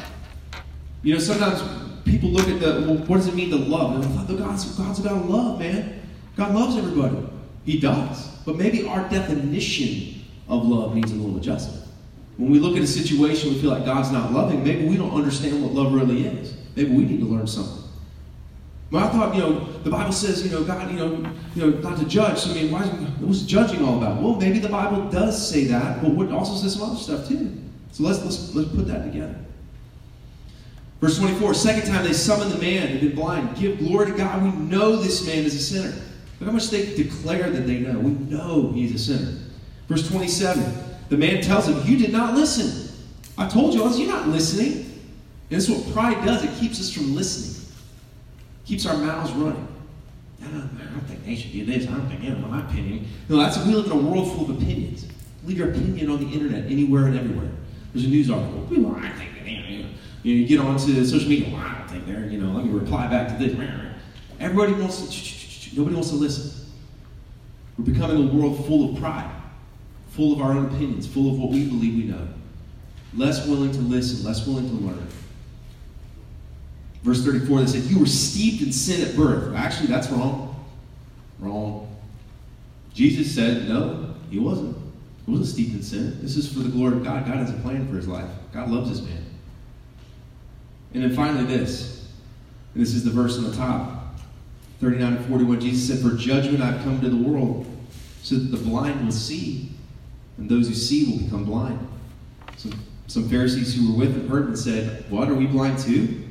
You 1.03 1.13
know, 1.13 1.19
sometimes 1.19 1.61
people 2.05 2.29
look 2.29 2.47
at 2.47 2.59
the, 2.59 2.85
well, 2.87 2.97
what 3.05 3.17
does 3.17 3.27
it 3.27 3.35
mean 3.35 3.49
to 3.51 3.55
love? 3.55 3.95
And 3.95 4.03
I 4.03 4.23
thought, 4.23 4.37
God's, 4.37 4.65
God's 4.77 4.99
about 4.99 5.27
love, 5.27 5.59
man. 5.59 6.01
God 6.35 6.53
loves 6.53 6.75
everybody. 6.75 7.27
He 7.65 7.79
does. 7.79 8.27
But 8.45 8.55
maybe 8.55 8.85
our 8.85 9.07
definition 9.09 10.21
of 10.47 10.65
love 10.65 10.95
needs 10.95 11.11
a 11.11 11.15
little 11.15 11.37
adjustment. 11.37 11.85
When 12.37 12.49
we 12.49 12.59
look 12.59 12.75
at 12.75 12.81
a 12.81 12.87
situation, 12.87 13.53
we 13.53 13.61
feel 13.61 13.71
like 13.71 13.85
God's 13.85 14.11
not 14.11 14.31
loving, 14.31 14.63
maybe 14.63 14.87
we 14.87 14.97
don't 14.97 15.13
understand 15.13 15.61
what 15.61 15.73
love 15.73 15.93
really 15.93 16.25
is. 16.25 16.53
Maybe 16.75 16.91
we 16.91 17.03
need 17.03 17.19
to 17.19 17.25
learn 17.25 17.47
something. 17.47 17.81
But 18.91 19.03
I 19.03 19.09
thought, 19.09 19.35
you 19.35 19.41
know, 19.41 19.59
the 19.83 19.89
Bible 19.89 20.11
says, 20.11 20.43
you 20.45 20.51
know, 20.51 20.65
God, 20.65 20.91
you 20.91 20.97
know, 20.97 21.33
you 21.55 21.61
know, 21.71 21.77
not 21.79 21.97
to 21.99 22.05
judge. 22.05 22.39
So 22.39 22.51
I 22.51 22.55
mean, 22.55 22.71
why, 22.71 22.81
what's 22.81 23.43
judging 23.43 23.85
all 23.85 23.97
about? 23.97 24.21
Well, 24.21 24.35
maybe 24.35 24.59
the 24.59 24.69
Bible 24.69 25.09
does 25.09 25.49
say 25.49 25.65
that, 25.65 26.01
but 26.01 26.11
it 26.11 26.31
also 26.31 26.55
says 26.55 26.73
some 26.73 26.89
other 26.89 26.99
stuff 26.99 27.27
too. 27.27 27.57
So 27.91 28.03
let's 28.03 28.21
let's 28.23 28.53
let's 28.53 28.69
put 28.69 28.87
that 28.87 29.05
together. 29.05 29.35
Verse 30.99 31.17
24, 31.17 31.53
second 31.53 31.89
time 31.89 32.03
they 32.03 32.13
summoned 32.13 32.51
the 32.51 32.59
man 32.59 32.89
who'd 32.89 33.01
been 33.01 33.15
blind. 33.15 33.55
Give 33.55 33.79
glory 33.79 34.11
to 34.11 34.17
God. 34.17 34.43
We 34.43 34.51
know 34.51 34.97
this 34.97 35.25
man 35.25 35.45
is 35.45 35.55
a 35.55 35.59
sinner. 35.59 35.95
Look 36.39 36.47
how 36.47 36.51
much 36.51 36.69
they 36.69 36.93
declare 36.95 37.49
that 37.49 37.65
they 37.65 37.79
know. 37.79 37.97
We 37.97 38.11
know 38.11 38.71
he's 38.71 38.93
a 38.93 38.99
sinner. 38.99 39.37
Verse 39.87 40.07
27, 40.07 40.63
the 41.11 41.17
man 41.17 41.41
tells 41.41 41.67
him, 41.67 41.77
You 41.85 41.97
did 41.97 42.13
not 42.13 42.35
listen. 42.35 42.87
I 43.37 43.47
told 43.49 43.73
you, 43.73 43.87
you're 43.97 44.07
not 44.07 44.29
listening. 44.29 44.73
And 45.49 45.59
this 45.59 45.67
is 45.67 45.75
what 45.75 45.93
pride 45.93 46.25
does. 46.25 46.41
It 46.41 46.57
keeps 46.57 46.79
us 46.79 46.89
from 46.89 47.13
listening. 47.13 47.69
Keeps 48.65 48.85
our 48.85 48.95
mouths 48.95 49.31
running. 49.33 49.67
I 50.41 50.45
don't, 50.45 50.79
I 50.79 50.89
don't 50.89 51.01
think 51.01 51.25
they 51.25 51.35
should 51.35 51.51
do 51.51 51.65
this. 51.65 51.85
I 51.85 51.91
don't 51.91 52.07
think, 52.07 52.23
you 52.23 52.29
know, 52.29 52.47
my 52.47 52.61
opinion. 52.61 53.07
No, 53.27 53.37
that's 53.37 53.57
we 53.65 53.73
live 53.73 53.87
in 53.87 53.91
a 53.91 53.95
world 53.95 54.31
full 54.31 54.49
of 54.49 54.61
opinions. 54.61 55.05
Leave 55.43 55.57
your 55.57 55.71
opinion 55.71 56.09
on 56.09 56.19
the 56.19 56.31
internet 56.31 56.71
anywhere 56.71 57.07
and 57.07 57.19
everywhere. 57.19 57.51
There's 57.93 58.05
a 58.05 58.09
news 58.09 58.29
article. 58.29 58.65
People, 58.69 58.95
I 58.95 59.09
think 59.09 59.31
you, 59.45 59.83
know, 59.83 59.89
you 60.23 60.47
get 60.47 60.59
onto 60.61 61.03
social 61.03 61.27
media, 61.27 61.53
well, 61.53 61.61
I 61.61 61.77
don't 61.77 61.89
think 61.89 62.05
they're, 62.05 62.25
you 62.27 62.39
know, 62.39 62.53
let 62.53 62.65
me 62.65 62.71
reply 62.71 63.07
back 63.07 63.27
to 63.27 63.45
this. 63.45 63.57
Everybody 64.39 64.73
wants 64.73 65.01
to, 65.01 65.75
nobody 65.75 65.95
wants 65.95 66.09
to 66.11 66.15
listen. 66.15 66.71
We're 67.77 67.91
becoming 67.91 68.29
a 68.29 68.33
world 68.33 68.65
full 68.65 68.93
of 68.93 69.01
pride, 69.01 69.29
full 70.11 70.33
of 70.33 70.41
our 70.41 70.51
own 70.51 70.65
opinions, 70.67 71.07
full 71.07 71.31
of 71.31 71.39
what 71.39 71.51
we 71.51 71.65
believe 71.65 71.95
we 71.95 72.03
know. 72.03 72.27
Less 73.13 73.45
willing 73.47 73.71
to 73.71 73.79
listen, 73.79 74.25
less 74.25 74.45
willing 74.45 74.69
to 74.69 74.85
learn. 74.85 75.07
Verse 77.03 77.23
34, 77.25 77.61
they 77.61 77.67
said, 77.67 77.83
You 77.83 77.99
were 77.99 78.05
steeped 78.05 78.61
in 78.61 78.71
sin 78.71 79.07
at 79.07 79.15
birth. 79.15 79.55
Actually, 79.55 79.87
that's 79.87 80.09
wrong. 80.09 80.65
Wrong. 81.39 81.95
Jesus 82.93 83.33
said, 83.33 83.67
No, 83.67 84.15
he 84.29 84.39
wasn't. 84.39 84.77
He 85.25 85.31
wasn't 85.31 85.49
steeped 85.49 85.73
in 85.73 85.83
sin. 85.83 86.21
This 86.21 86.37
is 86.37 86.51
for 86.51 86.59
the 86.59 86.69
glory 86.69 86.97
of 86.97 87.03
God. 87.03 87.25
God 87.25 87.37
has 87.37 87.49
a 87.49 87.57
plan 87.59 87.87
for 87.87 87.95
his 87.95 88.07
life. 88.07 88.29
God 88.53 88.69
loves 88.69 88.89
this 88.89 89.01
man. 89.01 89.25
And 90.93 91.03
then 91.03 91.15
finally, 91.15 91.45
this. 91.45 92.09
And 92.73 92.81
this 92.81 92.93
is 92.93 93.03
the 93.03 93.11
verse 93.11 93.37
on 93.37 93.45
the 93.45 93.55
top 93.55 94.15
39 94.79 95.13
and 95.13 95.25
41. 95.25 95.59
Jesus 95.59 95.87
said, 95.87 95.99
For 96.11 96.15
judgment 96.17 96.61
I've 96.61 96.83
come 96.83 97.01
to 97.01 97.09
the 97.09 97.17
world, 97.17 97.65
so 98.23 98.35
that 98.35 98.55
the 98.55 98.57
blind 98.57 99.03
will 99.03 99.11
see, 99.11 99.71
and 100.37 100.49
those 100.49 100.67
who 100.67 100.73
see 100.73 101.11
will 101.11 101.23
become 101.23 101.45
blind. 101.45 101.87
Some, 102.57 102.73
some 103.07 103.29
Pharisees 103.29 103.75
who 103.75 103.91
were 103.91 103.99
with 103.99 104.15
him 104.15 104.29
heard 104.29 104.47
and 104.47 104.57
said, 104.57 105.09
What, 105.09 105.29
are 105.29 105.35
we 105.35 105.47
blind 105.47 105.79
too? 105.79 106.23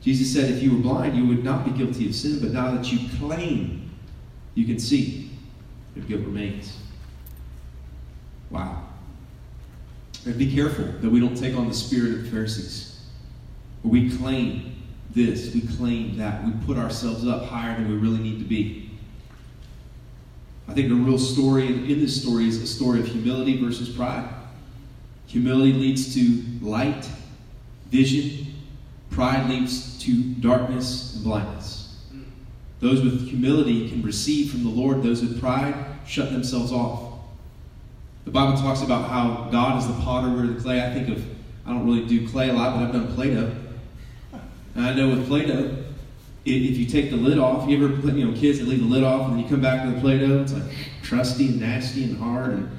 Jesus 0.00 0.32
said, 0.32 0.50
If 0.50 0.62
you 0.62 0.76
were 0.76 0.82
blind, 0.82 1.16
you 1.16 1.26
would 1.26 1.44
not 1.44 1.64
be 1.64 1.70
guilty 1.70 2.08
of 2.08 2.14
sin, 2.14 2.40
but 2.40 2.50
now 2.50 2.70
that 2.72 2.92
you 2.92 3.08
claim 3.18 3.90
you 4.54 4.64
can 4.64 4.78
see, 4.78 5.30
your 5.94 6.04
guilt 6.04 6.22
remains. 6.22 6.76
Wow. 8.50 8.84
And 10.24 10.38
be 10.38 10.52
careful 10.54 10.84
that 10.84 11.10
we 11.10 11.20
don't 11.20 11.36
take 11.36 11.56
on 11.56 11.68
the 11.68 11.74
spirit 11.74 12.12
of 12.12 12.24
the 12.24 12.30
Pharisees 12.30 12.96
we 13.86 14.10
claim 14.10 14.82
this, 15.10 15.54
we 15.54 15.60
claim 15.62 16.16
that, 16.18 16.44
we 16.44 16.52
put 16.66 16.76
ourselves 16.76 17.26
up 17.26 17.44
higher 17.44 17.74
than 17.74 17.88
we 17.88 17.96
really 17.96 18.18
need 18.18 18.38
to 18.38 18.44
be. 18.44 18.85
I 20.68 20.72
think 20.72 20.88
the 20.88 20.94
real 20.94 21.18
story 21.18 21.66
in 21.68 22.00
this 22.00 22.20
story 22.20 22.48
is 22.48 22.60
a 22.60 22.66
story 22.66 23.00
of 23.00 23.06
humility 23.06 23.62
versus 23.62 23.88
pride. 23.88 24.28
Humility 25.28 25.72
leads 25.72 26.14
to 26.14 26.42
light, 26.60 27.08
vision. 27.90 28.54
Pride 29.10 29.48
leads 29.48 29.98
to 30.02 30.22
darkness 30.34 31.14
and 31.14 31.24
blindness. 31.24 31.96
Those 32.80 33.02
with 33.02 33.28
humility 33.28 33.88
can 33.88 34.02
receive 34.02 34.50
from 34.50 34.64
the 34.64 34.70
Lord. 34.70 35.02
Those 35.02 35.22
with 35.22 35.40
pride 35.40 35.74
shut 36.06 36.30
themselves 36.30 36.72
off. 36.72 37.14
The 38.24 38.30
Bible 38.30 38.58
talks 38.58 38.82
about 38.82 39.08
how 39.08 39.48
God 39.50 39.78
is 39.78 39.86
the 39.86 39.94
potter, 40.02 40.28
we're 40.28 40.48
the 40.48 40.60
clay. 40.60 40.84
I 40.84 40.92
think 40.92 41.08
of, 41.08 41.24
I 41.64 41.70
don't 41.70 41.86
really 41.86 42.06
do 42.06 42.28
clay 42.28 42.50
a 42.50 42.52
lot, 42.52 42.74
but 42.74 42.82
I've 42.84 42.92
done 42.92 43.14
Play 43.14 43.34
Doh. 43.34 43.52
And 44.74 44.84
I 44.84 44.94
know 44.94 45.10
with 45.10 45.26
Play 45.28 45.46
Doh, 45.46 45.85
if 46.46 46.78
you 46.78 46.86
take 46.86 47.10
the 47.10 47.16
lid 47.16 47.38
off, 47.38 47.68
you 47.68 47.84
ever, 47.84 48.08
you 48.12 48.24
know, 48.24 48.38
kids 48.38 48.60
that 48.60 48.68
leave 48.68 48.78
the 48.78 48.86
lid 48.86 49.02
off 49.02 49.30
and 49.30 49.40
you 49.40 49.48
come 49.48 49.60
back 49.60 49.84
to 49.84 49.90
the 49.90 50.00
Play 50.00 50.18
Doh, 50.18 50.42
it's 50.42 50.52
like 50.52 50.62
trusty 51.02 51.48
and 51.48 51.60
nasty 51.60 52.04
and 52.04 52.16
hard. 52.16 52.52
And 52.52 52.70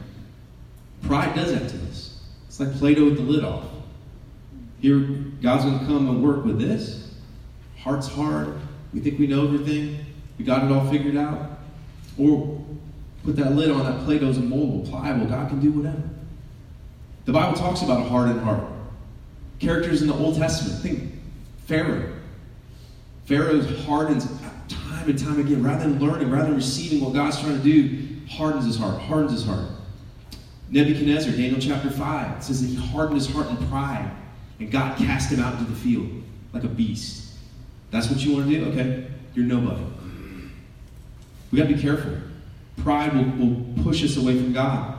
pride 1.03 1.36
does 1.36 1.51
that 1.51 1.70
to 1.70 1.78
us. 1.89 2.22
It's 2.47 2.59
like 2.59 2.74
Play 2.76 2.95
Doh 2.95 3.05
with 3.05 3.18
the 3.18 3.24
lid 3.24 3.43
off. 3.43 3.65
Here, 4.80 4.99
God's 5.41 5.65
going 5.65 5.80
to 5.80 5.86
come 5.86 6.07
and 6.07 6.24
work 6.24 6.45
with 6.45 6.59
this. 6.59 7.13
Heart's 7.78 8.07
hard. 8.07 8.57
We 8.93 9.01
think 9.01 9.20
we 9.20 9.28
know 9.28 9.43
everything. 9.43 10.05
We 10.38 10.45
got 10.45 10.63
it 10.63 10.72
all 10.72 10.89
figured 10.89 11.18
out. 11.18 11.59
Or 12.18 12.63
put 13.26 13.36
that 13.36 13.51
lid 13.51 13.70
on 13.70 13.84
that 13.84 14.05
Play 14.05 14.20
Doh's 14.20 14.38
immobile, 14.38 14.88
pliable. 14.88 15.26
God 15.26 15.49
can 15.49 15.59
do 15.59 15.72
whatever. 15.72 16.01
The 17.26 17.34
Bible 17.34 17.57
talks 17.57 17.82
about 17.82 17.99
a 17.99 18.09
hardened 18.09 18.39
heart. 18.39 18.63
Characters 19.59 20.01
in 20.01 20.07
the 20.07 20.13
Old 20.13 20.38
Testament. 20.38 20.82
Think 20.82 21.13
Pharaoh. 21.65 22.16
Pharaoh 23.28 23.62
hardens 23.62 24.26
time 24.70 25.10
and 25.10 25.20
time 25.20 25.40
again. 25.40 25.62
Rather 25.62 25.90
than 25.90 26.00
learning, 26.00 26.32
rather 26.32 26.46
than 26.46 26.56
receiving 26.56 27.02
what 27.02 27.14
God's 27.14 27.40
trying 27.40 27.58
to 27.58 27.64
do, 27.64 28.08
hardens 28.30 28.66
his 28.66 28.78
heart, 28.78 29.02
hardens 29.02 29.34
his 29.34 29.46
heart. 29.46 29.68
Nebuchadnezzar, 30.70 31.34
Daniel 31.34 31.60
chapter 31.60 31.90
5, 31.90 32.44
says 32.44 32.62
that 32.62 32.68
he 32.68 32.76
hardened 32.76 33.18
his 33.18 33.30
heart 33.30 33.50
in 33.50 33.58
pride, 33.68 34.10
and 34.60 34.72
God 34.72 34.98
cast 34.98 35.32
him 35.32 35.42
out 35.42 35.60
into 35.60 35.70
the 35.70 35.78
field 35.78 36.10
like 36.54 36.64
a 36.64 36.70
beast. 36.70 37.34
That's 37.92 38.10
what 38.10 38.24
you 38.24 38.34
want 38.34 38.50
to 38.50 38.60
do? 38.60 38.66
Okay, 38.72 39.08
you're 39.34 39.46
nobody. 39.46 39.84
We 41.52 41.58
got 41.58 41.68
to 41.68 41.76
be 41.76 41.82
careful. 41.82 42.18
Pride 42.78 43.14
will, 43.14 43.46
will 43.46 43.84
push 43.84 44.04
us 44.04 44.16
away 44.16 44.38
from 44.38 44.54
God. 44.54 44.96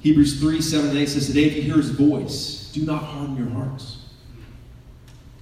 Hebrews 0.00 0.40
3 0.40 0.62
7 0.62 0.90
and 0.90 0.98
8 0.98 1.06
says, 1.06 1.26
Today, 1.26 1.44
if 1.44 1.56
you 1.56 1.62
hear 1.62 1.76
his 1.76 1.90
voice, 1.90 2.70
do 2.72 2.86
not 2.86 3.02
harden 3.02 3.36
your 3.36 3.48
hearts. 3.50 3.97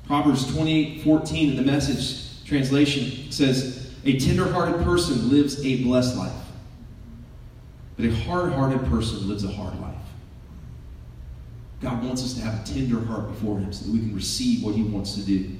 Proverbs 0.07 0.53
28 0.53 1.03
14 1.03 1.51
in 1.51 1.57
the 1.57 1.63
message 1.63 2.45
translation 2.45 3.31
says, 3.33 3.93
A 4.05 4.19
tender-hearted 4.19 4.85
person 4.85 5.31
lives 5.31 5.65
a 5.65 5.83
blessed 5.83 6.17
life, 6.17 6.33
but 7.97 8.07
a 8.07 8.15
hard-hearted 8.15 8.85
person 8.87 9.29
lives 9.29 9.45
a 9.45 9.49
hard 9.49 9.79
life. 9.81 9.95
God 11.81 12.05
wants 12.05 12.25
us 12.25 12.35
to 12.35 12.41
have 12.41 12.63
a 12.63 12.73
tender 12.73 13.05
heart 13.05 13.29
before 13.29 13.59
Him 13.59 13.73
so 13.73 13.85
that 13.87 13.93
we 13.93 13.99
can 13.99 14.15
receive 14.15 14.63
what 14.63 14.75
He 14.75 14.83
wants 14.83 15.15
to 15.15 15.23
do. 15.23 15.51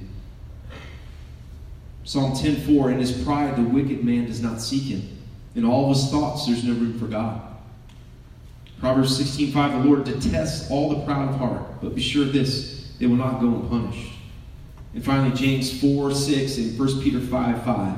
Psalm 2.07 2.31
10:4, 2.31 2.93
In 2.93 2.99
his 2.99 3.11
pride 3.11 3.57
the 3.57 3.63
wicked 3.63 4.05
man 4.05 4.27
does 4.27 4.41
not 4.41 4.61
seek 4.61 4.83
him. 4.83 5.03
In 5.55 5.65
all 5.65 5.93
his 5.93 6.09
thoughts 6.09 6.45
there's 6.45 6.63
no 6.63 6.71
room 6.71 6.97
for 6.97 7.05
God. 7.05 7.41
Proverbs 8.79 9.19
16:5, 9.19 9.83
the 9.83 9.89
Lord 9.89 10.05
detests 10.05 10.71
all 10.71 10.89
the 10.89 11.03
proud 11.03 11.27
of 11.27 11.35
heart, 11.35 11.81
but 11.81 11.95
be 11.95 12.01
sure 12.01 12.23
of 12.23 12.31
this, 12.31 12.93
they 12.97 13.07
will 13.07 13.17
not 13.17 13.41
go 13.41 13.47
unpunished. 13.47 14.16
And 14.97 15.05
finally, 15.05 15.29
James 15.35 15.79
4 15.79 16.11
6 16.11 16.57
and 16.57 16.79
1 16.79 17.01
Peter 17.03 17.19
5 17.19 17.63
5 17.63 17.97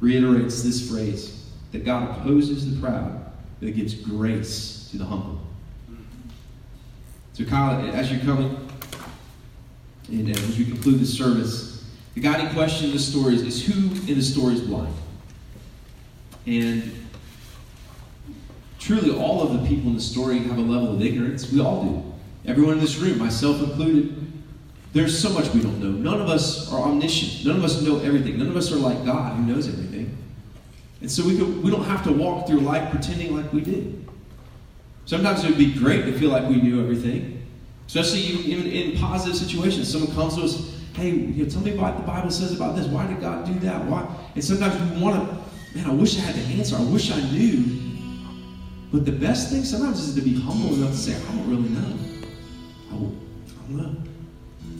reiterates 0.00 0.60
this 0.64 0.90
phrase 0.90 1.48
that 1.70 1.84
God 1.84 2.10
opposes 2.10 2.68
the 2.68 2.80
proud, 2.80 3.24
but 3.60 3.72
gives 3.72 3.94
grace 3.94 4.88
to 4.90 4.98
the 4.98 5.04
humble. 5.04 5.40
So, 7.34 7.44
Kyle, 7.44 7.88
as 7.94 8.10
you're 8.10 8.18
coming, 8.22 8.68
and 10.08 10.28
as 10.28 10.58
we 10.58 10.64
conclude 10.64 10.98
this 10.98 11.16
service, 11.16 11.84
the 12.14 12.20
guiding 12.20 12.52
question 12.52 12.86
in 12.86 12.92
the 12.92 12.98
story 12.98 13.36
is, 13.36 13.42
is 13.42 13.64
who 13.64 13.90
in 14.10 14.18
the 14.18 14.24
story 14.24 14.54
is 14.54 14.62
blind? 14.62 14.92
And 16.46 17.06
truly, 18.80 19.16
all 19.16 19.40
of 19.40 19.52
the 19.52 19.68
people 19.68 19.90
in 19.90 19.94
the 19.94 20.00
story 20.00 20.38
have 20.38 20.58
a 20.58 20.62
level 20.62 20.96
of 20.96 21.00
ignorance. 21.00 21.52
We 21.52 21.60
all 21.60 21.84
do. 21.84 22.50
Everyone 22.50 22.74
in 22.74 22.80
this 22.80 22.96
room, 22.96 23.18
myself 23.18 23.60
included, 23.62 24.26
there's 24.96 25.18
so 25.18 25.28
much 25.28 25.52
we 25.52 25.60
don't 25.60 25.78
know. 25.78 25.90
None 25.90 26.22
of 26.22 26.30
us 26.30 26.72
are 26.72 26.80
omniscient. 26.80 27.44
None 27.46 27.56
of 27.56 27.64
us 27.64 27.82
know 27.82 27.98
everything. 27.98 28.38
None 28.38 28.48
of 28.48 28.56
us 28.56 28.72
are 28.72 28.76
like 28.76 29.04
God 29.04 29.36
who 29.36 29.42
knows 29.42 29.68
everything. 29.68 30.16
And 31.02 31.10
so 31.10 31.22
we, 31.22 31.36
could, 31.36 31.62
we 31.62 31.70
don't 31.70 31.84
have 31.84 32.02
to 32.04 32.12
walk 32.12 32.46
through 32.46 32.60
life 32.60 32.90
pretending 32.90 33.36
like 33.36 33.52
we 33.52 33.60
did. 33.60 34.08
Sometimes 35.04 35.44
it 35.44 35.48
would 35.48 35.58
be 35.58 35.74
great 35.74 36.06
to 36.06 36.18
feel 36.18 36.30
like 36.30 36.48
we 36.48 36.62
knew 36.62 36.80
everything, 36.80 37.46
especially 37.86 38.20
even 38.20 38.66
in 38.66 38.98
positive 38.98 39.36
situations. 39.36 39.92
Someone 39.92 40.14
comes 40.14 40.36
to 40.36 40.44
us, 40.44 40.80
hey, 40.94 41.10
you 41.10 41.44
know, 41.44 41.50
tell 41.50 41.60
me 41.60 41.76
what 41.76 41.98
the 41.98 42.02
Bible 42.02 42.30
says 42.30 42.56
about 42.56 42.74
this. 42.74 42.86
Why 42.86 43.06
did 43.06 43.20
God 43.20 43.44
do 43.44 43.52
that? 43.60 43.84
Why? 43.84 44.08
And 44.34 44.42
sometimes 44.42 44.80
we 44.94 45.02
want 45.02 45.16
to, 45.16 45.76
man, 45.76 45.90
I 45.90 45.92
wish 45.92 46.16
I 46.16 46.22
had 46.22 46.34
the 46.36 46.54
answer. 46.54 46.74
I 46.74 46.84
wish 46.84 47.12
I 47.12 47.20
knew. 47.32 47.64
But 48.94 49.04
the 49.04 49.12
best 49.12 49.50
thing 49.50 49.62
sometimes 49.62 50.00
is 50.00 50.14
to 50.14 50.22
be 50.22 50.40
humble 50.40 50.72
enough 50.74 50.92
to 50.92 50.96
say, 50.96 51.14
I 51.14 51.34
don't 51.36 51.50
really 51.50 51.68
know. 51.68 51.98
I 52.88 52.92
don't 52.92 53.76
know. 53.76 54.05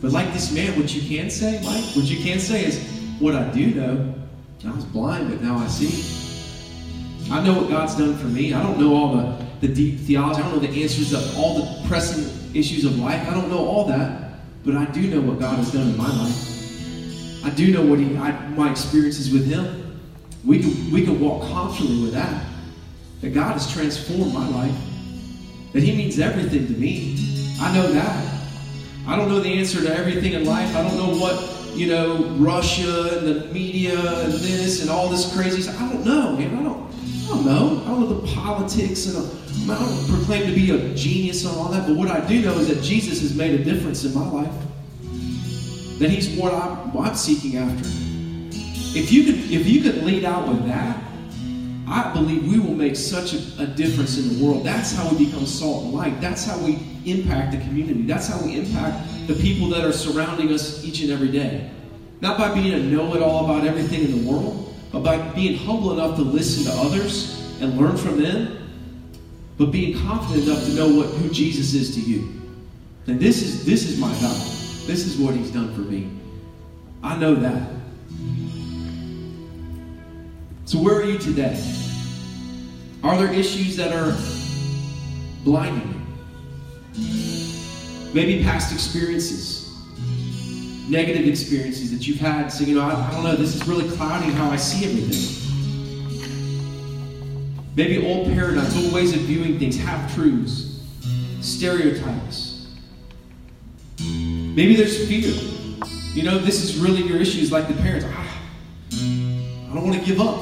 But 0.00 0.12
like 0.12 0.32
this 0.32 0.52
man, 0.52 0.78
what 0.78 0.94
you 0.94 1.02
can 1.02 1.30
say, 1.30 1.60
Mike, 1.64 1.84
what 1.96 2.04
you 2.04 2.22
can 2.22 2.38
say 2.38 2.64
is, 2.64 2.78
what 3.18 3.34
I 3.34 3.50
do 3.50 3.74
know, 3.74 4.14
I 4.66 4.70
was 4.74 4.84
blind, 4.84 5.30
but 5.30 5.42
now 5.42 5.56
I 5.56 5.66
see. 5.68 7.32
I 7.32 7.42
know 7.42 7.60
what 7.60 7.70
God's 7.70 7.96
done 7.96 8.16
for 8.16 8.26
me. 8.26 8.52
I 8.52 8.62
don't 8.62 8.78
know 8.78 8.94
all 8.94 9.16
the, 9.16 9.44
the 9.60 9.68
deep 9.68 10.00
theology. 10.00 10.40
I 10.40 10.42
don't 10.48 10.62
know 10.62 10.66
the 10.66 10.82
answers 10.82 11.10
to 11.10 11.38
all 11.38 11.58
the 11.58 11.88
pressing 11.88 12.54
issues 12.54 12.84
of 12.84 12.98
life. 12.98 13.26
I 13.28 13.34
don't 13.34 13.48
know 13.48 13.64
all 13.66 13.84
that. 13.86 14.32
But 14.64 14.76
I 14.76 14.84
do 14.86 15.02
know 15.02 15.20
what 15.20 15.38
God 15.38 15.56
has 15.58 15.72
done 15.72 15.88
in 15.88 15.96
my 15.96 16.08
life. 16.08 17.44
I 17.44 17.50
do 17.50 17.72
know 17.72 17.82
what 17.82 18.00
he, 18.00 18.16
I, 18.16 18.48
my 18.48 18.70
experiences 18.70 19.32
with 19.32 19.46
Him. 19.46 20.00
We 20.44 20.60
can, 20.60 20.90
we 20.90 21.04
can 21.04 21.20
walk 21.20 21.42
confidently 21.48 22.02
with 22.02 22.14
that. 22.14 22.44
That 23.20 23.30
God 23.30 23.52
has 23.52 23.72
transformed 23.72 24.34
my 24.34 24.48
life. 24.48 24.74
That 25.72 25.82
He 25.82 25.96
means 25.96 26.18
everything 26.18 26.66
to 26.66 26.72
me. 26.72 27.56
I 27.60 27.72
know 27.74 27.92
that. 27.92 28.35
I 29.06 29.14
don't 29.14 29.28
know 29.28 29.38
the 29.38 29.56
answer 29.56 29.80
to 29.82 29.96
everything 29.96 30.32
in 30.32 30.44
life. 30.44 30.74
I 30.74 30.82
don't 30.82 30.96
know 30.96 31.20
what, 31.20 31.76
you 31.76 31.86
know, 31.86 32.24
Russia 32.38 33.18
and 33.18 33.26
the 33.28 33.46
media 33.52 33.98
and 34.24 34.32
this 34.32 34.82
and 34.82 34.90
all 34.90 35.08
this 35.08 35.32
crazy 35.32 35.62
stuff. 35.62 35.80
I 35.80 35.92
don't 35.92 36.04
know, 36.04 36.36
man. 36.36 36.58
I 36.58 36.62
don't, 36.64 36.92
I 37.24 37.28
don't 37.28 37.46
know. 37.46 37.82
I 37.84 37.88
don't 37.88 38.00
know 38.00 38.20
the 38.20 38.26
politics 38.34 39.06
and 39.06 39.70
I 39.70 39.78
don't 39.78 40.08
proclaim 40.08 40.46
to 40.46 40.52
be 40.52 40.72
a 40.72 40.94
genius 40.94 41.46
on 41.46 41.56
all 41.56 41.68
that. 41.68 41.86
But 41.86 41.96
what 41.96 42.10
I 42.10 42.26
do 42.26 42.42
know 42.42 42.58
is 42.58 42.66
that 42.66 42.82
Jesus 42.82 43.20
has 43.20 43.36
made 43.36 43.60
a 43.60 43.62
difference 43.62 44.04
in 44.04 44.12
my 44.12 44.28
life. 44.28 44.54
That 46.00 46.10
He's 46.10 46.36
what 46.36 46.52
I'm, 46.52 46.92
what 46.92 47.08
I'm 47.08 47.14
seeking 47.14 47.58
after. 47.58 47.88
If 48.98 49.12
you 49.12 49.24
could, 49.24 49.36
if 49.52 49.68
you 49.68 49.82
could 49.82 50.02
lead 50.02 50.24
out 50.24 50.48
with 50.48 50.66
that, 50.66 51.00
I 51.88 52.12
believe 52.12 52.50
we 52.50 52.58
will 52.58 52.74
make 52.74 52.96
such 52.96 53.34
a, 53.34 53.62
a, 53.62 53.66
difference 53.66 54.18
in 54.18 54.36
the 54.36 54.44
world. 54.44 54.64
That's 54.64 54.92
how 54.96 55.08
we 55.10 55.26
become 55.26 55.46
salt 55.46 55.84
and 55.84 55.92
light. 55.94 56.20
That's 56.20 56.44
how 56.44 56.58
we 56.58 56.80
impact 57.06 57.52
the 57.52 57.58
community. 57.58 58.02
That's 58.02 58.28
how 58.28 58.44
we 58.44 58.58
impact 58.58 59.26
the 59.26 59.34
people 59.34 59.68
that 59.68 59.84
are 59.84 59.92
surrounding 59.92 60.52
us 60.52 60.84
each 60.84 61.00
and 61.00 61.10
every 61.10 61.28
day. 61.28 61.70
Not 62.20 62.38
by 62.38 62.54
being 62.54 62.74
a 62.74 62.78
know 62.78 63.14
it 63.14 63.22
all 63.22 63.44
about 63.44 63.66
everything 63.66 64.04
in 64.04 64.24
the 64.24 64.30
world, 64.30 64.74
but 64.92 65.00
by 65.00 65.18
being 65.34 65.56
humble 65.56 65.92
enough 65.92 66.16
to 66.16 66.22
listen 66.22 66.70
to 66.70 66.78
others 66.80 67.60
and 67.60 67.78
learn 67.78 67.96
from 67.96 68.22
them, 68.22 68.68
but 69.58 69.66
being 69.66 69.98
confident 70.06 70.46
enough 70.46 70.64
to 70.64 70.72
know 70.74 70.88
what, 70.88 71.08
who 71.08 71.30
Jesus 71.30 71.74
is 71.74 71.94
to 71.94 72.00
you. 72.00 72.36
And 73.06 73.20
this 73.20 73.42
is, 73.42 73.64
this 73.64 73.88
is 73.88 73.98
my 73.98 74.10
God. 74.12 74.36
This 74.86 75.06
is 75.06 75.18
what 75.18 75.34
He's 75.34 75.50
done 75.50 75.74
for 75.74 75.80
me. 75.80 76.10
I 77.02 77.16
know 77.16 77.34
that. 77.34 77.70
So, 80.64 80.78
where 80.78 80.96
are 80.96 81.04
you 81.04 81.18
today? 81.18 81.62
Are 83.04 83.16
there 83.16 83.32
issues 83.32 83.76
that 83.76 83.92
are 83.92 84.16
blinding 85.44 85.88
you? 85.88 85.95
Maybe 88.12 88.42
past 88.42 88.72
experiences, 88.72 89.70
negative 90.88 91.26
experiences 91.26 91.90
that 91.90 92.06
you've 92.06 92.18
had. 92.18 92.48
So, 92.48 92.64
you 92.64 92.74
know, 92.74 92.82
I, 92.82 92.94
I 92.94 93.10
don't 93.12 93.24
know, 93.24 93.36
this 93.36 93.54
is 93.54 93.66
really 93.68 93.88
clouding 93.96 94.30
how 94.30 94.50
I 94.50 94.56
see 94.56 94.86
everything. 94.86 95.44
Maybe 97.76 98.06
old 98.06 98.32
paradigms, 98.32 98.74
old 98.76 98.94
ways 98.94 99.14
of 99.14 99.20
viewing 99.22 99.58
things, 99.58 99.76
half 99.76 100.14
truths, 100.14 100.80
stereotypes. 101.42 102.68
Maybe 103.98 104.76
there's 104.76 105.06
fear. 105.06 105.34
You 106.14 106.22
know, 106.22 106.38
this 106.38 106.62
is 106.64 106.78
really 106.78 107.02
your 107.02 107.18
issues, 107.18 107.52
like 107.52 107.68
the 107.68 107.74
parents. 107.74 108.06
Ah, 108.08 108.42
I 108.92 109.74
don't 109.74 109.86
want 109.86 109.98
to 109.98 110.04
give 110.06 110.18
up. 110.18 110.36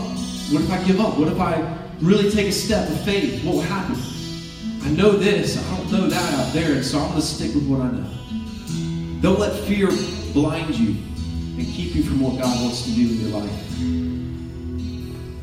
What 0.52 0.62
if 0.62 0.70
I 0.70 0.84
give 0.84 1.00
up? 1.00 1.18
What 1.18 1.26
if 1.26 1.40
I 1.40 1.76
really 2.00 2.30
take 2.30 2.46
a 2.46 2.52
step 2.52 2.88
of 2.88 3.00
faith? 3.04 3.44
What 3.44 3.56
will 3.56 3.62
happen? 3.62 3.96
I 4.84 4.90
know 4.90 5.12
this, 5.12 5.56
I 5.56 5.76
don't 5.76 5.90
know 5.90 6.06
that 6.08 6.34
out 6.34 6.52
there, 6.52 6.72
and 6.72 6.84
so 6.84 6.98
I'm 6.98 7.08
going 7.08 7.20
to 7.20 7.26
stick 7.26 7.54
with 7.54 7.66
what 7.66 7.80
I 7.80 7.90
know. 7.90 9.20
Don't 9.22 9.40
let 9.40 9.58
fear 9.64 9.88
blind 10.34 10.74
you 10.74 10.96
and 11.56 11.66
keep 11.66 11.94
you 11.94 12.02
from 12.02 12.20
what 12.20 12.38
God 12.38 12.60
wants 12.62 12.84
to 12.84 12.90
do 12.90 13.00
in 13.02 13.20
your 13.20 13.40
life. 13.40 13.80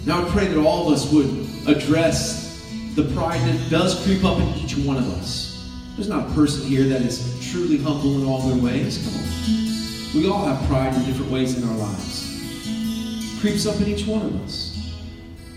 Now 0.06 0.26
I 0.26 0.30
pray 0.30 0.48
that 0.48 0.58
all 0.58 0.88
of 0.88 0.94
us 0.94 1.12
would 1.12 1.28
address 1.68 2.72
the 2.96 3.04
pride 3.16 3.42
that 3.42 3.70
does 3.72 4.04
creep 4.04 4.24
up 4.24 4.38
in 4.38 4.48
each 4.56 4.78
one 4.78 4.98
of 4.98 5.10
us. 5.14 5.70
There's 5.96 6.10
not 6.10 6.30
a 6.30 6.34
person 6.34 6.68
here 6.68 6.84
that 6.90 7.02
is 7.02 7.40
truly 7.52 7.78
humble 7.78 8.22
in 8.22 8.28
all 8.28 8.42
their 8.42 8.64
ways. 8.64 8.98
Come 9.04 9.16
on. 9.16 10.14
We 10.14 10.30
all 10.30 10.46
have 10.46 10.68
pride 10.68 10.94
in 10.94 11.06
different 11.06 11.32
ways 11.32 11.58
in 11.58 11.68
our 11.68 11.78
lives. 11.78 12.28
It 12.68 13.40
creeps 13.40 13.66
up 13.66 13.80
in 13.82 13.88
each 13.88 14.06
one 14.06 14.24
of 14.26 14.36
us. 14.44 14.94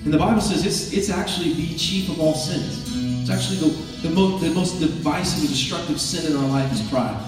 And 0.04 0.12
the 0.12 0.18
Bible 0.18 0.40
says 0.40 0.64
it's, 0.64 0.92
it's 0.92 1.10
actually 1.10 1.52
the 1.54 1.76
chief 1.76 2.08
of 2.08 2.20
all 2.20 2.34
sins. 2.34 2.83
It's 3.24 3.30
actually 3.30 3.56
the, 3.56 4.08
the, 4.08 4.14
most, 4.14 4.42
the 4.42 4.50
most 4.50 4.80
divisive 4.80 5.40
and 5.40 5.48
destructive 5.48 5.98
sin 5.98 6.30
in 6.30 6.36
our 6.36 6.46
life 6.46 6.70
is 6.70 6.86
pride. 6.90 7.18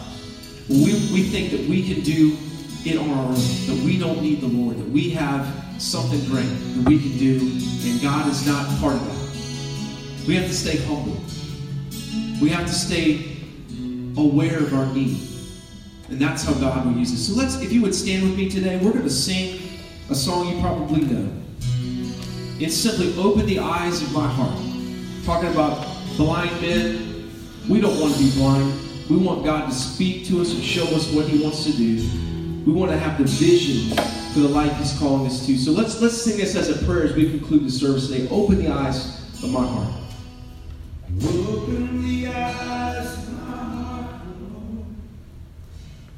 We, 0.69 0.93
we 1.11 1.23
think 1.23 1.53
that 1.53 1.67
we 1.71 1.89
can 1.89 2.03
do 2.03 2.37
it 2.85 2.99
on 2.99 3.09
our 3.09 3.25
own, 3.29 3.35
that 3.35 3.81
we 3.83 3.99
don't 3.99 4.21
need 4.21 4.43
the 4.43 4.47
Lord, 4.47 4.77
that 4.77 4.91
we 4.91 5.09
have 5.13 5.47
something 5.79 6.23
great 6.27 6.45
that 6.45 6.87
we 6.87 6.99
can 6.99 7.17
do, 7.17 7.39
and 7.41 8.03
God 8.03 8.31
is 8.31 8.47
not 8.47 8.67
part 8.79 8.97
of 8.97 9.07
that. 9.07 10.29
We 10.29 10.35
have 10.35 10.49
to 10.49 10.53
stay 10.53 10.77
humble. 10.85 11.17
We 12.43 12.51
have 12.51 12.67
to 12.67 12.75
stay 12.75 13.39
aware 14.19 14.59
of 14.59 14.75
our 14.75 14.93
need. 14.93 15.19
And 16.11 16.21
that's 16.21 16.45
how 16.45 16.53
God 16.61 16.85
will 16.85 16.93
use 16.93 17.11
it. 17.11 17.17
So 17.17 17.33
let's, 17.33 17.59
if 17.63 17.73
you 17.73 17.81
would 17.81 17.95
stand 17.95 18.23
with 18.23 18.37
me 18.37 18.51
today, 18.51 18.77
we're 18.85 18.93
going 18.93 19.05
to 19.05 19.09
sing 19.11 19.81
a 20.11 20.15
song 20.15 20.55
you 20.55 20.61
probably 20.61 21.07
know. 21.07 21.33
It's 22.61 22.77
simply 22.77 23.17
open 23.17 23.47
the 23.47 23.61
eyes 23.61 24.03
of 24.03 24.13
my 24.13 24.29
heart. 24.29 24.76
Talking 25.27 25.51
about 25.51 25.85
blind 26.17 26.61
men. 26.61 27.33
We 27.69 27.81
don't 27.81 28.01
want 28.01 28.15
to 28.15 28.23
be 28.23 28.31
blind. 28.37 28.73
We 29.11 29.17
want 29.17 29.45
God 29.45 29.69
to 29.69 29.75
speak 29.75 30.25
to 30.29 30.41
us 30.41 30.55
and 30.55 30.63
show 30.63 30.85
us 30.95 31.13
what 31.13 31.27
He 31.27 31.43
wants 31.43 31.65
to 31.65 31.73
do. 31.73 31.97
We 32.65 32.73
want 32.73 32.93
to 32.93 32.97
have 32.97 33.19
the 33.19 33.25
vision 33.25 33.97
for 34.33 34.39
the 34.39 34.49
life 34.49 34.73
He's 34.77 34.97
calling 35.01 35.27
us 35.27 35.45
to. 35.47 35.59
So 35.59 35.73
let's 35.73 36.01
let's 36.01 36.23
sing 36.23 36.37
this 36.37 36.55
as 36.55 36.71
a 36.71 36.85
prayer 36.85 37.03
as 37.03 37.15
we 37.15 37.29
conclude 37.29 37.65
the 37.65 37.73
service 37.73 38.07
today. 38.07 38.29
Open 38.31 38.63
the 38.63 38.71
eyes 38.71 39.19
of 39.43 39.51
my 39.51 39.67
heart. 39.67 39.95
Open 41.25 42.05
the 42.05 42.29
eyes 42.29 43.19
of 43.19 43.33
my 43.33 43.51
heart, 43.51 44.11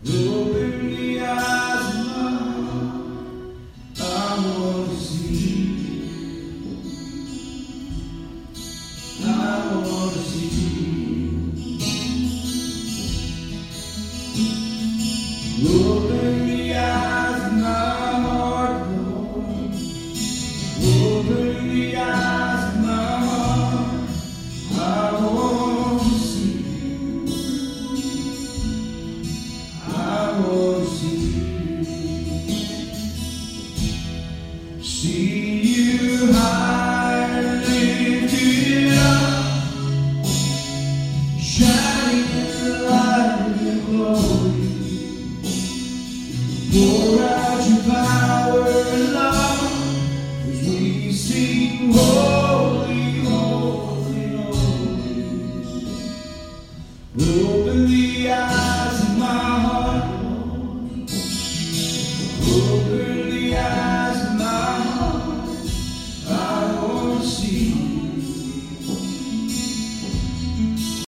Open 0.07 0.78